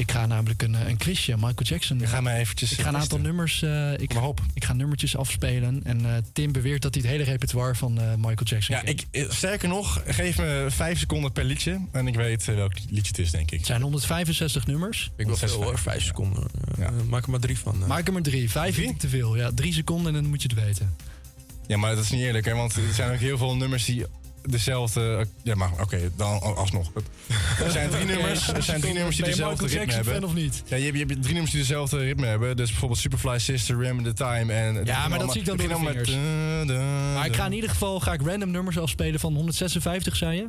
[0.01, 2.07] Ik ga namelijk een, eh, een quizje, Michael Jackson.
[2.07, 3.23] Ga maar eventjes Ik ga een aantal testen.
[3.23, 3.63] nummers.
[3.63, 4.13] eh, ik,
[4.55, 5.81] ik ga nummertjes afspelen.
[5.85, 9.01] En eh, Tim beweert dat hij het hele repertoire van eh, Michael Jackson Ja, kent.
[9.01, 11.81] ik, eh, sterker nog, geef me vijf seconden per liedje.
[11.93, 13.59] En ik weet eh, welk liedje het is, denk ik.
[13.59, 15.11] Het zijn 165 nummers.
[15.17, 16.47] Ik wil veel hoor, vijf seconden.
[16.79, 17.83] Eh, Maak er maar drie van.
[17.83, 17.89] eh.
[17.89, 18.51] Maak er maar drie.
[18.51, 19.37] Vijf vind ik te veel.
[19.37, 20.95] Ja, drie seconden en dan moet je het weten.
[21.67, 22.55] Ja, maar dat is niet eerlijk, hè?
[22.55, 24.05] Want er zijn ook heel veel nummers die
[24.43, 25.27] dezelfde...
[25.43, 26.91] Ja, maar oké, dan alsnog.
[27.65, 30.25] Er zijn drie nummers, er zijn drie nummers die dezelfde Michael ritme hebben.
[30.25, 30.63] of niet?
[30.67, 32.57] Ja, je hebt, je hebt drie nummers die dezelfde ritme hebben.
[32.57, 34.53] Dus bijvoorbeeld Superfly Sister, Ram in the Time.
[34.53, 36.09] En Ja, maar dat zie ik dan door de met...
[36.09, 36.11] vingers.
[37.15, 40.47] Maar ik ga in ieder geval ga ik random nummers afspelen van 156, zei je?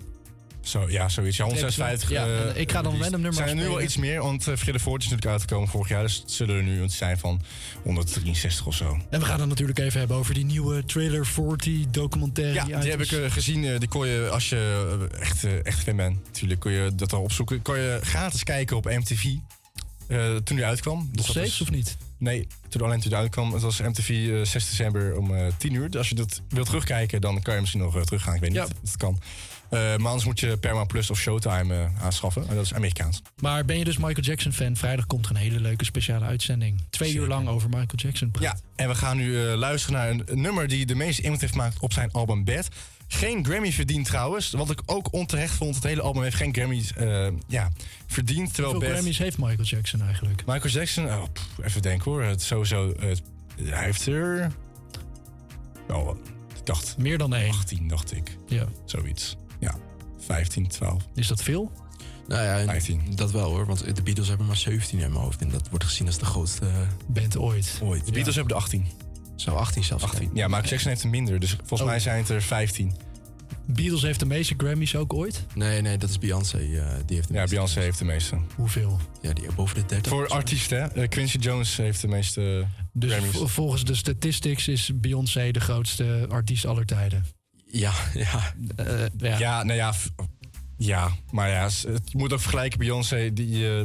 [0.62, 1.38] Zo, ja, zoiets.
[1.38, 2.10] Ja, 156.
[2.10, 3.02] Ja, eh, ik ga dan released.
[3.02, 5.68] random nummers zijn er nu wel iets meer, want uh, Frille Voort is natuurlijk uitgekomen
[5.70, 6.02] vorig jaar.
[6.02, 7.42] Dus het zullen er nu iets zijn van
[7.84, 8.98] 163 of zo.
[9.10, 12.68] En we gaan het natuurlijk even hebben over die nieuwe Trailer 40 documentaire.
[12.68, 13.66] Ja, die heb ik eh, gezien.
[13.66, 16.92] eh, die kon je, als je eh, echt, eh, echt fan bent, natuurlijk, kon je
[16.96, 17.62] dat al opzoeken.
[17.62, 19.24] Kon je gratis kijken op MTV.
[20.08, 20.98] eh, toen die uitkwam.
[20.98, 21.98] Nog Dus dat steeds of niet?
[22.18, 23.54] Nee, toen alleen toen die uitkwam.
[23.54, 25.90] Het was MTV eh, 6 december om eh 10 uur.
[25.90, 28.36] Dus als je dat wilt terugkijken, dan kan je misschien nog eh, teruggaan.
[28.36, 28.64] Ik weet niet Ja.
[28.66, 29.20] of dat kan.
[29.72, 32.48] Eh, maar anders moet je Paramount Plus of Showtime eh, aanschaffen.
[32.48, 33.22] En dat is Amerikaans.
[33.42, 34.76] Maar ben je dus Michael Jackson fan?
[34.76, 36.84] Vrijdag komt er een hele leuke speciale uitzending.
[36.90, 38.32] Twee uur lang over Michael Jackson.
[38.40, 41.42] Ja, en we gaan nu eh, luisteren naar een, een nummer die de meeste invloed
[41.42, 42.68] heeft gemaakt op zijn album Bad.
[43.08, 44.52] Geen Grammy verdiend trouwens.
[44.52, 45.76] Wat ik ook onterecht vond.
[45.76, 46.92] Het hele album heeft geen Grammys
[47.48, 47.72] ja,
[48.08, 48.54] verdiend.
[48.54, 48.90] Terwijl Hoeveel Bad...
[48.90, 50.46] Grammys heeft Michael Jackson eigenlijk?
[50.46, 52.24] Michael Jackson, oh, pff, even denken hoor.
[52.24, 53.22] Het sowieso, het,
[53.62, 54.52] hij heeft er.
[55.90, 56.16] Oh,
[56.58, 56.98] ik dacht.
[56.98, 57.50] Meer dan één.
[57.50, 58.38] 18, dacht ik.
[58.48, 58.66] Ja.
[58.86, 59.38] Zoiets.
[60.28, 61.04] Ja, 15, 12.
[61.16, 61.72] Is dat veel?
[62.28, 62.80] Nou ja,
[63.16, 63.66] dat wel hoor.
[63.66, 65.42] Want de Beatles hebben maar 17 in mijn hoofd.
[65.42, 66.74] En dat wordt gezien als de grootste eh,
[67.08, 67.80] band ooit.
[67.84, 68.06] ooit.
[68.06, 68.86] De Beatles hebben er 18.
[69.36, 70.20] Zou 18 zelfs 18.
[70.24, 70.36] zijn.
[70.36, 71.40] Ja, Michael Jackson heeft er minder.
[71.40, 71.88] Dus volgens Oh.
[71.88, 72.94] mij zijn het er 15.
[73.66, 75.46] Beatles heeft de meeste Grammys ook ooit?
[75.56, 76.58] Nee, nee, dat is Beyoncé.
[76.58, 76.64] eh,
[77.06, 77.46] die heeft de Ja.
[77.48, 78.38] Beyoncé heeft de meeste.
[78.56, 79.00] Hoeveel?
[79.22, 80.12] Ja, die boven de 30.
[80.12, 80.88] Voor artiesten, hè?
[80.88, 83.36] Eh, Quincy Jones heeft de meeste Dus Grammys.
[83.38, 87.26] vo- volgens de statistics is Beyoncé de grootste artiest aller tijden.
[87.72, 88.54] Ja, ja.
[89.18, 89.38] ja.
[89.38, 89.94] Ja, nou ja.
[90.78, 93.34] Ja, maar ja, het- je moet ook vergelijken Beyoncé.
[93.34, 93.82] Die, eh,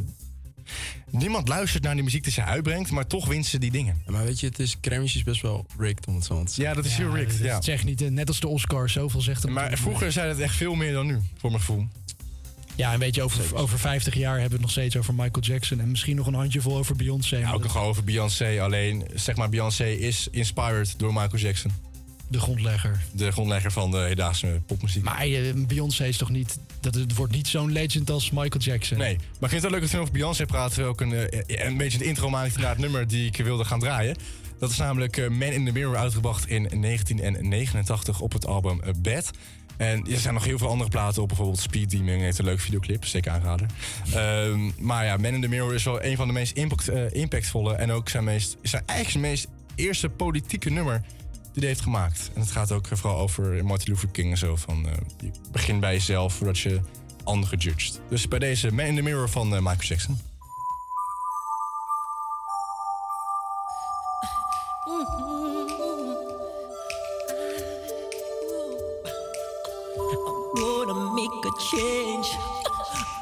[1.09, 4.01] niemand luistert naar die muziek die ze uitbrengt, maar toch wint ze die dingen.
[4.05, 6.47] Ja, maar weet je, het is Grammys is best wel rigged om het zo te
[6.53, 6.63] zeggen.
[6.63, 7.37] Ja, dat is heel rigged.
[7.37, 7.61] dat Ja.
[7.61, 10.55] Zeg niet, eh, net als de Oscars, zoveel zegt het Maar vroeger zei het echt
[10.55, 11.87] veel meer dan nu, voor mijn gevoel.
[12.75, 15.45] Ja, en weet je, over, over 50 jaar hebben we het nog steeds over Michael
[15.45, 15.79] Jackson.
[15.79, 17.35] En misschien nog een handjevol over Beyoncé.
[17.37, 18.61] Ja, maar ook dat- nog over Beyoncé.
[18.61, 21.71] Alleen, zeg maar, Beyoncé is inspired door Michael Jackson.
[22.27, 23.01] De grondlegger.
[23.11, 25.03] De grondlegger van de hedendaagse popmuziek.
[25.03, 26.59] Maar eh, Beyoncé is toch niet...
[26.79, 28.97] Dat het wordt niet zo'n legend als Michael Jackson.
[28.97, 30.89] Nee, maar ik vind het wel leuk dat we over Beyoncé praten.
[30.89, 33.79] Ik een, eh, een beetje de intro maakte naar het nummer die ik wilde gaan
[33.79, 34.17] draaien.
[34.59, 39.31] Dat is namelijk eh, Man in the Mirror uitgebracht in 1989 op het album Bad.
[39.77, 41.27] En er zijn nog heel veel andere platen op.
[41.27, 43.05] Bijvoorbeeld Speed Demon heeft een leuke videoclip.
[43.05, 43.69] Zeker aanraden.
[44.13, 47.73] Ehm, maar ja, Man in the Mirror is wel een van de meest impact, impactvolle...
[47.73, 51.01] en ook zijn, meest, zijn eigenlijk zijn meest eerste politieke nummer
[51.59, 52.31] die heeft gemaakt.
[52.33, 54.55] En het gaat ook vooral over Martin Luther King en zo.
[54.55, 56.79] Van, eh, je begint bij jezelf voordat je
[57.23, 58.01] anderen judged.
[58.09, 60.19] Dus bij deze Man in the Mirror van eh, Michael Jackson.
[71.71, 72.23] change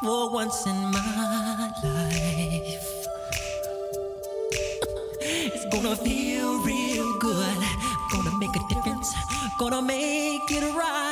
[0.02, 3.08] for once in my life.
[5.22, 6.95] It's gonna feel real
[9.58, 11.06] Gonna make it right.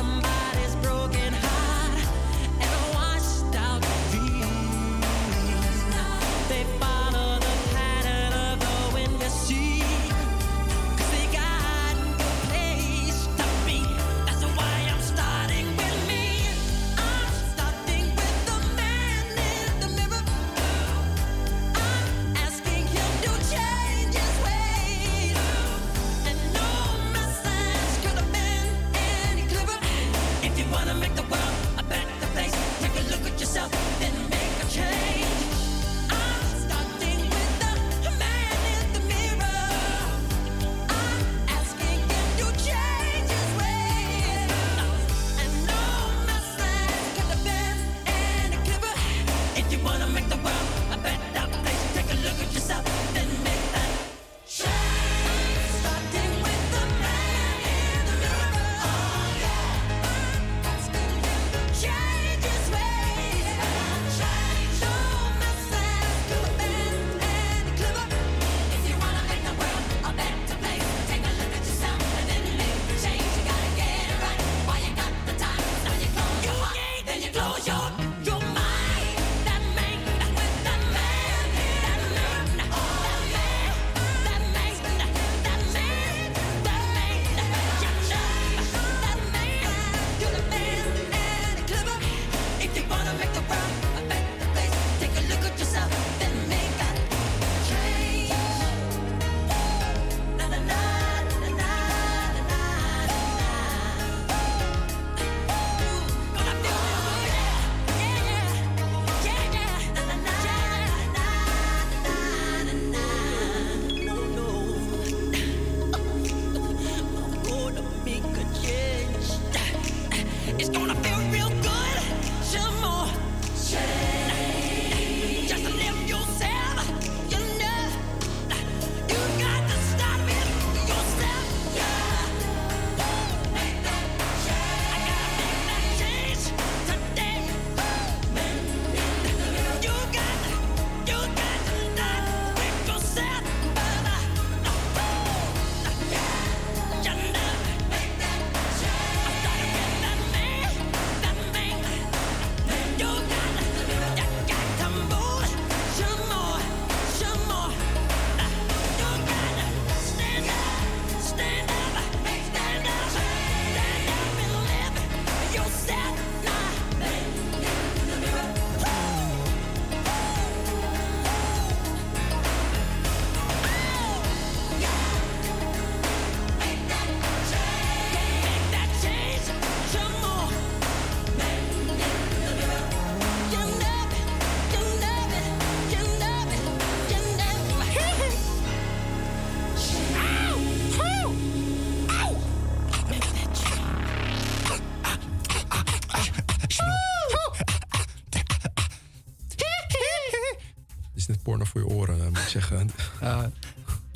[0.00, 0.49] somebody.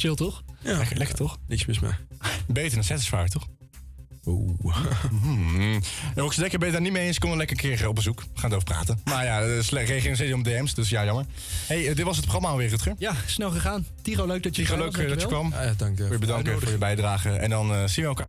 [0.05, 0.43] Chill toch?
[0.61, 1.39] Ja, lekker, lekker toch?
[1.47, 1.93] Niks mis mee.
[2.47, 3.47] Beter dan Satisfyer, toch?
[4.27, 4.77] Oeh.
[5.11, 5.81] Hmm.
[6.17, 8.21] Ook zeker ben je daar niet mee eens, kom dan lekker een keer op bezoek.
[8.21, 9.01] We gaan erover praten.
[9.05, 11.25] Maar ja, dus reageer steeds om DM's, dus ja, jammer.
[11.67, 12.95] hey, eh, dit was het programma alweer, Rutger.
[12.99, 13.87] Ja, snel gegaan.
[14.03, 15.51] Tiro, leuk dat je erbij leuk was, eh, dat je kwam.
[15.51, 16.09] Ja, dank je.
[16.11, 17.31] Je bedanken voor je bijdrage.
[17.31, 18.24] En dan eh, zien we elkaar